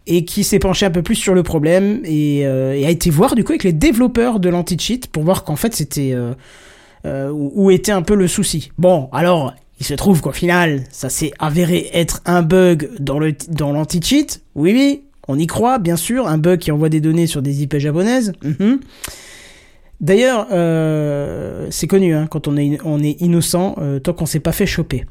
[0.08, 3.44] et qui s'est penché un peu plus sur le problème et, a été voir du
[3.44, 6.16] coup avec les développeurs de l'anti-cheat pour voir qu'en fait c'était
[7.06, 8.72] où, où était un peu le souci.
[8.80, 13.36] Bon, alors il se trouve qu'au final ça s'est avéré être un bug dans le
[13.48, 14.42] dans l'anti-cheat.
[14.56, 17.64] Oui, oui, on y croit bien sûr, un bug qui envoie des données sur des
[17.64, 18.34] IP japonaises.
[18.44, 18.80] Mhm.
[20.02, 24.40] D'ailleurs, euh, c'est connu, hein, quand on est, on est innocent, euh, tant qu'on s'est
[24.40, 25.06] pas fait choper.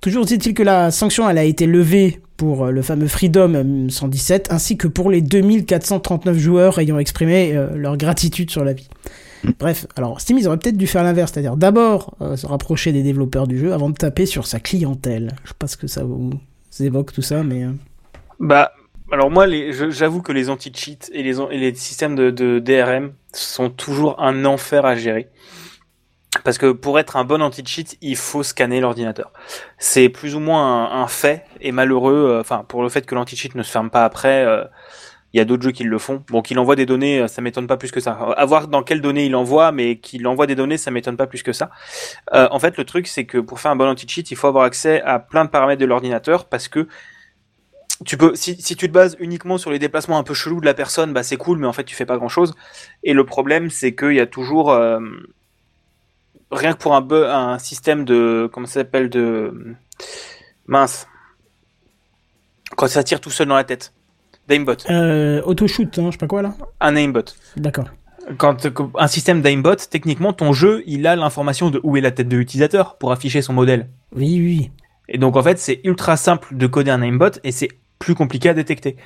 [0.00, 3.88] Toujours dit-il que la sanction, elle a été levée pour euh, le fameux Freedom euh,
[3.90, 8.88] 117, ainsi que pour les 2439 joueurs ayant exprimé leur gratitude sur la vie.
[9.58, 13.46] Bref, alors Steam, ils auraient peut-être dû faire l'inverse, c'est-à-dire d'abord se rapprocher des développeurs
[13.46, 15.36] du jeu avant de taper sur sa clientèle.
[15.44, 16.32] Je sais pas ce que ça vous
[16.80, 17.66] évoque tout ça, mais...
[18.40, 18.72] Bah,
[19.10, 24.44] alors moi, j'avoue que les anti-cheats et les, et systèmes de, DRM sont toujours un
[24.44, 25.28] enfer à gérer.
[26.44, 29.32] Parce que pour être un bon anti-cheat, il faut scanner l'ordinateur.
[29.78, 33.54] C'est plus ou moins un, fait, et malheureux, euh, enfin, pour le fait que l'anti-cheat
[33.54, 34.64] ne se ferme pas après, euh,
[35.32, 36.24] il y a d'autres jeux qui le font.
[36.28, 38.12] Bon, qu'il envoie des données, euh, ça m'étonne pas plus que ça.
[38.12, 41.26] À voir dans quelles données il envoie, mais qu'il envoie des données, ça m'étonne pas
[41.26, 41.70] plus que ça.
[42.34, 44.64] Euh, en fait, le truc, c'est que pour faire un bon anti-cheat, il faut avoir
[44.64, 46.88] accès à plein de paramètres de l'ordinateur, parce que
[48.04, 50.66] tu peux, si, si tu te bases uniquement sur les déplacements un peu chelous de
[50.66, 52.54] la personne, bah c'est cool, mais en fait tu fais pas grand chose.
[53.02, 55.00] Et le problème, c'est qu'il y a toujours, euh,
[56.52, 59.74] rien que pour un, un système de, comment ça s'appelle, de,
[60.66, 61.06] mince,
[62.76, 63.92] quand ça tire tout seul dans la tête,
[64.46, 66.54] d'aimbot, Euh, auto-shoot, hein, je sais pas quoi là.
[66.80, 67.24] un aimbot.
[67.56, 67.86] D'accord.
[68.36, 68.66] Quand
[68.96, 72.36] un système d'aimbot, techniquement, ton jeu, il a l'information de où est la tête de
[72.36, 73.88] l'utilisateur pour afficher son modèle.
[74.14, 74.70] Oui, oui.
[75.08, 77.68] Et donc en fait, c'est ultra simple de coder un aimbot et c'est
[77.98, 78.96] plus compliqué à détecter.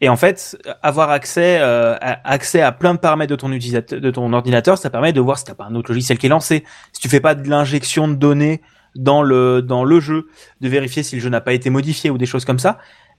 [0.00, 4.00] Et en fait, avoir accès euh, à, accès à plein de paramètres de ton utilisateur,
[4.00, 6.30] de ton ordinateur, ça permet de voir si t'as pas un autre logiciel qui est
[6.30, 8.60] lancé, si tu fais pas de l'injection de données
[8.96, 10.26] dans le dans le jeu,
[10.60, 12.78] de vérifier si le jeu n'a pas été modifié ou des choses comme ça.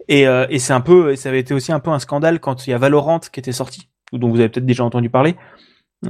[0.10, 2.40] Et, euh, et c'est un peu, et ça avait été aussi un peu un scandale
[2.40, 5.36] quand il y a Valorant qui était sorti, dont vous avez peut-être déjà entendu parler,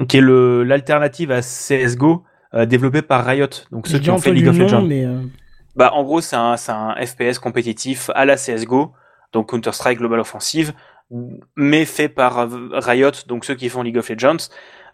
[0.08, 4.34] qui est le l'alternative à CS:GO euh, développé par Riot, donc ceux qui ont fait
[4.34, 4.82] League of Legends.
[4.82, 5.22] mais euh,
[5.76, 8.94] Bah, en gros, c'est un, un FPS compétitif à la CSGO,
[9.32, 10.74] donc Counter-Strike Global Offensive,
[11.56, 14.50] mais fait par Riot, donc ceux qui font League of Legends,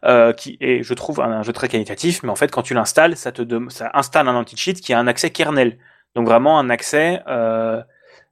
[0.06, 2.74] euh, qui est, je trouve, un, un jeu très qualitatif, mais en fait, quand tu
[2.74, 5.78] l'installes, ça te ça installe un anti-cheat qui a un accès kernel.
[6.16, 7.82] Donc vraiment un accès euh,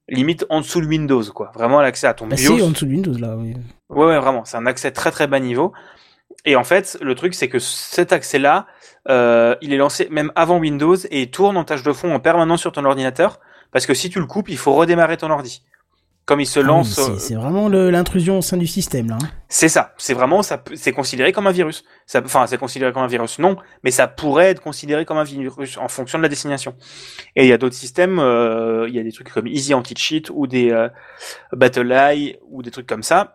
[0.07, 1.51] limite en dessous de Windows, quoi.
[1.53, 2.63] Vraiment l'accès à ton bah, BIOS.
[2.63, 3.35] en dessous de Windows là.
[3.35, 3.55] Oui.
[3.89, 4.45] Ouais, ouais, vraiment.
[4.45, 5.73] C'est un accès très très bas niveau.
[6.45, 8.67] Et en fait, le truc, c'est que cet accès-là,
[9.09, 12.19] euh, il est lancé même avant Windows et il tourne en tâche de fond en
[12.19, 13.39] permanence sur ton ordinateur.
[13.71, 15.63] Parce que si tu le coupes, il faut redémarrer ton ordi.
[16.25, 19.17] Comme il se Ah oui, lance, c'est- euh, vraiment l'intrusion au sein du système là.
[19.21, 19.27] hein.
[19.47, 19.93] c'est ça.
[19.99, 21.83] C'est vraiment, ça, c'est considéré comme un virus.
[22.15, 25.77] Enfin, c'est considéré comme un virus, non, mais ça pourrait être considéré comme un virus
[25.77, 26.75] en fonction de la destination.
[27.35, 30.31] Et il y a d'autres systèmes, euh, il y a des trucs comme Easy Anti-Cheat
[30.33, 30.89] ou des euh,
[31.53, 33.34] BattleEye ou des trucs comme ça,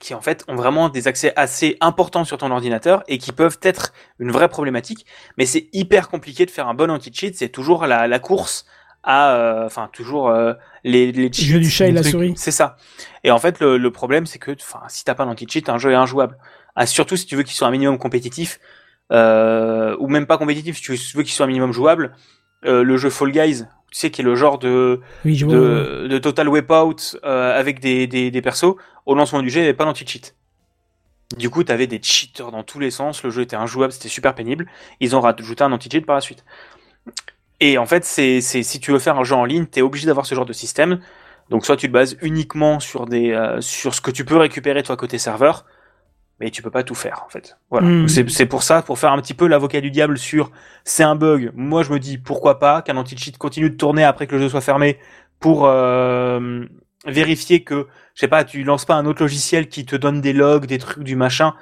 [0.00, 3.58] qui en fait ont vraiment des accès assez importants sur ton ordinateur et qui peuvent
[3.62, 5.06] être une vraie problématique.
[5.36, 7.36] Mais c'est hyper compliqué de faire un bon anti-cheat.
[7.36, 8.64] C'est toujours la, la course
[9.02, 10.52] à, euh, enfin, toujours euh,
[10.84, 12.12] les, les cheats, jeu du chat et la trucs.
[12.12, 12.32] souris.
[12.36, 12.76] C'est ça.
[13.24, 15.92] Et en fait, le, le problème, c'est que, enfin, si t'as pas d'anti-cheat, un jeu
[15.92, 16.36] est injouable.
[16.76, 18.60] Ah, surtout si tu veux qu'il soit un minimum compétitif,
[19.12, 22.12] euh, ou même pas compétitif, si tu veux qu'il soit un minimum jouable,
[22.66, 26.18] euh, le jeu Fall Guys, tu sais, qui est le genre de, Oui, de, de
[26.18, 28.76] Total Wipeout euh, avec des, des, des persos,
[29.08, 30.36] au lancement du jeu, il n'y avait pas d'anti-cheat.
[31.36, 34.34] Du coup, t'avais des cheaters dans tous les sens, le jeu était injouable, c'était super
[34.34, 34.66] pénible.
[35.00, 36.44] Ils ont rajouté un anti-cheat par la suite.
[37.60, 40.26] Et en fait, c'est, si tu veux faire un jeu en ligne, t'es obligé d'avoir
[40.26, 41.00] ce genre de système.
[41.48, 44.82] Donc, soit tu te bases uniquement sur des, euh, sur ce que tu peux récupérer
[44.82, 45.64] toi côté serveur,
[46.38, 47.56] mais tu peux pas tout faire en fait.
[47.70, 47.88] Voilà.
[47.88, 48.08] Mm.
[48.08, 50.50] C'est, c'est pour ça, pour faire un petit peu l'avocat du diable sur
[50.84, 51.50] c'est un bug.
[51.54, 54.48] Moi, je me dis pourquoi pas qu'un anti-cheat continue de tourner après que le jeu
[54.50, 54.98] soit fermé
[55.40, 56.66] pour euh,
[57.06, 60.32] vérifier que, je sais pas, tu lances pas un autre logiciel qui te donne des
[60.32, 61.54] logs, des trucs, du machin.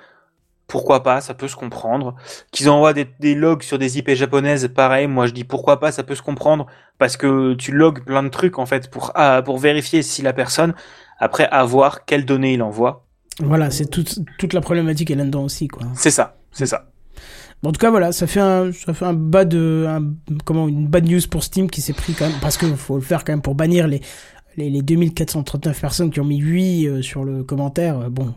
[0.66, 2.16] Pourquoi pas, ça peut se comprendre.
[2.50, 5.92] Qu'ils envoient des, des logs sur des IP japonaises, pareil, moi je dis pourquoi pas,
[5.92, 6.66] ça peut se comprendre,
[6.98, 10.32] parce que tu logs plein de trucs en fait pour, ah, pour vérifier si la
[10.32, 10.74] personne,
[11.18, 13.04] après avoir quelles données il envoie.
[13.40, 15.86] Voilà, c'est toute, toute la problématique est là-dedans aussi quoi.
[15.94, 16.86] C'est ça, c'est ça.
[17.62, 20.12] Bon, en tout cas, voilà, ça fait un, ça fait un bad, un,
[20.44, 23.02] comment, une bad news pour Steam qui s'est pris quand même, parce qu'il faut le
[23.02, 24.02] faire quand même pour bannir les,
[24.56, 27.98] les, les 2439 personnes qui ont mis 8 euh, sur le commentaire.
[28.00, 28.34] euh, Bon,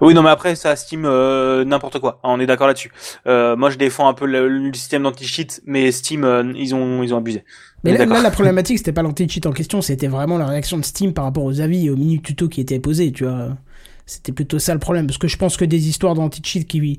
[0.00, 2.18] Oui, non, mais après, ça Steam euh, n'importe quoi.
[2.24, 2.90] On est d'accord là-dessus.
[3.26, 7.02] Euh, moi, je défends un peu le, le système d'anti-cheat, mais Steam, euh, ils ont,
[7.02, 7.44] ils ont abusé.
[7.84, 11.12] Mais là, la problématique, c'était pas l'anti-cheat en question, c'était vraiment la réaction de Steam
[11.12, 13.50] par rapport aux avis et aux minutes tuto qui étaient posées, tu vois.
[14.06, 16.98] C'était plutôt ça le problème, parce que je pense que des histoires d'anti-cheat qui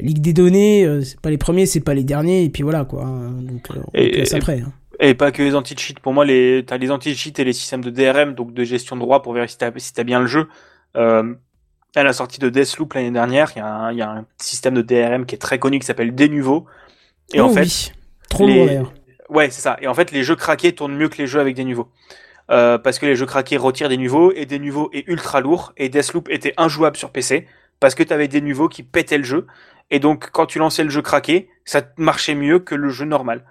[0.00, 3.04] liquent des données, c'est pas les premiers, c'est pas les derniers, et puis voilà, quoi.
[3.04, 3.30] hein.
[3.40, 4.60] Donc, on et- après.
[4.60, 4.72] hein.
[5.00, 6.00] Et pas que les anti-cheats.
[6.02, 9.00] Pour moi, les, t'as les anti-cheats et les systèmes de DRM, donc de gestion de
[9.00, 10.48] droit pour vérifier si t'as, si t'as bien le jeu.
[10.96, 11.34] Euh,
[11.94, 14.26] à la sortie de Deathloop l'année dernière, il y, a un- il y a un
[14.38, 16.66] système de DRM qui est très connu qui s'appelle Denuvo.
[17.32, 17.92] Et en Oh fait, oui.
[18.28, 18.80] Trop les-.
[19.28, 19.76] Ouais, c'est ça.
[19.80, 21.90] Et en fait, les jeux craqués tournent mieux que les jeux avec des niveaux.
[22.50, 25.72] Euh, parce que les jeux craqués retirent des niveaux et des niveaux est ultra lourd
[25.76, 27.46] et Deathloop était injouable sur PC
[27.80, 29.46] parce que t'avais des niveaux qui pétaient le jeu
[29.90, 33.42] et donc quand tu lançais le jeu craqué, ça marchait mieux que le jeu normal.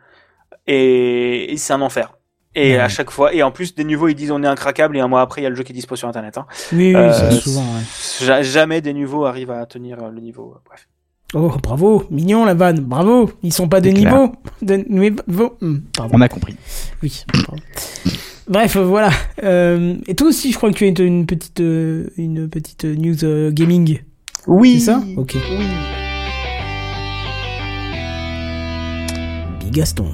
[0.67, 2.13] Et, et c'est un enfer.
[2.57, 5.01] Et à chaque fois, et en plus des niveaux ils disent on est incraquable et
[5.01, 6.37] un mois après il y a le jeu qui est dispo sur internet.
[6.37, 6.45] Hein.
[6.71, 7.81] Oui, oui, Euh, ça, souvent, ouais.
[8.25, 10.53] Ja- Jamais des niveaux arrivent à tenir euh, le niveau.
[10.55, 10.87] euh, Bref.
[11.33, 13.29] Oh, bravo, mignon la vanne, bravo.
[13.43, 14.31] Ils sont pas de niveau.
[14.61, 15.57] De niveau.
[15.99, 16.55] On a compris.
[17.03, 17.25] Oui.
[18.47, 19.09] Bref, euh, voilà.
[19.43, 23.25] Euh, et toi aussi, je crois que tu as une, petite, euh, une petite news
[23.25, 23.99] euh, gaming.
[24.47, 24.79] Oui.
[24.79, 25.01] C'est ça?
[25.17, 25.35] Ok.
[29.59, 30.07] Bigaston.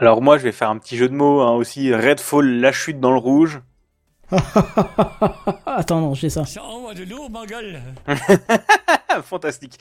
[0.00, 1.92] Alors moi je vais faire un petit jeu de mots hein, aussi.
[1.94, 3.60] Redfall, la chute dans le rouge.
[5.66, 6.42] Attends, non, j'ai ça.
[6.42, 7.80] De lourd, ma gueule.
[9.22, 9.78] Fantastique.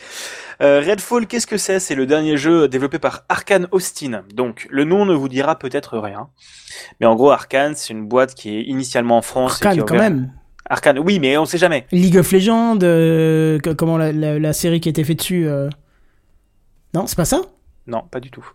[0.61, 1.79] Euh, Redfall, qu'est-ce que c'est?
[1.79, 4.23] C'est le dernier jeu développé par Arkane Austin.
[4.33, 6.29] Donc, le nom ne vous dira peut-être rien.
[6.99, 9.57] Mais en gros, Arkane, c'est une boîte qui est initialement en France.
[9.57, 10.31] et qui Arkane, quand même.
[10.69, 11.85] Arkane, oui, mais on sait jamais.
[11.91, 15.47] League of Legends, euh, comment la, la, la série qui a été faite dessus.
[15.47, 15.69] euh,
[16.93, 17.41] Non, c'est pas ça?
[17.85, 18.45] Non, pas du tout.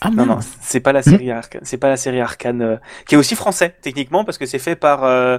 [0.00, 1.62] Ah, non, non, c'est pas la série Arcane.
[1.64, 2.76] C'est pas la série Arcane euh,
[3.06, 5.38] qui est aussi français techniquement parce que c'est fait par euh,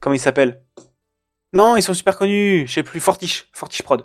[0.00, 0.62] comment il s'appelle?
[1.54, 2.66] Non, ils sont super connus.
[2.66, 3.00] Je sais plus.
[3.00, 4.04] Fortiche, Fortiche Prod.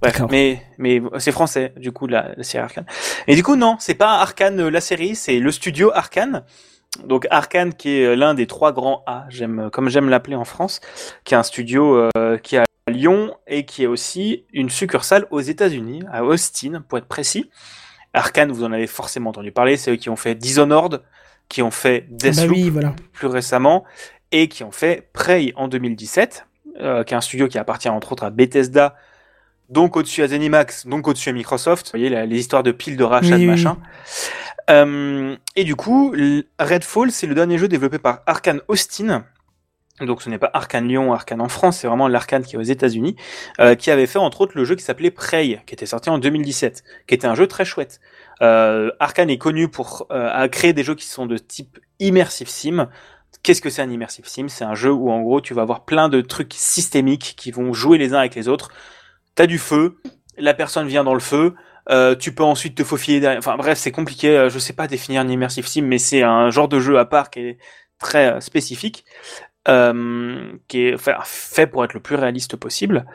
[0.00, 2.86] Bref, mais mais c'est français du coup la, la série Arcane.
[3.28, 6.44] Et du coup non, c'est pas Arcane euh, la série, c'est le studio Arcane.
[7.04, 10.44] Donc Arcane qui est euh, l'un des trois grands A, j'aime comme j'aime l'appeler en
[10.44, 10.80] France,
[11.24, 15.26] qui est un studio euh, qui est à Lyon et qui est aussi une succursale
[15.30, 17.48] aux États-Unis, à Austin pour être précis.
[18.14, 21.02] Arcane, vous en avez forcément entendu parler, c'est eux qui ont fait Dishonored,
[21.48, 22.94] qui ont fait Deathloop bah oui, voilà.
[23.12, 23.84] plus récemment
[24.30, 26.46] et qui ont fait Prey en 2017,
[26.80, 28.96] euh, qui est un studio qui appartient entre autres à Bethesda,
[29.68, 31.86] donc au-dessus à Zenimax, donc au-dessus à Microsoft.
[31.86, 33.76] Vous voyez la- les histoires de piles de rachat Oui, de oui, machin.
[34.70, 36.14] Euh, et du coup,
[36.58, 39.24] Redfall, c'est le dernier jeu développé par Arkane Austin.
[40.06, 42.62] Donc ce n'est pas Arkane Lyon, Arkane en France, c'est vraiment l'Arkane qui est aux
[42.62, 43.16] États-Unis,
[43.60, 46.18] euh, qui avait fait entre autres le jeu qui s'appelait Prey, qui était sorti en
[46.18, 48.00] 2017, qui était un jeu très chouette.
[48.40, 52.88] Euh, Arkane est connu pour euh, créer des jeux qui sont de type immersive sim.
[53.42, 54.46] Qu'est-ce que c'est un immersive sim?
[54.48, 57.72] C'est un jeu où en gros tu vas avoir plein de trucs systémiques qui vont
[57.72, 58.70] jouer les uns avec les autres.
[59.34, 59.98] T'as du feu,
[60.36, 61.54] la personne vient dans le feu,
[61.90, 63.38] euh, tu peux ensuite te faufiler derrière.
[63.38, 64.36] Enfin bref, c'est compliqué.
[64.36, 67.04] euh, Je sais pas définir un immersive sim, mais c'est un genre de jeu à
[67.04, 67.58] part qui est
[67.98, 69.04] très spécifique,
[69.68, 73.06] euh, qui est fait, fait pour être le plus réaliste possible.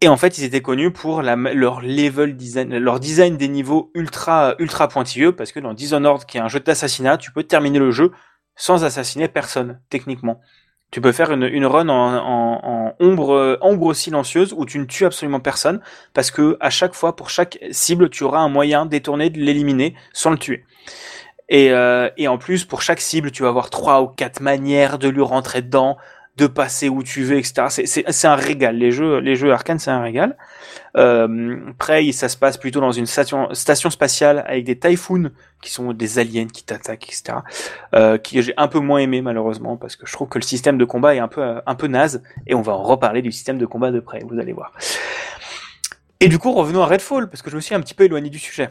[0.00, 4.54] Et en fait, ils étaient connus pour leur level design, leur design des niveaux ultra
[4.60, 7.90] ultra pointilleux, parce que dans Dishonored, qui est un jeu d'assassinat, tu peux terminer le
[7.90, 8.12] jeu
[8.54, 10.40] sans assassiner personne, techniquement.
[10.90, 14.84] Tu peux faire une, une run en, en, en ombre, ombre silencieuse où tu ne
[14.84, 15.80] tues absolument personne,
[16.14, 19.94] parce que à chaque fois, pour chaque cible, tu auras un moyen détourné de l'éliminer
[20.12, 20.64] sans le tuer.
[21.48, 24.98] Et, euh, et en plus, pour chaque cible, tu vas avoir trois ou quatre manières
[24.98, 25.96] de lui rentrer dedans,
[26.36, 27.66] de passer où tu veux, etc.
[27.68, 28.76] C'est- un régal.
[28.76, 30.36] Les jeux, les jeux arcane, c'est un régal.
[30.96, 35.30] Euh, Prey, ça se passe plutôt dans une station, station spatiale avec des typhoons
[35.62, 37.38] qui sont des aliens qui t'attaquent, etc.
[37.94, 40.78] Euh, qui j'ai un peu moins aimé malheureusement parce que je trouve que le système
[40.78, 43.58] de combat est un peu un peu naze et on va en reparler du système
[43.58, 44.72] de combat de Prey, vous allez voir.
[46.20, 48.30] Et du coup, revenons à Redfall parce que je me suis un petit peu éloigné
[48.30, 48.70] du sujet.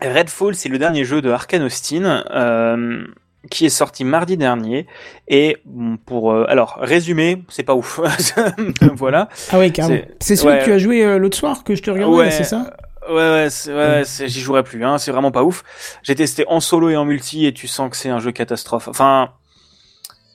[0.00, 2.24] Redfall, c'est le dernier jeu de Arkane Austin.
[2.30, 3.04] Euh,
[3.52, 4.86] qui est sorti mardi dernier
[5.28, 5.56] et
[6.04, 8.00] pour euh, alors résumer c'est pas ouf
[8.94, 10.02] voilà Ah ouais, carrément.
[10.20, 10.58] C'est- celui ouais.
[10.58, 12.30] que tu as joué euh, l'autre soir que je te regardais, Ouais.
[12.32, 12.74] c'est ça?
[13.08, 15.62] Ouais, ouais, ouais, c'est- j'y jouerai plus, hein, c'est vraiment pas ouf.
[16.02, 18.88] J'ai testé en solo et en multi et tu sens que c'est un jeu catastrophe.
[18.88, 19.30] Enfin,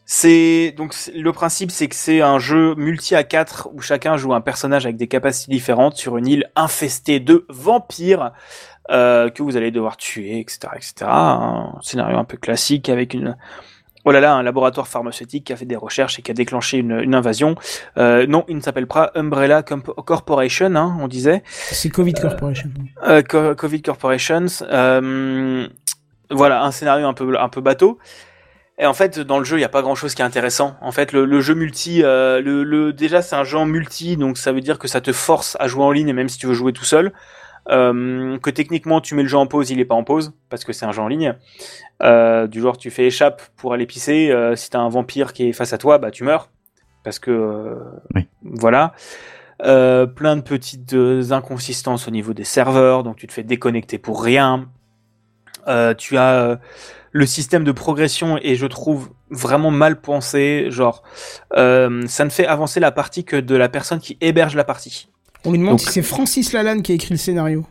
[0.05, 4.33] c'est donc le principe, c'est que c'est un jeu multi à 4 où chacun joue
[4.33, 8.31] un personnage avec des capacités différentes sur une île infestée de vampires
[8.91, 10.93] euh, que vous allez devoir tuer, etc., etc.
[11.07, 13.35] Un scénario un peu classique avec une
[14.05, 16.77] Oh là là, un laboratoire pharmaceutique qui a fait des recherches et qui a déclenché
[16.77, 17.55] une, une invasion.
[17.97, 21.41] Euh, non, il ne s'appelle pas Umbrella Corporation, hein, on disait.
[21.45, 22.69] C'est Covid Corporation.
[23.07, 24.45] Euh, Co- Covid Corporations.
[24.63, 25.67] Euh,
[26.29, 27.97] voilà, un scénario un peu un peu bateau.
[28.77, 30.75] Et en fait, dans le jeu, il n'y a pas grand-chose qui est intéressant.
[30.81, 34.17] En fait, le, le jeu multi, euh, le, le déjà c'est un jeu en multi,
[34.17, 36.47] donc ça veut dire que ça te force à jouer en ligne, même si tu
[36.47, 37.13] veux jouer tout seul.
[37.69, 40.65] Euh, que techniquement, tu mets le jeu en pause, il est pas en pause parce
[40.65, 41.35] que c'est un jeu en ligne.
[42.01, 44.31] Euh, du genre, tu fais échappe pour aller pisser.
[44.31, 46.49] Euh, si t'as un vampire qui est face à toi, bah tu meurs
[47.03, 47.75] parce que euh,
[48.15, 48.27] Oui.
[48.43, 48.93] voilà.
[49.59, 50.93] Plein de petites
[51.31, 54.67] inconsistances au niveau des serveurs, donc tu te fais déconnecter pour rien.
[55.97, 56.59] Tu as
[57.11, 60.65] le système de progression et je trouve vraiment mal pensé.
[60.69, 61.01] Genre,
[61.55, 61.87] ça
[62.25, 65.07] ne fait avancer la partie que de la personne qui héberge la partie.
[65.45, 67.65] On lui demande Donc- si c'est Francis Lalanne qui a écrit le scénario.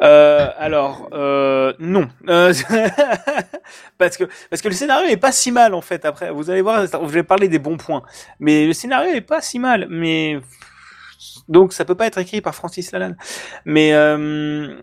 [0.00, 2.08] Euh, alors, euh, non.
[2.28, 2.52] Euh,
[3.98, 6.04] parce que parce que le scénario est pas si mal en fait.
[6.04, 8.02] Après, vous allez voir, je vais parler des bons points.
[8.38, 9.86] Mais le scénario est pas si mal.
[9.90, 10.38] Mais
[11.48, 13.16] donc ça peut pas être écrit par Francis Lalanne.
[13.64, 14.76] Mais euh,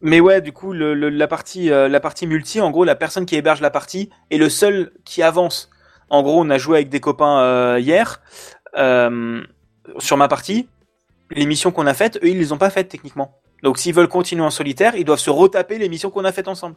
[0.00, 2.94] mais ouais, du coup, le, le- la partie euh, la partie multi, en gros, la
[2.96, 5.68] personne qui héberge la partie est le seul qui avance.
[6.08, 8.20] En gros, on a joué avec des copains euh, hier
[8.78, 9.42] euh,
[9.98, 10.68] sur ma partie.
[11.30, 13.40] Les missions qu'on a faites, eux, ils les ont pas faites techniquement.
[13.62, 16.48] Donc s'ils veulent continuer en solitaire, ils doivent se retaper les missions qu'on a faites
[16.48, 16.76] ensemble.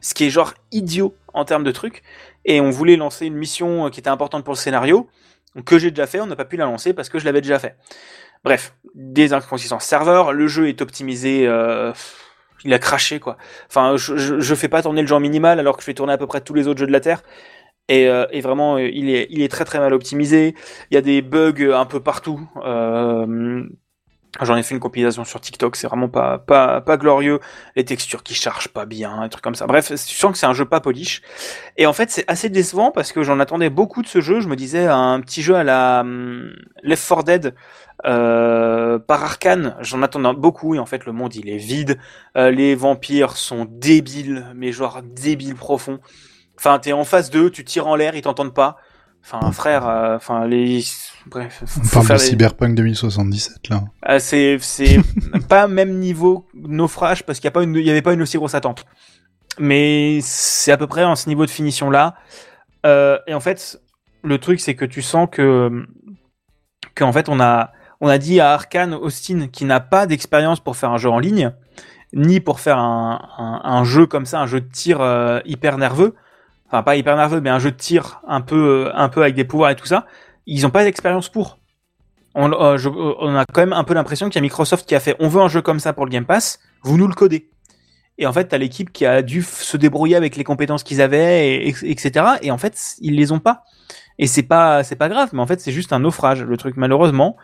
[0.00, 2.02] Ce qui est genre idiot en termes de trucs.
[2.44, 5.08] Et on voulait lancer une mission euh, qui était importante pour le scénario,
[5.64, 7.58] que j'ai déjà fait, on n'a pas pu la lancer parce que je l'avais déjà
[7.58, 7.76] fait.
[8.42, 11.92] Bref, des inconsistances serveurs, le jeu est optimisé, euh,
[12.64, 13.36] il a craché quoi.
[13.68, 16.26] Enfin, je, fais pas tourner le en minimal alors que je fais tourner à peu
[16.26, 17.22] près tous les autres jeux de la Terre.
[17.88, 20.54] Et, euh, vraiment, il est, très très mal optimisé.
[20.90, 22.40] Il y a des bugs un peu partout.
[24.40, 27.38] J'en ai fait une compilation sur TikTok, c'est vraiment pas, pas, pas glorieux.
[27.76, 29.66] Les textures qui chargent pas bien, des trucs comme ça.
[29.66, 31.22] Bref, tu sens que c'est un jeu pas polish.
[31.76, 34.40] Et en fait, c'est assez décevant parce que j'en attendais beaucoup de ce jeu.
[34.40, 36.52] Je me disais, un petit jeu à la hum,
[36.82, 37.54] Left 4 Dead
[38.06, 40.74] euh, par Arkane, j'en attendais beaucoup.
[40.74, 41.98] Et en fait, le monde, il est vide.
[42.36, 46.00] Euh, les vampires sont débiles, mais genre débiles profonds.
[46.58, 48.78] Enfin, t'es en face d'eux, tu tires en l'air, ils t'entendent pas.
[49.26, 50.84] Enfin, frère, euh, enfin, les...
[51.26, 53.84] Bref, On parle de les- Cyberpunk 2077 là.
[54.02, 54.58] ah, c'est
[55.48, 58.20] pas même niveau naufrage parce qu'il y a pas une il y avait pas une
[58.20, 58.84] aussi grosse attente.
[59.58, 62.16] Mais c'est à peu près en ce niveau de finition là.
[62.84, 63.80] Euh, et en fait,
[64.22, 65.86] le truc c'est que tu sens que
[66.94, 67.72] qu'en fait on a
[68.02, 71.18] on a dit à Arkane Austin qui n'a pas d'expérience pour faire un jeu en
[71.18, 71.52] ligne
[72.12, 75.78] ni pour faire un, un, un jeu comme ça, un jeu de tir euh, hyper
[75.78, 76.14] nerveux.
[76.74, 79.36] Enfin pas hyper nerveux mais un jeu de tir un peu euh, un peu avec
[79.36, 80.06] des pouvoirs et tout ça.
[80.46, 81.58] Ils ont pas d'expérience pour
[82.34, 84.96] on, euh, euh, on a quand même un peu l'impression qu'il y a Microsoft qui
[84.96, 87.14] a fait on veut un jeu comme ça pour le Game Pass, vous nous le
[87.14, 87.48] codez.
[88.18, 91.48] Et en fait, t'as l'équipe qui a dû se débrouiller avec les compétences qu'ils avaient,
[91.48, 92.26] et, et- etc.
[92.42, 93.64] Et en fait, ils les ont pas.
[94.18, 96.76] Et c'est pas, c'est pas grave, mais en fait, c'est juste un naufrage, le truc,
[96.76, 97.36] malheureusement.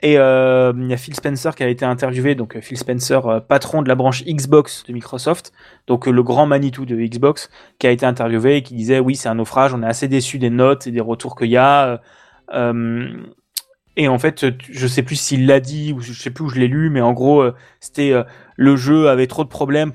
[0.00, 3.26] Et euh, il y a Phil Spencer qui a été interviewé, donc euh, Phil Spencer,
[3.26, 5.52] euh, patron de la branche Xbox de Microsoft,
[5.88, 7.50] donc le grand Manitou de Xbox,
[7.80, 10.38] qui a été interviewé et qui disait oui, c'est un naufrage, on est assez déçu
[10.38, 12.00] des notes et des retours qu'il y a.
[12.54, 13.12] euh,
[13.96, 16.60] et en fait, je sais plus s'il l'a dit ou je sais plus où je
[16.60, 17.44] l'ai lu, mais en gros,
[17.80, 18.22] c'était euh,
[18.54, 19.92] le jeu avait trop de problèmes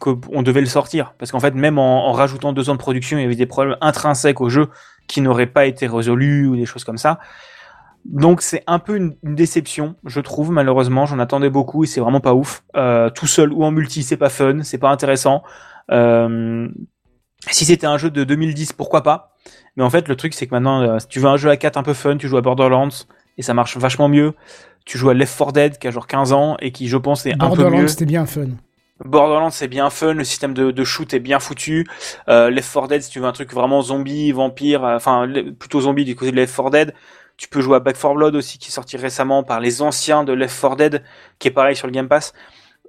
[0.00, 1.14] qu'on devait le sortir.
[1.18, 3.76] Parce qu'en fait, même en rajoutant deux ans de production, il y avait des problèmes
[3.80, 4.70] intrinsèques au jeu
[5.06, 7.20] qui n'auraient pas été résolus ou des choses comme ça.
[8.04, 11.06] Donc c'est un peu une, une déception, je trouve malheureusement.
[11.06, 12.62] J'en attendais beaucoup et c'est vraiment pas ouf.
[12.76, 15.42] Euh, tout seul ou en multi, c'est pas fun, c'est pas intéressant.
[15.90, 16.68] Euh,
[17.50, 19.34] si c'était un jeu de 2010, pourquoi pas?
[19.76, 21.56] Mais en fait, le truc c'est que maintenant, euh, si tu veux un jeu à
[21.56, 22.88] 4 un peu fun, tu joues à Borderlands
[23.38, 24.34] et ça marche vachement mieux.
[24.84, 27.24] Tu joues à Left 4 Dead qui a genre 15 ans et qui, je pense,
[27.24, 27.56] est un peu mieux.
[27.56, 28.48] Borderlands, c'était bien fun.
[29.04, 31.86] Borderlands c'est bien fun, le système de, de shoot est bien foutu.
[32.28, 35.28] Euh, Left 4 Dead si tu veux un truc vraiment zombie, vampire, euh, enfin
[35.58, 36.94] plutôt zombie du côté de Left 4 Dead.
[37.36, 40.24] Tu peux jouer à Back 4 Blood aussi qui est sorti récemment par les anciens
[40.24, 41.02] de Left 4 Dead
[41.38, 42.32] qui est pareil sur le Game Pass.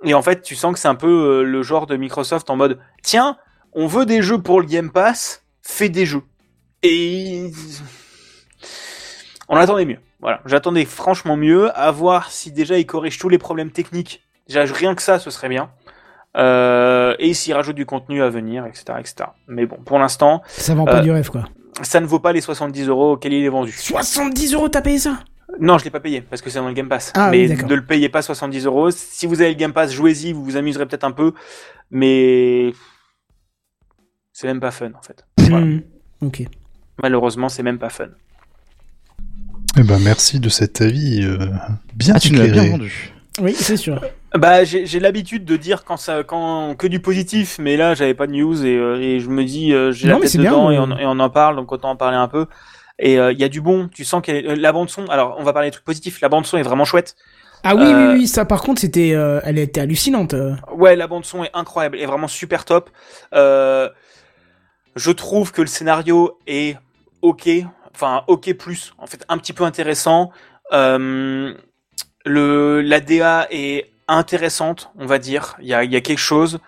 [0.03, 1.07] Et en fait tu sens que c'est un peu
[1.41, 3.37] euh, le genre de Microsoft en mode tiens
[3.73, 6.23] on veut des jeux pour le Game Pass, fais des jeux.
[6.81, 7.51] Et
[9.49, 9.99] on attendait mieux.
[10.21, 14.23] Voilà, j'attendais franchement mieux, à voir si déjà ils corrigent tous les problèmes techniques.
[14.47, 15.69] Déjà rien que ça, ce serait bien.
[16.37, 19.15] Euh, et s'ils rajoutent du contenu à venir, etc., etc.
[19.47, 21.45] Mais bon, pour l'instant, Ça vend pas Euh, du rêve, quoi.
[21.81, 23.71] Ça ne vaut pas les 70 euros auxquels il est vendu.
[23.71, 25.19] 70 euros, t'as payé ça?
[25.59, 27.11] Non, je l'ai pas payé parce que c'est dans le Game Pass.
[27.15, 27.69] Ah oui, mais d'accord.
[27.69, 28.91] ne le payez pas 70 euros.
[28.91, 31.33] Si vous avez le Game Pass, jouez-y, vous vous amuserez peut-être un peu,
[31.91, 32.73] mais
[34.33, 35.25] c'est même pas fun en fait.
[35.37, 35.65] Voilà.
[35.65, 35.81] Hmm.
[36.21, 36.43] Ok.
[37.01, 38.09] Malheureusement, c'est même pas fun.
[39.77, 41.49] Eh ben merci de cet avis euh,
[41.93, 43.11] bien Ah, tu l'as bien vendu.
[43.41, 44.01] Oui, c'est sûr.
[44.37, 48.27] Bah, j'ai l'habitude de dire quand ça, quand que du positif, mais là, j'avais pas
[48.27, 50.79] de news et, euh, et je me dis, euh, j'ai la tête bien, dedans et,
[50.79, 52.47] on, et on en parle, donc autant en parler un peu.
[52.99, 53.87] Et euh, il y a du bon.
[53.87, 55.05] Tu sens que la bande son.
[55.07, 56.19] Alors, on va parler des trucs positifs.
[56.21, 57.15] La bande son est vraiment chouette.
[57.63, 59.09] Ah oui, oui, oui, ça par contre, c'était,
[59.43, 60.35] elle était hallucinante.
[60.71, 62.91] Ouais, la bande son est incroyable, est vraiment super top.
[63.33, 66.77] Je trouve que le scénario est
[67.23, 67.49] ok,
[67.93, 70.31] enfin ok plus, en fait un petit peu intéressant.
[70.71, 71.55] Le
[72.81, 75.55] la DA est intéressante, on va dire.
[75.59, 76.59] Il y a, y a quelque chose.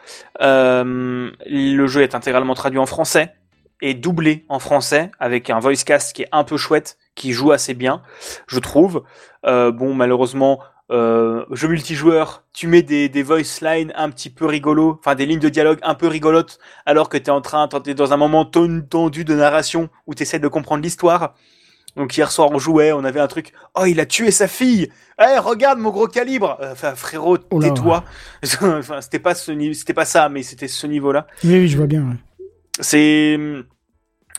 [0.41, 3.33] Euh, le jeu est intégralement traduit en français
[3.81, 7.51] et doublé en français avec un voice cast qui est un peu chouette, qui joue
[7.51, 8.01] assez bien,
[8.47, 9.03] je trouve.
[9.45, 10.59] Euh, bon, malheureusement,
[10.89, 15.25] euh, jeu multijoueur, tu mets des, des voice lines un petit peu rigolos, enfin des
[15.25, 18.45] lignes de dialogue un peu rigolotes, alors que t'es en train, t'es dans un moment
[18.45, 21.35] tendu de narration où t'essaies de comprendre l'histoire.
[21.97, 24.89] Donc hier soir on jouait, on avait un truc, oh il a tué sa fille,
[25.19, 28.03] eh regarde mon gros calibre, Euh, enfin frérot Oh tais-toi,
[28.61, 31.25] enfin c'était pas ce c'était pas ça, mais c'était ce niveau-là.
[31.43, 32.01] Oui, oui, je vois bien.
[32.03, 32.15] ouais.
[32.79, 33.37] C'est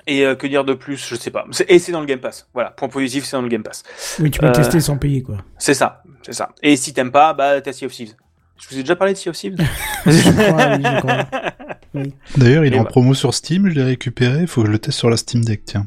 [0.06, 1.44] et euh, que dire de plus, je sais pas.
[1.50, 2.48] C'est- Et c'est dans le Game Pass.
[2.54, 3.82] Voilà, point positif, c'est dans le Game Pass.
[4.20, 5.36] Oui, tu peux Euh, tester sans payer, quoi.
[5.58, 6.50] C'est ça, c'est ça.
[6.62, 8.14] Et si t'aimes pas, bah t'as Sea of Thieves.
[8.60, 9.56] Je vous ai déjà parlé de Sea of Thieves.
[10.06, 12.04] Je crois, oui, je crois.
[12.38, 12.88] D'ailleurs, il est en bah.
[12.90, 15.44] promo sur Steam, je l'ai récupéré, il faut que je le teste sur la Steam
[15.44, 15.86] Deck, tiens.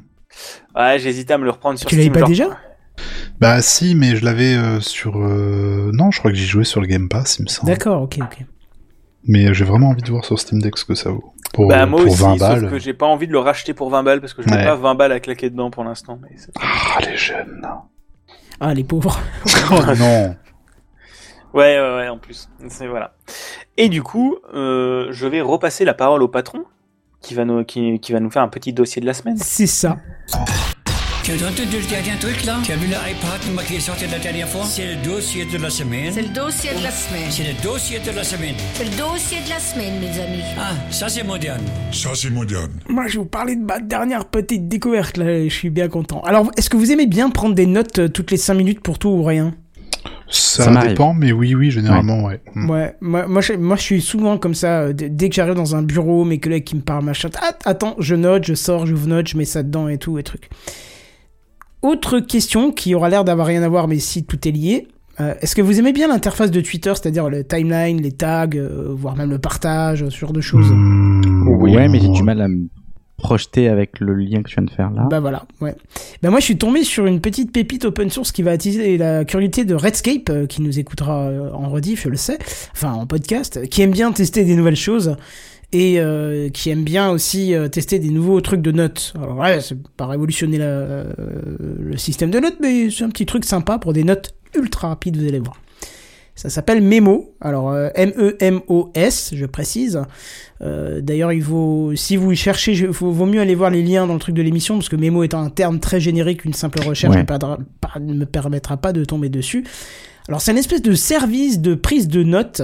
[0.75, 2.13] Ouais, j'hésitais à me le reprendre sur Tu l'avais Steam.
[2.13, 2.57] pas genre- déjà
[3.39, 5.17] Bah si, mais je l'avais euh, sur...
[5.17, 7.71] euh, Non, je crois que j'y jouais sur le Game Pass, il me semble.
[7.71, 8.45] D'accord, ok, ok.
[9.27, 11.33] Mais euh, j'ai vraiment envie de voir sur Steam Deck ce que ça vaut.
[11.53, 12.69] Pour, Bah moi pour aussi, 20 sauf balles.
[12.69, 14.63] que j'ai pas envie de le racheter pour 20 balles parce que je n'ai Ouais.
[14.63, 16.17] pas 20 balles à claquer dedans pour l'instant.
[16.21, 17.61] Mais Ah, les jeunes.
[18.59, 19.19] Ah, les pauvres.
[19.71, 20.35] oh non
[21.53, 22.49] ouais, ouais, ouais, en plus.
[22.69, 23.15] C'est voilà.
[23.77, 26.63] Et du coup, euh, je vais repasser la parole au patron
[27.21, 29.37] qui va nous qui, qui va nous faire un petit dossier de la semaine.
[29.37, 29.97] C'est ça.
[31.23, 34.17] Tu as entendu le dernier truc là Tu as vu l'iPad qui est sorti la
[34.17, 34.63] dernière fois?
[34.65, 36.11] C'est le dossier de la semaine.
[36.11, 37.29] C'est le dossier de la semaine.
[37.29, 38.55] C'est le dossier de la semaine.
[38.73, 40.43] C'est le dossier de la semaine, mes amis.
[40.57, 41.61] Ah, ça c'est moderne.
[41.91, 42.71] Ça, c'est moderne.
[42.89, 46.21] Moi, je vais vous parler de ma dernière petite découverte, là, je suis bien content.
[46.21, 48.97] Alors, est-ce que vous aimez bien prendre des notes euh, toutes les 5 minutes pour
[48.97, 49.53] tout ou rien?
[50.31, 52.41] Ça, dépend, mais oui, oui, généralement, ouais.
[52.55, 55.75] Ouais, moi, moi, je, moi, je suis souvent comme ça, euh, dès que j'arrive dans
[55.75, 59.07] un bureau, mes collègues qui me parlent, machin, ah, attends, je note, je sors, j'ouvre
[59.07, 60.49] note, je mets ça dedans et tout, et trucs.
[61.81, 64.87] Autre question qui aura l'air d'avoir rien à voir, mais si tout est lié.
[65.19, 68.87] euh, Est-ce que vous aimez bien l'interface de Twitter, c'est-à-dire le timeline, les tags, euh,
[68.95, 70.71] voire même le partage, ce genre de choses?
[70.71, 72.67] Mm, Ouais, mais j'ai du mal à me
[73.21, 75.07] projeter avec le lien que tu viens de faire là.
[75.09, 75.75] Bah voilà, ouais.
[76.21, 79.23] Bah moi je suis tombé sur une petite pépite open source qui va attiser la
[79.23, 82.37] curiosité de Redscape, euh, qui nous écoutera euh, en rediff, je le sais,
[82.73, 85.15] enfin en podcast, qui aime bien tester des nouvelles choses
[85.71, 89.13] et euh, qui aime bien aussi tester des nouveaux trucs de notes.
[89.15, 93.77] Alors ouais, c'est pas révolutionner le système de notes, mais c'est un petit truc sympa
[93.77, 95.55] pour des notes ultra rapides, vous allez voir.
[96.35, 97.33] Ça s'appelle Memo.
[97.41, 100.01] Alors euh, M-E-M-O-S, je précise.
[100.61, 104.13] Euh, D'ailleurs, il vaut, si vous cherchez, il vaut, mieux aller voir les liens dans
[104.13, 107.15] le truc de l'émission parce que Memo étant un terme très générique, une simple recherche
[107.15, 107.25] Ouais.
[107.99, 109.65] ne, me permettra pas de tomber dessus.
[110.27, 112.61] Alors c'est une espèce de service de prise de notes.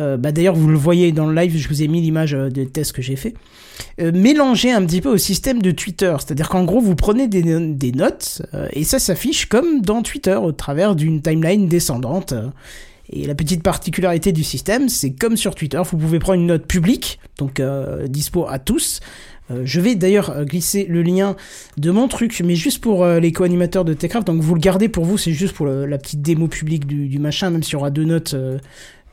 [0.00, 2.66] Euh, bah, D'ailleurs, vous le voyez dans le live, je vous ai mis l'image des
[2.66, 3.34] tests que j'ai fait.
[4.00, 6.14] Euh, mélangé un petit peu au système de Twitter.
[6.18, 8.42] C'est-à-dire qu'en gros, vous prenez des, des notes
[8.72, 12.34] et ça s'affiche comme dans Twitter au travers d'une timeline descendante.
[13.10, 16.66] Et la petite particularité du système, c'est comme sur Twitter, vous pouvez prendre une note
[16.66, 19.00] publique, donc euh, dispo à tous.
[19.50, 21.36] Euh, je vais d'ailleurs euh, glisser le lien
[21.76, 25.04] de mon truc, mais juste pour les co-animateurs de Techcraft, donc vous le gardez pour
[25.04, 28.04] vous, c'est juste pour la petite démo publique du, machin, même s'il y aura deux
[28.04, 28.34] notes,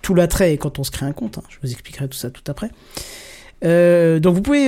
[0.02, 1.44] tout l'attrait quand on se crée un compte, hein.
[1.50, 2.72] je vous expliquerai tout ça tout après.
[3.62, 4.68] Donc vous pouvez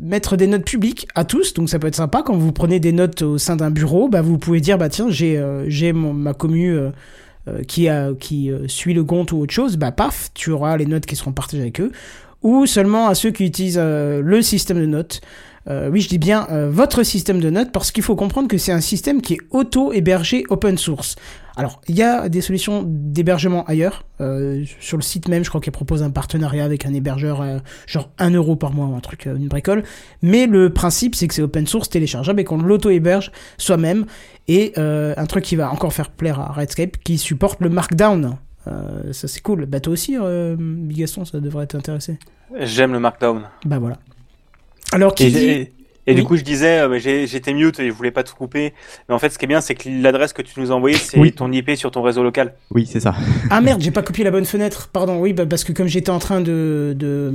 [0.00, 2.92] mettre des notes publiques à tous, donc ça peut être sympa quand vous prenez des
[2.92, 6.78] notes au sein d'un bureau, bah vous pouvez dire bah tiens j'ai ma commu
[7.48, 10.76] euh, qui a qui euh, suit le compte ou autre chose, bah paf tu auras
[10.76, 11.92] les notes qui seront partagées avec eux,
[12.42, 15.20] ou seulement à ceux qui utilisent euh, le système de notes.
[15.70, 18.80] Oui, je dis bien votre système de notes parce qu'il faut comprendre que c'est un
[18.80, 21.16] système qui est auto-hébergé open source.
[21.58, 24.04] Alors, il y a des solutions d'hébergement ailleurs.
[24.20, 27.58] Euh, sur le site même, je crois qu'ils proposent un partenariat avec un hébergeur, euh,
[27.88, 29.82] genre 1 euro par mois ou un truc, euh, une bricole.
[30.22, 34.06] Mais le principe, c'est que c'est open source, téléchargeable et qu'on l'auto-héberge soi-même.
[34.46, 38.38] Et un truc qui va encore faire plaire à Redscape, qui supporte le Markdown.
[38.64, 39.66] Ça, c'est cool.
[39.66, 40.16] Bah, toi aussi,
[40.56, 42.18] Bigaston, ça devrait t'intéresser.
[42.60, 43.42] J'aime le Markdown.
[43.66, 43.98] Bah, voilà.
[44.92, 45.70] Alors, qui Et, dit...
[46.08, 46.20] et- Oui.
[46.20, 48.72] du coup, je disais, euh, mais j'ai- j'étais mute et je voulais pas tout couper.
[49.08, 50.96] Mais en fait, ce qui est bien, c'est que l'adresse que tu nous as envoyée,
[50.96, 51.32] c'est Oui.
[51.32, 52.54] ton IP sur ton réseau local.
[52.72, 53.14] Oui, c'est ça.
[53.50, 54.88] Ah merde, j'ai pas copié la bonne fenêtre.
[54.92, 56.94] Pardon, oui, bah, parce que comme j'étais en train de...
[56.98, 57.32] de...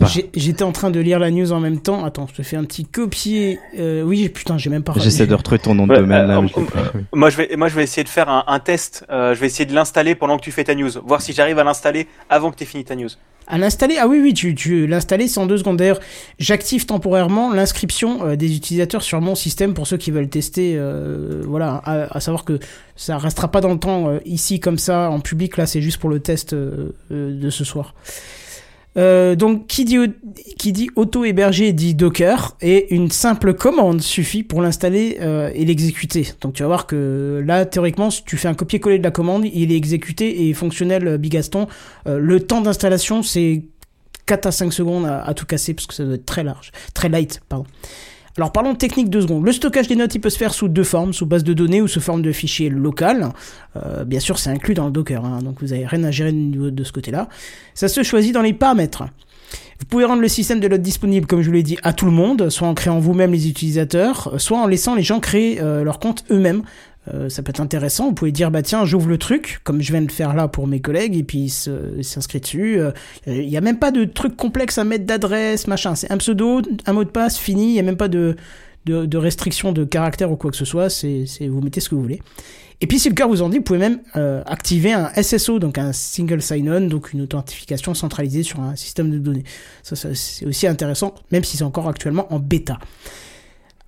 [0.00, 0.06] Pas.
[0.34, 2.04] J'étais en train de lire la news en même temps.
[2.04, 3.58] Attends, je te fais un petit copier.
[3.78, 4.94] Euh, oui, putain, j'ai même pas.
[4.96, 6.38] J'essaie de retrouver ton nom de domaine là.
[6.38, 7.00] euh, euh.
[7.12, 9.04] Moi, je vais, moi, je vais essayer de faire un, un test.
[9.10, 10.90] Euh, je vais essayer de l'installer pendant que tu fais ta news.
[11.04, 13.10] Voir si j'arrive à l'installer avant que tu aies fini ta news.
[13.46, 13.96] À l'installer?
[14.00, 15.76] Ah oui, oui, tu, tu l'installer c'est en deux secondes.
[15.76, 16.00] D'ailleurs,
[16.38, 20.76] j'active temporairement l'inscription euh, des utilisateurs sur mon système pour ceux qui veulent tester.
[20.76, 22.58] euh, voilà, à, à savoir que
[22.96, 25.58] ça restera pas dans le temps euh, ici comme ça en public.
[25.58, 27.94] Là, c'est juste pour le test euh, euh, de ce soir.
[28.96, 30.06] Euh, donc, qui dit, au-
[30.56, 36.28] qui dit Docker, et une simple commande suffit pour l'installer euh, et l'exécuter.
[36.40, 39.44] Donc, tu vas voir que là, théoriquement, si tu fais un copier-coller de la commande,
[39.52, 41.66] il est exécuté et fonctionnel euh, Bigaston.
[42.06, 43.62] Le temps d'installation, c'est
[44.26, 46.70] 4 à 5 secondes à, à tout casser, parce que ça doit être très large,
[46.94, 47.66] très light, pardon.
[48.36, 49.44] Alors parlons technique deux secondes.
[49.44, 51.80] Le stockage des notes, il peut se faire sous deux formes, sous base de données
[51.80, 53.28] ou sous forme de fichier local.
[53.76, 56.32] Euh, bien sûr, c'est inclus dans le Docker, hein, donc vous avez rien à gérer
[56.32, 57.28] de ce côté-là.
[57.74, 59.04] Ça se choisit dans les paramètres.
[59.78, 62.06] Vous pouvez rendre le système de notes disponible, comme je vous l'ai dit, à tout
[62.06, 65.84] le monde, soit en créant vous-même les utilisateurs, soit en laissant les gens créer euh,
[65.84, 66.62] leur compte eux-mêmes.
[67.12, 68.08] Euh, ça peut être intéressant.
[68.08, 70.66] Vous pouvez dire, bah tiens, j'ouvre le truc, comme je viens de faire là pour
[70.66, 71.52] mes collègues, et puis
[71.98, 72.78] ils s'inscrivent dessus.
[72.80, 72.92] Euh,
[73.26, 75.94] Il n'y a même pas de truc complexe à mettre d'adresse, machin.
[75.94, 77.68] C'est un pseudo, un mot de passe, fini.
[77.68, 78.36] Il n'y a même pas de,
[78.86, 80.88] de, de restriction de caractère ou quoi que ce soit.
[81.40, 82.20] Vous mettez ce que vous voulez.
[82.80, 85.58] Et puis, si le cœur vous en dit, vous pouvez même euh, activer un SSO,
[85.58, 89.44] donc un Single Sign-On, donc une authentification centralisée sur un système de données.
[89.82, 92.78] Ça, ça, c'est aussi intéressant, même si c'est encore actuellement en bêta.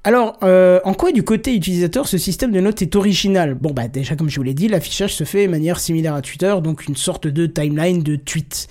[0.06, 3.54] Alors, euh, en quoi du côté utilisateur ce système de notes est original?
[3.54, 6.22] Bon, bah déjà comme je vous l'ai dit, l'affichage se fait de manière similaire à
[6.22, 8.68] Twitter, donc une sorte de timeline de tweets.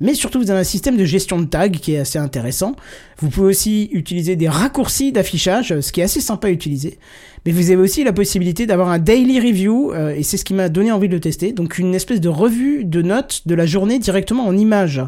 [0.00, 2.74] Mais surtout, vous avez un système de gestion de tags qui est assez intéressant.
[3.18, 6.98] Vous pouvez aussi utiliser des raccourcis d'affichage, ce qui est assez sympa à utiliser.
[7.46, 10.54] Mais vous avez aussi la possibilité d'avoir un daily review, euh, et c'est ce qui
[10.54, 11.52] m'a donné envie de le tester.
[11.52, 15.00] Donc une espèce de revue de notes de la journée directement en images.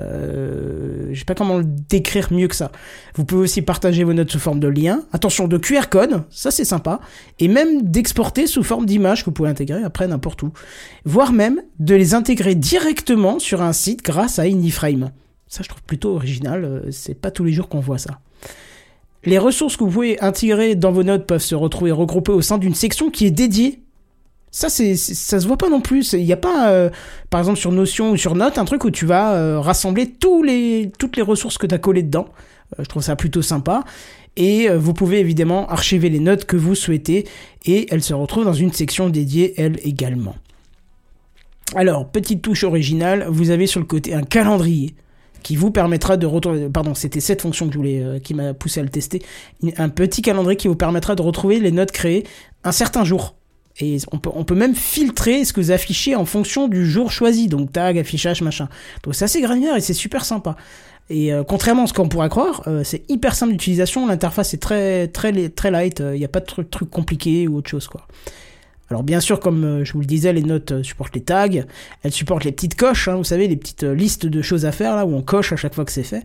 [0.00, 2.72] Euh, sais pas comment le décrire mieux que ça.
[3.14, 5.02] Vous pouvez aussi partager vos notes sous forme de liens.
[5.12, 7.00] Attention, de QR code, ça c'est sympa.
[7.38, 10.52] Et même d'exporter sous forme d'image que vous pouvez intégrer après n'importe où.
[11.04, 15.10] Voire même de les intégrer directement sur un site grâce à Anyframe.
[15.46, 18.20] Ça je trouve plutôt original, euh, c'est pas tous les jours qu'on voit ça.
[19.24, 22.58] Les ressources que vous pouvez intégrer dans vos notes peuvent se retrouver regroupées au sein
[22.58, 23.82] d'une section qui est dédiée
[24.52, 26.12] ça, c'est, ça se voit pas non plus.
[26.12, 26.90] Il n'y a pas, euh,
[27.30, 30.46] par exemple, sur Notion ou sur Note, un truc où tu vas euh, rassembler toutes
[30.46, 32.26] les ressources que tu as collées dedans.
[32.78, 33.82] Euh, je trouve ça plutôt sympa.
[34.36, 37.26] Et vous pouvez évidemment archiver les notes que vous souhaitez
[37.66, 40.34] et elles se retrouvent dans une section dédiée, elle également.
[41.74, 44.94] Alors, petite touche originale, vous avez sur le côté un calendrier
[45.42, 48.54] qui vous permettra de retrouver, pardon, c'était cette fonction que je voulais, euh, qui m'a
[48.54, 49.22] poussé à le tester,
[49.76, 52.24] un petit calendrier qui vous permettra de retrouver les notes créées
[52.64, 53.34] un certain jour.
[53.80, 57.10] Et on peut, on peut même filtrer ce que vous affichez en fonction du jour
[57.10, 58.68] choisi, donc tag, affichage, machin.
[59.02, 60.56] Donc c'est assez granulaire et c'est super sympa.
[61.10, 64.62] Et euh, contrairement à ce qu'on pourrait croire, euh, c'est hyper simple d'utilisation, l'interface est
[64.62, 67.88] très très très light, il n'y a pas de truc, truc compliqué ou autre chose
[67.88, 68.06] quoi.
[68.92, 71.48] Alors bien sûr, comme euh, je vous le disais, les notes euh, supportent les tags,
[72.02, 74.70] elles supportent les petites coches, hein, vous savez, les petites euh, listes de choses à
[74.72, 76.22] faire là où on coche à chaque fois que c'est fait.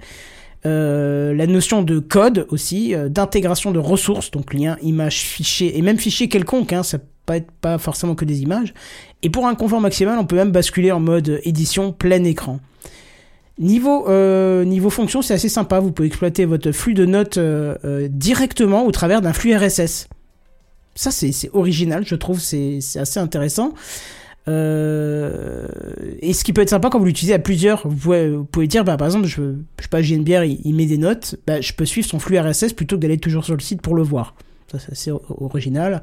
[0.66, 5.82] Euh, la notion de code aussi, euh, d'intégration de ressources, donc liens, images, fichiers, et
[5.82, 8.74] même fichiers quelconques, hein, ça pas être pas forcément que des images.
[9.22, 12.60] Et pour un confort maximal, on peut même basculer en mode édition plein écran.
[13.60, 17.76] Niveau, euh, niveau fonction, c'est assez sympa, vous pouvez exploiter votre flux de notes euh,
[17.86, 20.08] euh, directement au travers d'un flux RSS.
[20.96, 23.74] Ça, c'est original, je trouve, c'est assez intéressant.
[24.48, 28.96] Et ce qui peut être sympa quand vous l'utilisez à plusieurs, vous pouvez, dire, bah,
[28.96, 29.42] par exemple, je,
[29.78, 32.40] je sais pas, bière, il, il met des notes, bah, je peux suivre son flux
[32.40, 34.36] RSS plutôt que d'aller toujours sur le site pour le voir.
[34.72, 36.02] Ça, c'est original.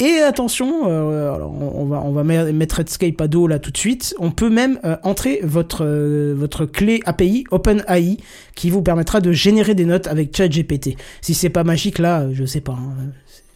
[0.00, 4.14] Et attention, euh, on, va, mettre Redscape à dos là tout de suite.
[4.18, 8.18] On peut même euh, entrer votre, euh, votre clé API OpenAI
[8.54, 10.96] qui vous permettra de générer des notes avec ChatGPT.
[11.20, 12.72] Si c'est pas magique là, je sais pas.
[12.72, 13.10] hein.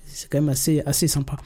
[0.07, 1.37] C'est quand même assez, assez sympa.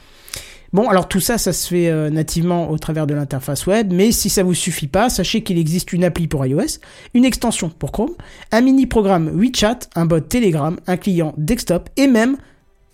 [0.73, 4.11] Bon, alors tout ça, ça se fait euh, nativement au travers de l'interface web, mais
[4.11, 6.79] si ça vous suffit pas, sachez qu'il existe une appli pour iOS,
[7.13, 8.15] une extension pour Chrome,
[8.51, 12.37] un mini-programme WeChat, un bot Telegram, un client desktop et même,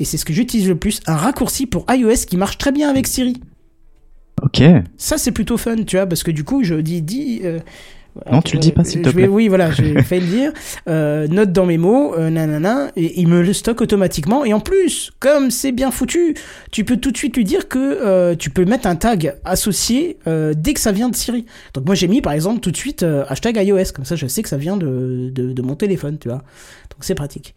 [0.04, 2.90] et c'est ce que j'utilise le plus, un raccourci pour iOS qui marche très bien
[2.90, 3.42] avec Siri.
[4.42, 4.62] Ok.
[4.98, 7.40] Ça, c'est plutôt fun, tu vois, parce que du coup, je dis, dis.
[7.46, 7.60] euh,
[8.30, 9.28] Non, tu le dis pas, s'il te vais- plaît.
[9.28, 10.54] Oui, voilà, j'ai failli le dire.
[10.90, 14.44] Euh, note dans mes mots, euh, nanana, et il me le stocke automatiquement.
[14.44, 16.36] Et en plus, comme c'est bien foutu,
[16.72, 20.74] tu peux tout de suite lui dire que tu peux mettre un tag associé dès
[20.74, 21.46] que ça vient de Siri.
[21.74, 24.44] Donc moi, j'ai mis par exemple tout de suite hashtag iOS, comme ça, je sais
[24.44, 26.40] que ça vient de, de, de mon téléphone, tu vois.
[26.92, 27.56] Donc c'est pratique.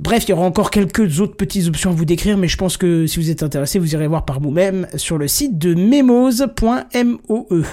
[0.00, 2.76] Bref, il y aura encore quelques autres petites options à vous décrire, mais je pense
[2.76, 7.64] que si vous êtes intéressé, vous irez voir par vous-même sur le site de memos.moe.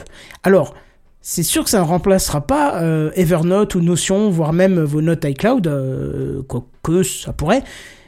[0.43, 0.75] Alors,
[1.21, 5.25] c'est sûr que ça ne remplacera pas euh, Evernote ou Notion, voire même vos notes
[5.25, 6.41] iCloud, euh,
[7.03, 7.63] ça pourrait.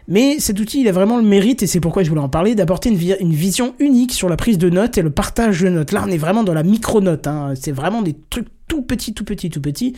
[0.07, 2.55] Mais cet outil, il a vraiment le mérite, et c'est pourquoi je voulais en parler,
[2.55, 5.91] d'apporter une vision unique sur la prise de notes et le partage de notes.
[5.91, 7.53] Là, on est vraiment dans la micro-note, hein.
[7.59, 9.93] c'est vraiment des trucs tout petits, tout petits, tout petits.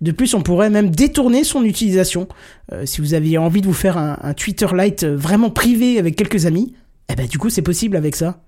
[0.00, 2.28] De plus, on pourrait même détourner son utilisation.
[2.72, 5.98] Euh, si vous aviez envie de vous faire un, un Twitter Lite euh, vraiment privé
[5.98, 6.74] avec quelques amis,
[7.10, 8.40] eh ben du coup, c'est possible avec ça.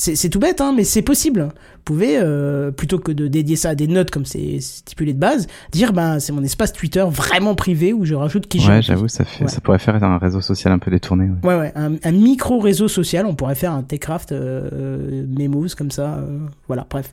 [0.00, 1.48] C'est tout bête, hein, mais c'est possible.
[1.52, 5.18] Vous pouvez, euh, plutôt que de dédier ça à des notes comme c'est stipulé de
[5.18, 9.08] base, dire ben c'est mon espace Twitter vraiment privé où je rajoute qui Ouais, j'avoue,
[9.08, 9.50] ça fait, Ouais.
[9.50, 11.24] ça pourrait faire un réseau social un peu détourné.
[11.24, 11.48] ouais.
[11.48, 15.90] Ouais, ouais, un, un micro réseau social, on pourrait faire un Techcraft euh, Memos comme
[15.90, 16.38] ça, euh,
[16.68, 17.10] voilà, bref.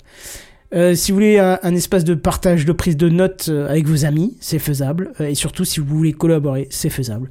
[0.75, 3.87] Euh, si vous voulez un, un espace de partage de prise de notes euh, avec
[3.87, 5.13] vos amis, c'est faisable.
[5.21, 7.29] Euh, et surtout, si vous voulez collaborer, c'est faisable.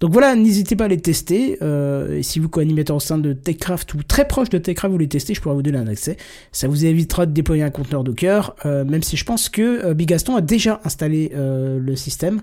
[0.00, 1.58] Donc voilà, n'hésitez pas à les tester.
[1.62, 4.98] Euh, et si vous, co-animateur au sein de Techcraft ou très proche de Techcraft, vous
[4.98, 6.18] les testez, je pourrais vous donner un accès.
[6.50, 10.36] Ça vous évitera de déployer un conteneur Docker, euh, même si je pense que Bigaston
[10.36, 12.42] a déjà installé le système.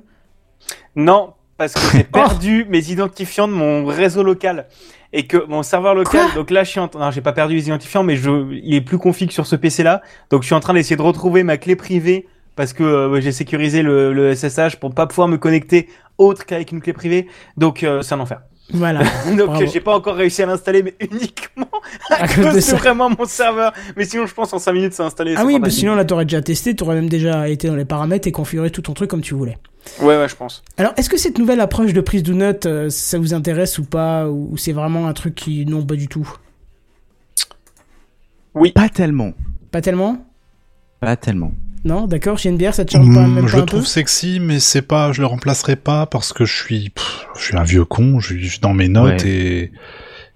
[0.95, 4.65] Non, parce que j'ai perdu mes identifiants de mon réseau local
[5.13, 6.27] et que mon serveur local.
[6.27, 7.11] Quoi donc là, je suis en train.
[7.11, 10.01] J'ai pas perdu les identifiants, mais je, il est plus config sur ce PC-là.
[10.29, 13.31] Donc je suis en train d'essayer de retrouver ma clé privée parce que euh, j'ai
[13.31, 15.87] sécurisé le, le SSH pour pas pouvoir me connecter
[16.17, 17.27] autre qu'avec une clé privée.
[17.57, 18.41] Donc euh, c'est un enfer.
[18.71, 19.01] Voilà.
[19.37, 21.67] Donc j'ai pas encore réussi à l'installer, mais uniquement
[22.09, 22.75] à, À cause cause de de ça.
[22.77, 23.73] vraiment mon serveur.
[23.97, 25.33] Mais sinon, je pense en 5 minutes, c'est installé.
[25.37, 25.79] Ah oui, mais fantastique.
[25.79, 28.81] sinon là t'aurais déjà testé, t'aurais même déjà été dans les paramètres et configuré tout
[28.81, 29.57] ton truc comme tu voulais.
[30.01, 30.63] Ouais, ouais, je pense.
[30.77, 33.85] Alors, est-ce que cette nouvelle approche de prise de notes, euh, ça vous intéresse ou
[33.85, 35.65] pas Ou c'est vraiment un truc qui.
[35.65, 36.29] Non, pas du tout?
[38.75, 39.33] Pas tellement.
[39.71, 40.25] Pas tellement?
[40.99, 41.53] Pas tellement.
[41.85, 43.71] Non D'accord, chez une bière, ça te charme pas, même je pas le un peu
[43.77, 47.43] trouve sexy, mais c'est pas, je le remplacerai pas parce que je suis, pff, je
[47.45, 49.29] suis un vieux con, je suis dans mes notes Ouais.
[49.29, 49.71] et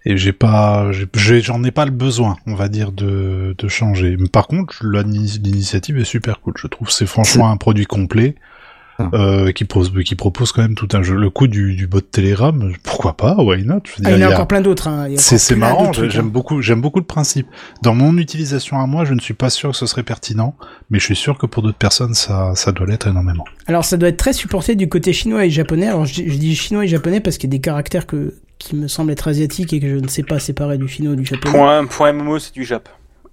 [0.06, 4.18] et j'ai pas, j'en ai pas le besoin, on va dire, de de changer.
[4.20, 6.56] Mais par contre, l'initiative est super cool.
[6.58, 8.36] Je trouve que c'est franchement un produit complet.
[9.00, 9.10] Ah.
[9.14, 11.16] Euh, qui, propose, qui propose quand même tout un jeu.
[11.16, 13.80] Le coup du, du bot Telegram, pourquoi pas, why not?
[13.86, 14.88] Je veux Ah, il y en a encore plein d'autres.
[14.88, 15.08] Hein.
[15.18, 16.30] C'est marrant, j'aime hein.
[16.32, 17.48] beaucoup, j'aime beaucoup le principe.
[17.82, 20.56] Dans mon utilisation à moi, je ne suis pas sûr que ce serait pertinent,
[20.92, 23.46] mais je suis sûr que pour d'autres personnes, ça, ça doit l'être énormément.
[23.66, 25.88] Alors ça doit être très supporté du côté chinois et japonais.
[25.88, 28.36] Alors je, dis- je dis chinois et japonais parce qu'il y a des caractères que,
[28.60, 31.16] qui me semblent être asiatiques et que je ne sais pas séparer du finno et
[31.16, 31.58] du japonais.
[31.58, 32.88] Point, point MMO, c'est du Jap.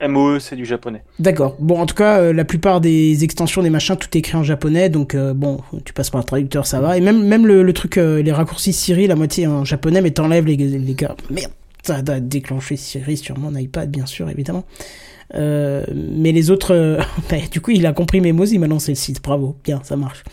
[0.06, 1.02] MOE, c'est du japonais.
[1.18, 1.56] D'accord.
[1.58, 4.42] Bon, en tout cas, euh, la plupart des extensions, des machins, tout est écrit en
[4.42, 6.96] japonais, donc euh, bon, tu passes par le traducteur, ça va.
[6.96, 10.46] Et même, même le, truc, euh, les raccourcis Siri, la moitié en japonais, mais t'enlèves
[10.46, 11.16] les, les gars.
[11.30, 11.52] Merde,
[11.82, 14.64] ça a déclenché Siri sur mon iPad, bien sûr, évidemment.
[15.34, 16.98] Mais les autres,
[17.30, 19.22] bah, du coup, il a compris mes mots, il m'a lancé le site.
[19.22, 20.24] Bravo, bien, ça marche.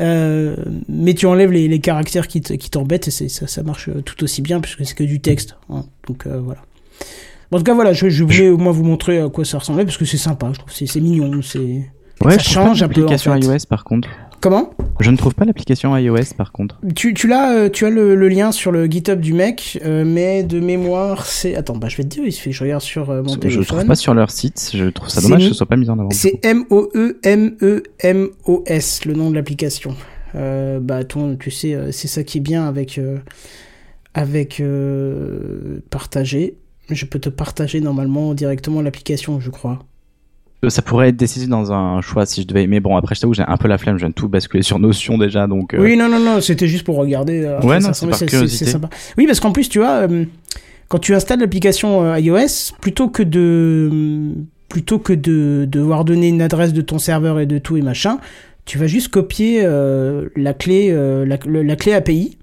[0.00, 4.42] Mais tu enlèves les, caractères qui te- qui t'embêtent et ça, ça marche tout aussi
[4.42, 5.56] bien puisque c'est que du texte.
[5.70, 5.84] hein.
[6.08, 6.62] Donc voilà.
[7.52, 9.58] Bon, en tout cas, voilà, je, je voulais au moins vous montrer à quoi ça
[9.58, 11.58] ressemblait parce que c'est sympa, je trouve, c'est mignon, c'est.
[12.24, 12.94] Ouais, ça je trouve change pas un peu.
[13.02, 13.40] En l'application fait.
[13.40, 14.08] iOS par contre.
[14.40, 14.70] Comment?
[15.00, 16.80] Je ne trouve pas l'application iOS par contre.
[16.96, 20.02] Tu, tu l'as, euh, tu as le, le lien sur le GitHub du mec, euh,
[20.06, 21.54] mais de mémoire, c'est.
[21.54, 23.38] Attends, bah je vais te dire, il suffit que je regarde sur euh, mon Je
[23.38, 23.64] téléphone.
[23.66, 24.70] trouve pas sur leur site.
[24.74, 26.08] Je trouve ça dommage que ce soit pas mis en avant.
[26.10, 26.38] C'est coup.
[26.94, 29.94] E M-O-E-M-E-M-O-S, le nom de l'application.
[30.36, 32.98] Euh, bah, ton, tu sais, c'est ça qui est bien avec,
[34.14, 34.62] avec
[35.90, 36.56] partager.
[36.90, 39.78] Je peux te partager normalement directement l'application, je crois.
[40.68, 42.68] Ça pourrait être décisif dans un choix si je devais.
[42.68, 43.96] Mais bon, après, je t'avoue, j'ai un peu la flemme.
[43.96, 45.74] Je viens de tout basculer sur Notion déjà, donc.
[45.74, 47.42] euh, Oui, non, non, non, c'était juste pour regarder.
[47.44, 48.66] euh, Ouais, non, c'est par curiosité.
[48.66, 48.88] sympa.
[49.18, 50.24] Oui, parce qu'en plus, tu vois, euh,
[50.88, 54.34] quand tu installes l'application iOS, plutôt que de
[54.68, 58.18] plutôt que de devoir donner une adresse de ton serveur et de tout et machin,
[58.64, 62.38] tu vas juste copier euh, la clé euh, la clé API,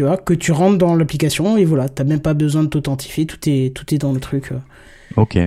[0.00, 3.26] tu vois, que tu rentres dans l'application et voilà, t'as même pas besoin de t'authentifier,
[3.26, 4.50] tout est tout est dans le truc.
[4.50, 4.56] euh.
[5.18, 5.38] Ok.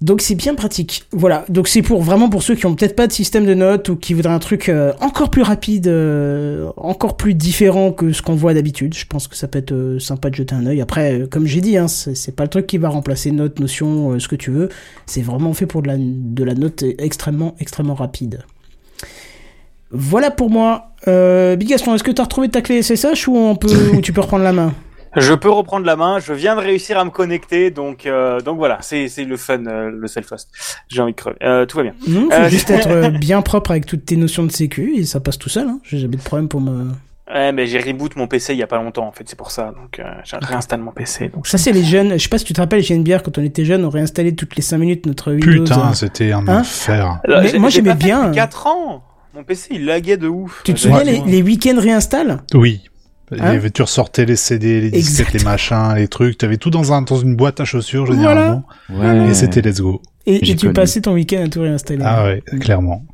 [0.00, 1.04] Donc c'est bien pratique.
[1.12, 1.44] Voilà.
[1.50, 3.96] Donc c'est pour vraiment pour ceux qui ont peut-être pas de système de notes ou
[3.96, 8.36] qui voudraient un truc euh, encore plus rapide, euh, encore plus différent que ce qu'on
[8.36, 8.94] voit d'habitude.
[8.94, 10.80] Je pense que ça peut être euh, sympa de jeter un œil.
[10.80, 14.28] Après, comme j'ai dit, hein, c'est pas le truc qui va remplacer note, notion, ce
[14.28, 14.70] que tu veux.
[15.04, 18.44] C'est vraiment fait pour de la, de la note extrêmement, extrêmement rapide.
[19.90, 20.90] Voilà pour moi.
[21.06, 24.00] Euh, Big Gaston, est-ce que tu as retrouvé ta clé SSH ou, on peut, ou
[24.00, 24.72] tu peux reprendre la main?
[25.16, 28.58] Je peux reprendre la main, je viens de réussir à me connecter, donc euh, donc
[28.58, 30.50] voilà, c'est c'est le fun, euh, le self-host.
[30.88, 31.36] J'ai envie de crever.
[31.42, 31.94] Euh, tout va bien.
[32.06, 35.06] Non, faut Euh, juste être euh, bien propre avec toutes tes notions de sécu et
[35.06, 35.66] ça passe tout seul.
[35.66, 35.80] Hein.
[35.82, 36.88] J'ai jamais de problème pour me.
[37.34, 39.50] Ouais, mais j'ai reboot mon PC il y a pas longtemps, en fait, c'est pour
[39.50, 39.72] ça.
[39.74, 41.30] Donc euh, j'ai réinstallé mon PC.
[41.30, 42.12] Donc Ça, c'est les jeunes.
[42.12, 44.56] Je sais pas si tu te rappelles, JNBR, quand on était jeunes, on réinstallait toutes
[44.56, 45.64] les 5 minutes notre Windows.
[45.64, 46.60] Putain, c'était un Hein?
[46.60, 47.18] enfer.
[47.24, 48.24] Alors, mais j'ai- moi, j'ai j'aimais bien.
[48.24, 49.02] depuis 4 ans.
[49.34, 50.62] Mon PC il laguait de ouf.
[50.64, 52.80] Tu te J'ai- souviens, les, les week-ends réinstall Oui.
[53.38, 56.38] Hein tu ressortais les CD, les disquettes, les machins, les trucs.
[56.38, 58.64] Tu avais tout dans, un, dans une boîte à chaussures, généralement.
[58.88, 59.28] Ouais.
[59.28, 60.00] Et c'était let's go.
[60.24, 60.72] Et, J'ai et tu connu.
[60.72, 62.02] passais ton week-end à tout réinstaller.
[62.04, 63.04] Ah ouais, clairement.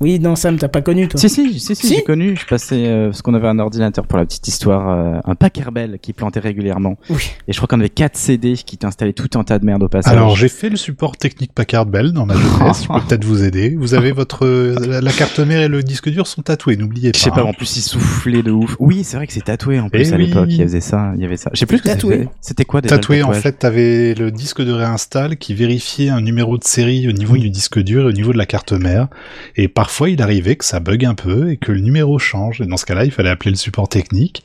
[0.00, 1.20] Oui, non, Sam, t'as pas connu, toi.
[1.20, 2.36] Si, si, si, si, Si j'ai connu.
[2.36, 5.98] Je passais, euh, parce qu'on avait un ordinateur pour la petite histoire, euh, un Packerbell
[6.02, 6.96] qui plantait régulièrement.
[7.10, 7.30] Oui.
[7.46, 9.88] Et je crois qu'on avait 4 CD qui t'installaient tout un tas de merde au
[9.88, 10.12] passage.
[10.12, 12.82] Alors, j'ai fait le support technique Packard Bell dans ma jeunesse.
[12.82, 13.76] je peux peut-être vous aider.
[13.78, 17.12] Vous avez votre, euh, la, la carte mère et le disque dur sont tatoués, n'oubliez
[17.12, 17.18] pas.
[17.18, 17.44] Je sais pas, hein.
[17.44, 18.76] en plus il soufflait de ouf.
[18.80, 20.26] Oui, c'est vrai que c'est tatoué en plus Eh à oui.
[20.26, 21.50] l'époque, il faisait ça, il y avait ça.
[21.54, 22.14] Je sais plus ce que Tatoué.
[22.18, 22.30] c'était.
[22.40, 26.20] C'était quoi déjà le Tatoué, en fait, t'avais le disque de réinstall qui vérifiait un
[26.20, 27.40] numéro de série au niveau Oui.
[27.40, 29.08] du disque dur et au niveau de la carte mère.
[29.56, 32.62] Et parfois, il arrivait que ça bug un peu et que le numéro change.
[32.62, 34.42] Et dans ce cas-là, il fallait appeler le support technique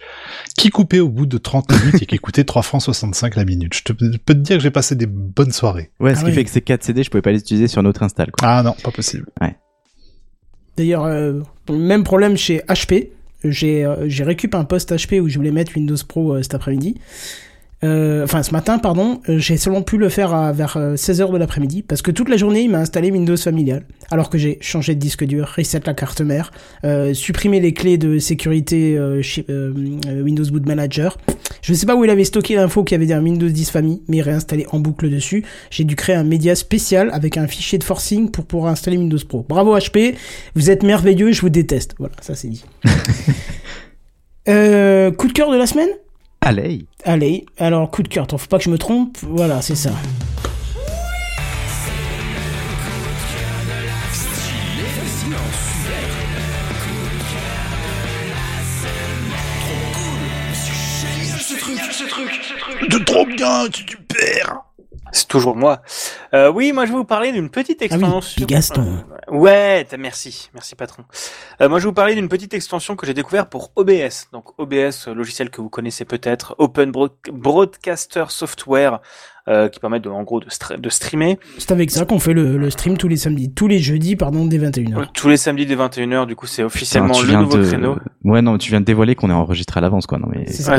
[0.58, 3.74] qui coupait au bout de 30 minutes et qui coûtait 3 francs 65 la minute.
[3.74, 5.92] Je te, peux te dire que j'ai passé des bonnes soirées.
[6.02, 6.36] Ouais, ce Ah qui oui.
[6.36, 8.50] fait que ces 4 CD, je pouvais pas les utiliser sur notre install quoi.
[8.50, 9.28] Ah non, pas possible.
[10.76, 11.40] D'ailleurs, euh,
[11.72, 13.12] même problème chez HP.
[13.46, 16.54] J'ai euh, j'ai récup un post HP où je voulais mettre Windows Pro euh, cet
[16.54, 17.00] après-midi.
[17.84, 19.22] Euh, enfin, ce matin, pardon.
[19.30, 22.38] Euh, J'ai seulement pu le faire à, vers 16h de l'après-midi parce que toute la
[22.38, 23.86] journée, il m'a installé Windows familial.
[24.12, 26.52] Alors que j'ai changé de disque dur, reset la carte mère,
[26.84, 29.72] euh, supprimé les clés de sécurité euh, chez, euh,
[30.08, 31.18] euh, Windows Boot Manager.
[31.62, 33.70] Je ne sais pas où il avait stocké l'info qu'il y avait un Windows 10
[33.70, 35.46] famille, mais réinstallé en boucle dessus.
[35.70, 39.20] J'ai dû créer un média spécial avec un fichier de forcing pour pouvoir installer Windows
[39.28, 39.46] Pro.
[39.48, 40.16] Bravo HP,
[40.56, 41.94] vous êtes merveilleux, je vous déteste.
[42.00, 42.66] Voilà, ça c'est dit.
[44.50, 45.90] euh, coup de cœur de la semaine?
[46.42, 46.86] Allez.
[47.04, 49.18] Allez, alors coup de cœur, attends, faut pas que je me trompe.
[49.22, 49.92] Voilà, c'est ça.
[62.90, 64.69] De trop bien, super.
[65.12, 65.82] C'est toujours moi.
[66.34, 68.82] Euh, oui, moi je vais vous parler d'une petite Ah oui, Gaston.
[68.82, 71.04] Euh, Ouais, merci, merci patron.
[71.62, 74.28] Euh, moi, je vais vous parler d'une petite extension que j'ai découvert pour OBS.
[74.34, 79.00] Donc OBS, euh, logiciel que vous connaissez peut-être, Open Broad- Broadcaster Software,
[79.48, 82.70] euh, qui permet de, en gros de, streamer C'est avec ça qu'on fait le, le
[82.70, 84.98] stream tous les samedis, tous les jeudis, pardon, dès 21h.
[85.00, 86.26] Euh, tous les samedis dès 21h.
[86.26, 87.66] Du coup, c'est officiellement le nouveau de...
[87.68, 87.98] créneau.
[88.24, 90.18] Ouais, non, tu viens de dévoiler qu'on est enregistré à l'avance, quoi.
[90.18, 90.78] Non, mais C'est ça.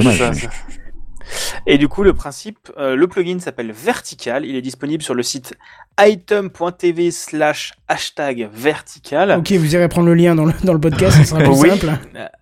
[1.66, 4.44] Et du coup, le principe, euh, le plugin s'appelle Vertical.
[4.44, 5.54] Il est disponible sur le site
[6.00, 9.32] item.tv slash hashtag vertical.
[9.38, 11.70] Ok, vous irez prendre le lien dans le, dans le podcast, ça sera plus Oui.
[11.70, 11.90] simple.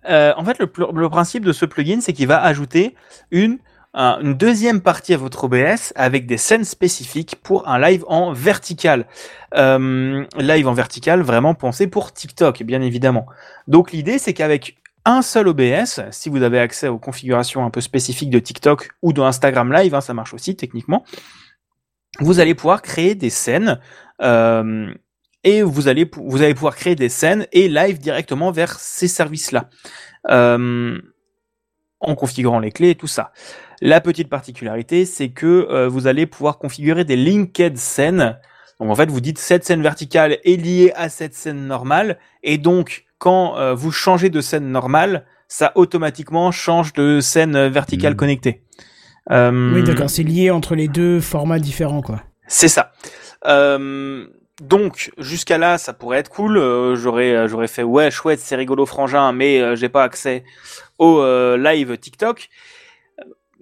[0.09, 0.67] Euh, en fait, le,
[1.09, 2.95] principe de ce plugin, c'est qu'il va ajouter
[3.31, 3.57] une,
[3.93, 8.31] un- une deuxième partie à votre OBS avec des scènes spécifiques pour un live en
[8.33, 9.05] vertical.
[9.55, 13.25] Euh, live en vertical, vraiment pensé pour TikTok, bien évidemment.
[13.67, 17.81] Donc l'idée, c'est qu'avec un seul OBS, si vous avez accès aux configurations un peu
[17.81, 21.03] spécifiques de TikTok ou de Instagram Live, hein, ça marche aussi techniquement,
[22.19, 23.79] vous allez pouvoir créer des scènes
[24.21, 24.93] euh,
[25.43, 29.69] et vous allez, pouvoir créer des scènes et live directement vers ces services-là,
[30.29, 30.99] euh,
[32.01, 33.31] en configurant les clés et tout ça.
[33.81, 38.37] La petite particularité, c'est que euh, vous allez pouvoir configurer des linked scènes.
[38.79, 42.57] Donc en fait, vous dites cette scène verticale est liée à cette scène normale, et
[42.57, 48.13] donc quand euh, vous changez de scène normale, ça automatiquement change de scène euh, verticale
[48.13, 48.17] Mhm.
[48.17, 48.63] connectée.
[49.31, 52.23] Euh, Oui, d'accord, c'est lié entre les deux formats différents, quoi.
[52.47, 52.91] c'est ça.
[53.45, 54.25] Euh,
[54.61, 56.57] donc jusqu'à là, ça pourrait être cool.
[56.57, 60.43] Euh, j'aurais euh, j'aurais fait ouais chouette, c'est rigolo frangin, mais euh, j'ai pas accès
[60.97, 62.49] au euh, live TikTok.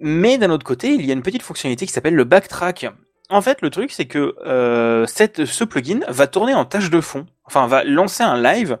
[0.00, 2.86] Mais d'un autre côté, il y a une petite fonctionnalité qui s'appelle le backtrack.
[3.30, 7.00] En fait, le truc c'est que euh, cette ce plugin va tourner en tâche de
[7.00, 7.26] fond.
[7.44, 8.78] Enfin, va lancer un live,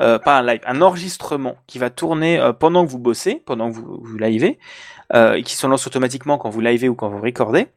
[0.00, 3.70] euh, pas un live, un enregistrement qui va tourner euh, pendant que vous bossez, pendant
[3.70, 4.58] que vous vous livez,
[5.14, 7.68] euh, et qui se lance automatiquement quand vous livez ou quand vous recordez.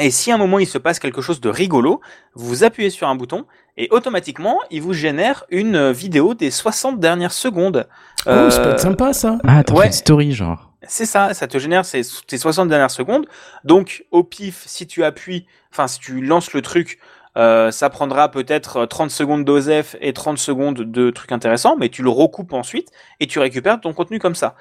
[0.00, 2.00] Et si à un moment il se passe quelque chose de rigolo,
[2.34, 3.44] vous appuyez sur un bouton
[3.76, 7.86] et automatiquement il vous génère une euh, vidéo des 60 dernières secondes.
[8.26, 9.38] Oh, ça peut Euh, être sympa, ça.
[9.46, 9.80] Ah, t'as Ouais.
[9.82, 10.72] fait une story, genre.
[10.88, 13.26] C'est ça, ça te génère ces 60 dernières secondes.
[13.64, 16.98] Donc, au pif, si tu appuies, enfin, si tu lances le truc,
[17.36, 21.88] euh, ça prendra peut-être euh, 30 secondes d'OSEF et 30 secondes de trucs intéressants, mais
[21.88, 24.54] tu le recoupes ensuite et tu récupères ton contenu comme ça.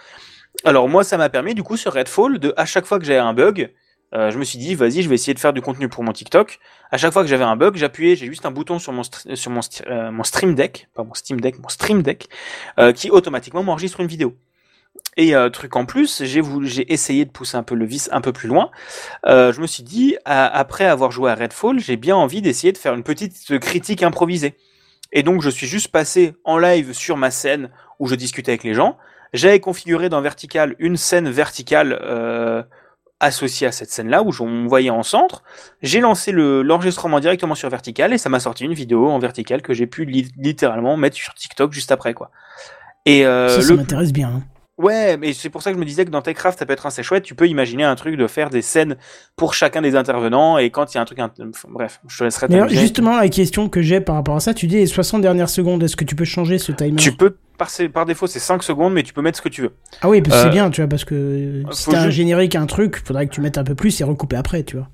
[0.65, 3.19] Alors, moi, ça m'a permis, du coup, sur Redfall, de, à chaque fois que j'avais
[3.19, 3.71] un bug,
[4.13, 6.13] euh, je me suis dit, vas-y, je vais essayer de faire du contenu pour mon
[6.13, 6.59] TikTok.
[6.91, 9.51] À chaque fois que j'avais un bug, j'appuyais, j'ai juste un bouton sur mon, sur
[9.51, 12.29] mon, euh, mon Stream Deck, pas mon Steam Deck, mon Stream Deck,
[12.79, 14.35] euh, qui automatiquement m'enregistre une vidéo.
[15.15, 18.09] Et euh, truc en plus, j'ai voulu- j'ai essayé de pousser un peu le vis
[18.11, 18.71] un peu plus loin.
[19.27, 22.73] Euh, je me suis dit, à- après avoir joué à Redfall, j'ai bien envie d'essayer
[22.73, 24.55] de faire une petite critique improvisée.
[25.11, 28.63] Et donc, je suis juste passé en live sur ma scène où je discutais avec
[28.63, 28.97] les gens.
[29.33, 32.63] J'avais configuré dans Vertical une scène verticale euh,
[33.19, 35.43] associée à cette scène-là où on me voyait en centre.
[35.81, 39.61] J'ai lancé le- l'enregistrement directement sur Vertical et ça m'a sorti une vidéo en vertical
[39.61, 42.31] que j'ai pu li- littéralement mettre sur TikTok juste après, quoi.
[43.05, 44.29] Et euh, ça, ça le m'intéresse bien.
[44.29, 44.43] hein.
[44.83, 46.85] Ouais, mais c'est pour ça que je me disais que dans Techcraft, ça peut être
[46.85, 47.23] assez chouette.
[47.23, 48.97] Tu peux imaginer un truc de faire des scènes
[49.35, 51.19] pour chacun des intervenants et quand il y a un truc.
[51.19, 52.75] enfin, Bref, je te laisserai t'amuser.
[52.79, 55.81] justement, la question que j'ai par rapport à ça, tu dis les 60 dernières secondes,
[55.83, 56.97] est-ce que tu peux changer ce timer?
[56.97, 59.61] Tu peux, par, par défaut, c'est 5 secondes, mais tu peux mettre ce que tu
[59.61, 59.71] veux.
[60.01, 62.55] Ah oui, parce que Euh, c'est bien, tu vois, parce que si t'as un générique,
[62.55, 64.89] un truc, faudrait que tu mettes un peu plus et recouper après, tu vois.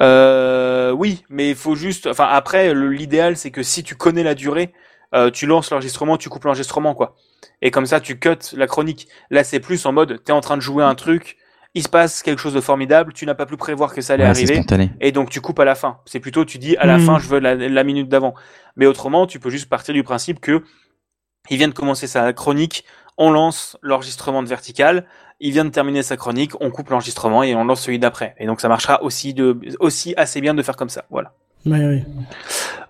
[0.00, 2.06] Euh, oui, mais il faut juste.
[2.06, 4.72] Enfin, après, l'idéal, c'est que si tu connais la durée,
[5.14, 7.16] euh, tu lances l'enregistrement, tu coupes l'enregistrement, quoi.
[7.62, 9.08] Et comme ça, tu cuts la chronique.
[9.30, 11.36] Là, c'est plus en mode, t'es en train de jouer un truc,
[11.74, 14.24] il se passe quelque chose de formidable, tu n'as pas pu prévoir que ça allait
[14.24, 14.54] Ouais, arriver.
[14.56, 14.90] spontané.
[15.00, 15.98] et donc tu coupes à la fin.
[16.04, 17.06] C'est plutôt tu dis à la Mhm.
[17.06, 18.34] fin je veux la, la minute d'avant.
[18.76, 20.64] Mais autrement, tu peux juste partir du principe que
[21.48, 22.84] il vient de commencer sa chronique,
[23.18, 25.06] on lance l'enregistrement de vertical,
[25.40, 28.34] il vient de terminer sa chronique, on coupe l'enregistrement et on lance celui d'après.
[28.38, 31.04] Et donc ça marchera aussi de aussi assez bien de faire comme ça.
[31.10, 31.32] Voilà.
[31.66, 32.04] Ouais.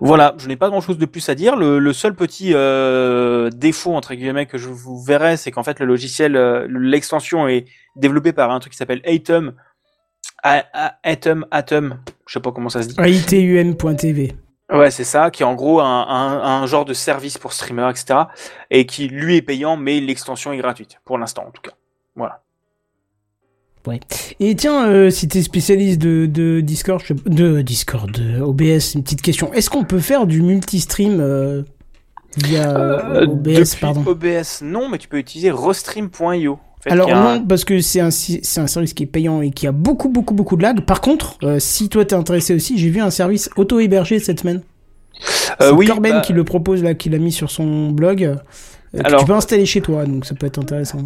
[0.01, 1.57] Voilà, je n'ai pas grand chose de plus à dire.
[1.57, 5.79] Le, le seul petit euh, défaut entre guillemets que je vous verrai, c'est qu'en fait
[5.81, 7.67] le logiciel, euh, l'extension est
[7.97, 9.53] développé par un truc qui s'appelle Atom,
[10.43, 12.95] A- A- Atom, Atom, je sais pas comment ça se dit.
[12.99, 14.37] ITUM.tv.
[14.73, 17.91] Ouais, c'est ça, qui est en gros un, un, un genre de service pour streamers,
[17.91, 18.21] etc.
[18.71, 21.73] Et qui lui est payant, mais l'extension est gratuite, pour l'instant en tout cas.
[22.15, 22.43] Voilà.
[24.41, 28.95] Et tiens, euh, si t'es spécialiste de, de Discord, je sais- de Discord, de OBS,
[28.95, 29.53] une petite question.
[29.53, 31.63] Est-ce qu'on peut faire du multistream euh,
[32.37, 36.53] via euh, OBS, pardon OBS, non, mais tu peux utiliser restream.io.
[36.53, 39.43] En fait, Alors non, parce que c'est un, si- c'est un service qui est payant
[39.43, 40.81] et qui a beaucoup, beaucoup, beaucoup de lag.
[40.83, 44.63] Par contre, euh, si toi t'es intéressé aussi, j'ai vu un service auto-hébergé cette semaine.
[45.61, 48.35] Euh, C'est oui, Corben bah- qui le propose là, qui l'a mis sur son blog.
[48.95, 50.99] Euh, que Alors- tu peux installer chez toi, donc ça peut être intéressant.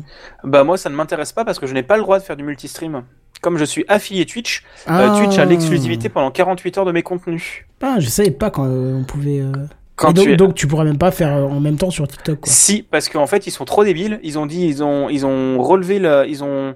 [0.42, 2.36] Bah moi, ça ne m'intéresse pas parce que je n'ai pas le droit de faire
[2.36, 3.02] du multistream.
[3.42, 5.16] Comme je suis affilié Twitch, euh, Ah.
[5.22, 7.64] Twitch a l'exclusivité pendant 48 heures de mes contenus.
[7.82, 9.40] Ah, je savais pas quand euh, on pouvait.
[9.40, 9.52] euh,
[9.96, 12.40] Quand donc, tu es- donc tu pourrais même pas faire en même temps sur TikTok.
[12.40, 12.52] Quoi.
[12.52, 14.18] Si, parce qu'en fait, ils sont trop débiles.
[14.22, 16.74] Ils ont dit, ils ont, ils ont relevé le, ils ont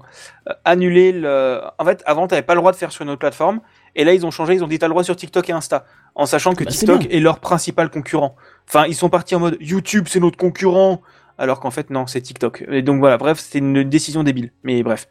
[0.63, 1.59] annulé le.
[1.79, 3.59] En fait, avant, t'avais pas le droit de faire sur une autre plateforme,
[3.95, 4.53] et là, ils ont changé.
[4.53, 5.85] Ils ont dit, t'as le droit sur TikTok et Insta,
[6.15, 8.35] en sachant que Bah, c'est TikTok est leur principal concurrent.
[8.67, 11.01] Enfin, ils sont partis en mode YouTube, c'est notre concurrent,
[11.37, 12.65] alors qu'en fait, non, c'est TikTok.
[12.69, 14.51] Et donc voilà, bref, c'était une décision débile.
[14.63, 15.07] Mais bref,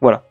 [0.00, 0.24] voilà.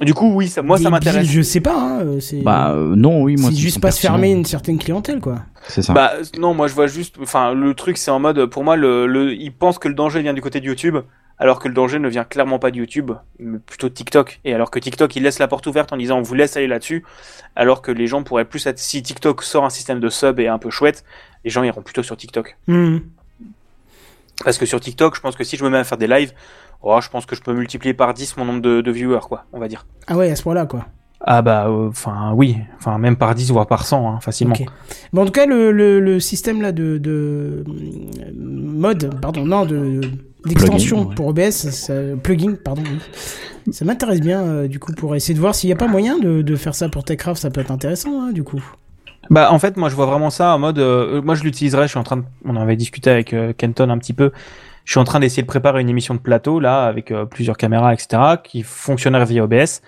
[0.00, 1.26] Du coup, oui, ça, moi, ça m'intéresse.
[1.26, 1.74] Je sais pas.
[1.74, 4.78] Hein, euh, c'est Bah euh, non, oui, moi c'est juste pas se fermer une certaine
[4.78, 5.40] clientèle, quoi.
[5.66, 5.92] C'est ça.
[5.92, 9.06] Bah non, moi je vois juste, enfin le truc c'est en mode, pour moi le,
[9.06, 10.98] le, ils pensent que le danger vient du côté de YouTube,
[11.38, 14.40] alors que le danger ne vient clairement pas de YouTube, mais plutôt de TikTok.
[14.44, 16.66] Et alors que TikTok il laisse la porte ouverte en disant on vous laisse aller
[16.66, 17.04] là-dessus,
[17.56, 20.48] alors que les gens pourraient plus être, si TikTok sort un système de sub et
[20.48, 21.04] un peu chouette,
[21.44, 22.56] les gens iront plutôt sur TikTok.
[22.66, 22.98] Hmm.
[24.44, 26.32] Parce que sur TikTok, je pense que si je me mets à faire des lives,
[26.82, 29.44] oh, je pense que je peux multiplier par 10 mon nombre de, de viewers quoi,
[29.52, 29.86] on va dire.
[30.06, 30.86] Ah ouais, à ce point-là, quoi.
[31.20, 34.54] Ah bah enfin oui, enfin même par 10 voire par 100 hein, facilement.
[35.12, 39.66] Bon, en tout cas, le, le, le système là de, de euh, mode, pardon, non,
[39.66, 40.00] de
[40.44, 41.14] d'extension ouais.
[41.14, 43.72] pour OBS, ça, plugin, pardon, oui.
[43.72, 46.18] ça m'intéresse bien euh, du coup pour essayer de voir s'il n'y a pas moyen
[46.18, 48.62] de, de faire ça pour Techcraft, ça peut être intéressant hein, du coup.
[49.30, 51.88] Bah en fait moi je vois vraiment ça en mode euh, moi je l'utiliserai je
[51.88, 54.32] suis en train de on en avait discuté avec euh, Kenton un petit peu
[54.84, 57.92] je suis en train d'essayer de préparer une émission de plateau là avec plusieurs caméras
[57.92, 59.82] etc qui fonctionnerait via OBS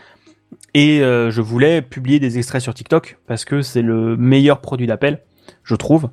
[0.75, 5.23] et je voulais publier des extraits sur TikTok parce que c'est le meilleur produit d'appel
[5.65, 6.11] je trouve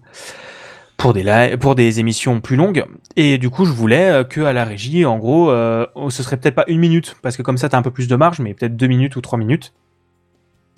[0.98, 2.84] pour des pour des émissions plus longues
[3.16, 6.24] et du coup je voulais euh, que à la régie en gros euh, oh, ce
[6.24, 8.40] serait peut-être pas une minute parce que comme ça t'as un peu plus de marge
[8.40, 9.74] mais peut-être deux minutes ou trois minutes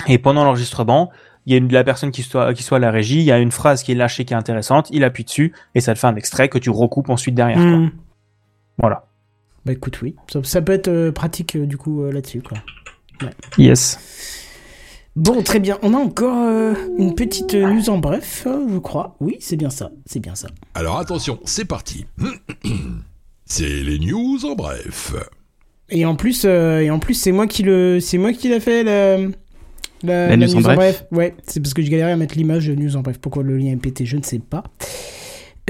[0.08, 1.10] et pendant l'enregistrement
[1.46, 3.32] il y a une, la personne qui soit, qui soit à la régie, il y
[3.32, 6.00] a une phrase qui est lâchée qui est intéressante, il appuie dessus et ça te
[6.00, 7.58] fait un extrait que tu recoupes ensuite derrière.
[7.58, 7.78] quoi.
[7.78, 7.92] Hmm.
[8.78, 9.06] Voilà.
[9.66, 12.58] Bah écoute, oui, ça, ça peut être euh, pratique euh, du coup là-dessus quoi.
[13.58, 14.48] Yes.
[15.16, 18.78] Bon, très bien, on a encore euh, une petite euh, news en bref, euh, je
[18.78, 19.16] crois.
[19.20, 20.48] Oui, c'est bien ça, c'est bien ça.
[20.76, 22.06] Alors attention, c'est parti.
[23.52, 25.16] C'est les news en bref.
[25.90, 28.60] Et en plus, euh, et en plus, c'est moi qui le, c'est moi qui l'a
[28.60, 29.18] fait la,
[30.04, 32.76] la, La news en bref Ouais, c'est parce que je galérais à mettre l'image de
[32.76, 33.18] news en bref.
[33.18, 34.64] Pourquoi le lien est pété, je ne sais pas.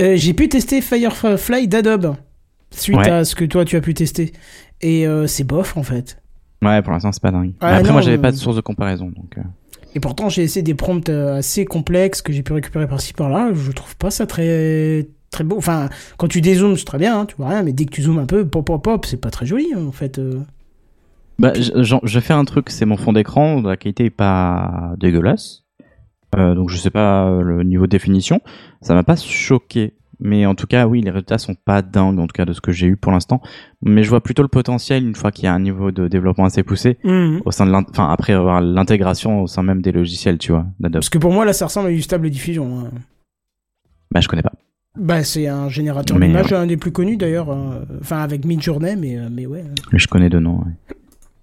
[0.01, 2.15] Euh, j'ai pu tester Firefly d'Adobe
[2.71, 3.09] suite Ouais.
[3.09, 4.33] à ce que toi tu as pu tester,
[4.81, 6.17] et euh, c'est bof en fait.
[6.61, 7.53] Ouais, pour l'instant c'est pas dingue.
[7.61, 9.37] Ah, Après non, moi j'avais euh, pas de source de comparaison donc.
[9.37, 9.41] euh,
[9.95, 13.51] Et pourtant, j'ai essayé des prompts euh, assez complexes que j'ai pu récupérer par-ci par-là.
[13.53, 15.57] Je trouve pas ça très très beau.
[15.57, 17.63] Enfin, quand tu dézoomes, c'est très bien, hein, tu vois rien.
[17.63, 19.85] Mais dès que tu zoomes un peu, pop pop pop, c'est pas très joli hein,
[19.87, 20.19] en fait.
[20.19, 20.41] euh.
[21.37, 25.63] Bah, je, fais un truc, c'est mon fond d'écran, la qualité est pas dégueulasse.
[26.35, 28.41] Euh, donc je sais pas euh, le niveau de définition.
[28.81, 29.93] Ça m'a pas choqué.
[30.21, 32.59] Mais en tout cas, oui, les résultats sont pas dingues, en tout cas de ce
[32.61, 33.41] que j'ai eu pour l'instant.
[33.81, 36.45] Mais je vois plutôt le potentiel une fois qu'il y a un niveau de développement
[36.45, 37.41] assez poussé Mhm.
[37.45, 40.65] au sein de enfin après avoir l'intégration au sein même des logiciels, tu vois.
[40.91, 42.79] Parce que pour moi, là, ça ressemble à du stable diffusion.
[42.79, 42.89] hein.
[44.11, 44.51] Bah je connais pas.
[44.97, 46.57] Bah, c'est un générateur Mais, d'image, ouais.
[46.57, 47.49] un des plus connus d'ailleurs.
[47.51, 47.81] hein.
[48.01, 49.63] Enfin, avec Midjourney, mais, euh, mais ouais.
[49.93, 50.57] Mais je connais deux noms.
[50.59, 50.95] ouais.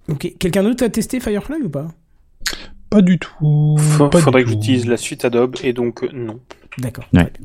[0.09, 0.35] Ok.
[0.39, 1.89] Quelqu'un d'autre a testé Firefly ou pas?
[2.97, 3.77] Pas du tout.
[4.11, 6.41] Pas faudrait du que j'utilise la suite Adobe et donc euh, non.
[6.79, 7.05] D'accord.
[7.13, 7.31] Ouais.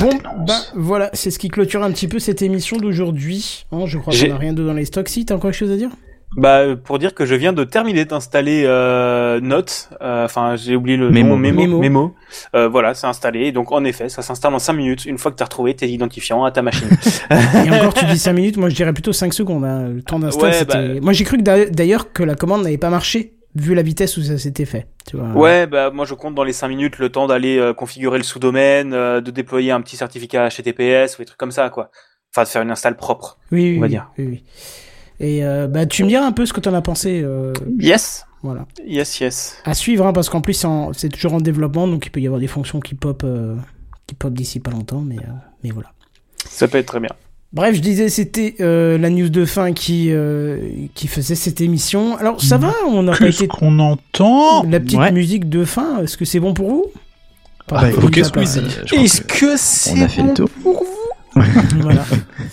[0.00, 0.10] Bon,
[0.48, 3.66] bah voilà, c'est ce qui clôture un petit peu cette émission d'aujourd'hui.
[3.70, 5.08] Hein, je crois qu'on n'a rien de dans les stocks.
[5.08, 5.90] Si, t'as encore quelque chose à dire?
[6.36, 10.96] Bah pour dire que je viens de terminer d'installer euh, Note, euh, enfin j'ai oublié
[10.96, 11.28] le Mémo.
[11.30, 11.78] nom, Mémo, Mémo.
[11.78, 12.14] Mémo.
[12.56, 13.52] Euh, voilà, c'est installé.
[13.52, 15.88] Donc en effet, ça s'installe en 5 minutes une fois que tu as retrouvé tes
[15.88, 16.88] identifiants à ta machine.
[17.64, 19.64] Et encore, tu dis 5 minutes, moi je dirais plutôt 5 secondes.
[19.64, 19.88] hein.
[19.94, 23.34] Le temps d'install, Ouais, bah- Moi j'ai cru d'ailleurs que la commande n'avait pas marché,
[23.56, 24.86] vu la vitesse où ça s'était fait.
[25.08, 25.28] Tu vois.
[25.30, 28.24] Ouais, bah moi je compte dans les 5 minutes le temps d'aller euh, configurer le
[28.24, 31.90] sous-domaine, euh, de déployer un petit certificat HTTPS ou des trucs comme ça quoi.
[32.34, 33.38] Enfin de faire une install propre.
[33.52, 34.10] Oui, oui, on va oui, dire.
[34.18, 34.44] oui, oui.
[35.18, 37.22] Et euh, bah, tu me diras un peu ce que t'en as pensé.
[37.24, 38.26] euh, Yes.
[38.42, 38.66] voilà.
[38.86, 39.56] Yes, yes.
[39.64, 42.26] À suivre, hein, parce qu'en plus c'est en- toujours en développement, donc il peut y
[42.26, 43.24] avoir des fonctions qui pop,
[44.06, 45.16] qui pop d'ici pas longtemps, mais,
[45.64, 45.92] mais voilà.
[46.48, 47.10] Ça peut être très bien.
[47.52, 50.58] Bref, je disais, c'était euh, la news de fin qui, euh,
[50.94, 52.16] qui faisait cette émission.
[52.18, 55.12] Alors ça va, on n'a pas Qu'est-ce été qu'on entend la petite Ouais.
[55.12, 56.02] musique de fin.
[56.02, 56.84] Est-ce que c'est bon pour vous
[57.72, 58.10] Ah, crois
[59.02, 60.48] Est-ce que c'est on a fait le bon tour.
[60.62, 61.42] pour vous
[61.80, 62.04] Voilà.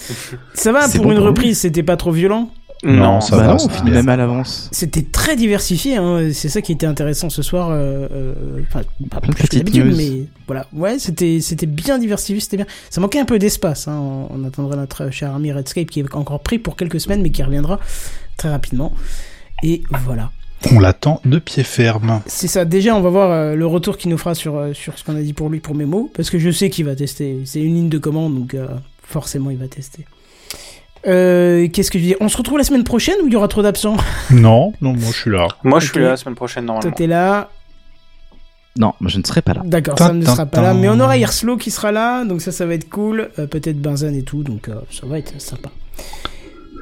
[0.53, 2.49] Ça va pour bon une pour reprise, c'était pas trop violent.
[2.83, 4.69] Non, ça Bah va, non, ça on finit même à l'avance.
[4.71, 6.29] C'était très diversifié, hein.
[6.33, 7.69] c'est ça qui était intéressant ce soir.
[7.71, 8.33] euh, euh,
[8.67, 9.95] Enfin, pas Plein de plus que news.
[9.95, 10.67] mais voilà.
[10.73, 12.65] Ouais, c'était c'était bien diversifié, c'était bien.
[12.89, 13.87] Ça manquait un peu d'espace.
[13.87, 13.97] Hein.
[13.99, 17.29] On, on attendrait notre cher ami Redscape qui est encore pris pour quelques semaines, mais
[17.31, 17.79] qui reviendra
[18.37, 18.93] très rapidement.
[19.63, 20.31] Et voilà.
[20.73, 22.21] On l'attend de pied ferme.
[22.25, 22.63] C'est ça.
[22.65, 25.15] Déjà, on va voir euh, le retour qu'il nous fera sur, euh, sur ce qu'on
[25.15, 27.39] a dit pour lui pour Memo, parce que je sais qu'il va tester.
[27.45, 28.67] C'est une ligne de commande, donc euh,
[29.01, 30.05] forcément, il va tester.
[31.07, 33.47] Euh, Qu'est-ce que je dis On se retrouve la semaine prochaine ou il y aura
[33.47, 33.97] trop d'absents?
[34.31, 35.47] Non, non, moi je suis là.
[35.63, 36.95] Moi je suis là la semaine prochaine Toi, normalement.
[36.95, 37.49] t'es là?
[38.77, 39.61] Non, moi je ne serai pas là.
[39.65, 42.51] D'accord, Sam ne sera pas là, mais on aura Hirslo qui sera là, donc ça,
[42.51, 43.29] ça va être cool.
[43.37, 45.69] Euh, Peut-être Benzen et tout, donc euh, ça va être sympa.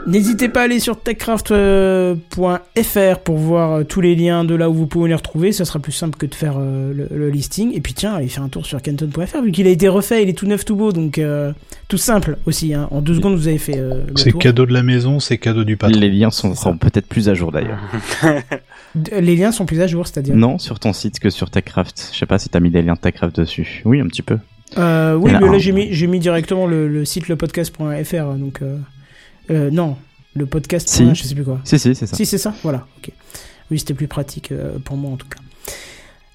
[0.07, 4.73] N'hésitez pas à aller sur techcraft.fr pour voir euh, tous les liens de là où
[4.73, 5.51] vous pouvez les retrouver.
[5.51, 7.71] Ça sera plus simple que de faire euh, le, le listing.
[7.75, 10.29] Et puis tiens, allez faire un tour sur canton.fr vu qu'il a été refait, il
[10.29, 11.51] est tout neuf, tout beau, donc euh,
[11.87, 12.73] tout simple aussi.
[12.73, 12.87] hein.
[12.91, 15.77] En deux secondes, vous avez fait euh, C'est cadeau de la maison, c'est cadeau du
[15.77, 15.99] patron.
[15.99, 17.79] Les liens sont, seront peut-être plus à jour d'ailleurs.
[19.19, 20.35] Les liens sont plus à jour, c'est-à-dire?
[20.35, 22.09] Non, sur ton site que sur TechCraft.
[22.11, 23.81] Je sais pas si t'as mis des liens de TechCraft dessus.
[23.85, 24.37] Oui, un petit peu.
[24.77, 25.57] Euh, oui, mais là un.
[25.59, 28.61] j'ai mis, j'ai mis directement le, le site lepodcast.fr, donc
[29.51, 29.97] euh, non,
[30.33, 30.87] le podcast.
[30.89, 31.13] Si.
[31.13, 31.59] Je sais plus quoi.
[31.63, 32.15] Si, si, c'est ça.
[32.15, 32.85] Si c'est ça, voilà.
[32.97, 33.11] Ok.
[33.69, 35.39] Oui, c'était plus pratique euh, pour moi en tout cas.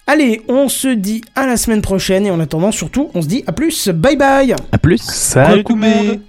[0.07, 3.43] Allez, on se dit à la semaine prochaine et en attendant surtout, on se dit
[3.47, 3.89] à plus.
[3.89, 4.55] Bye bye.
[4.71, 5.03] À plus.
[5.03, 6.21] Salut tout le monde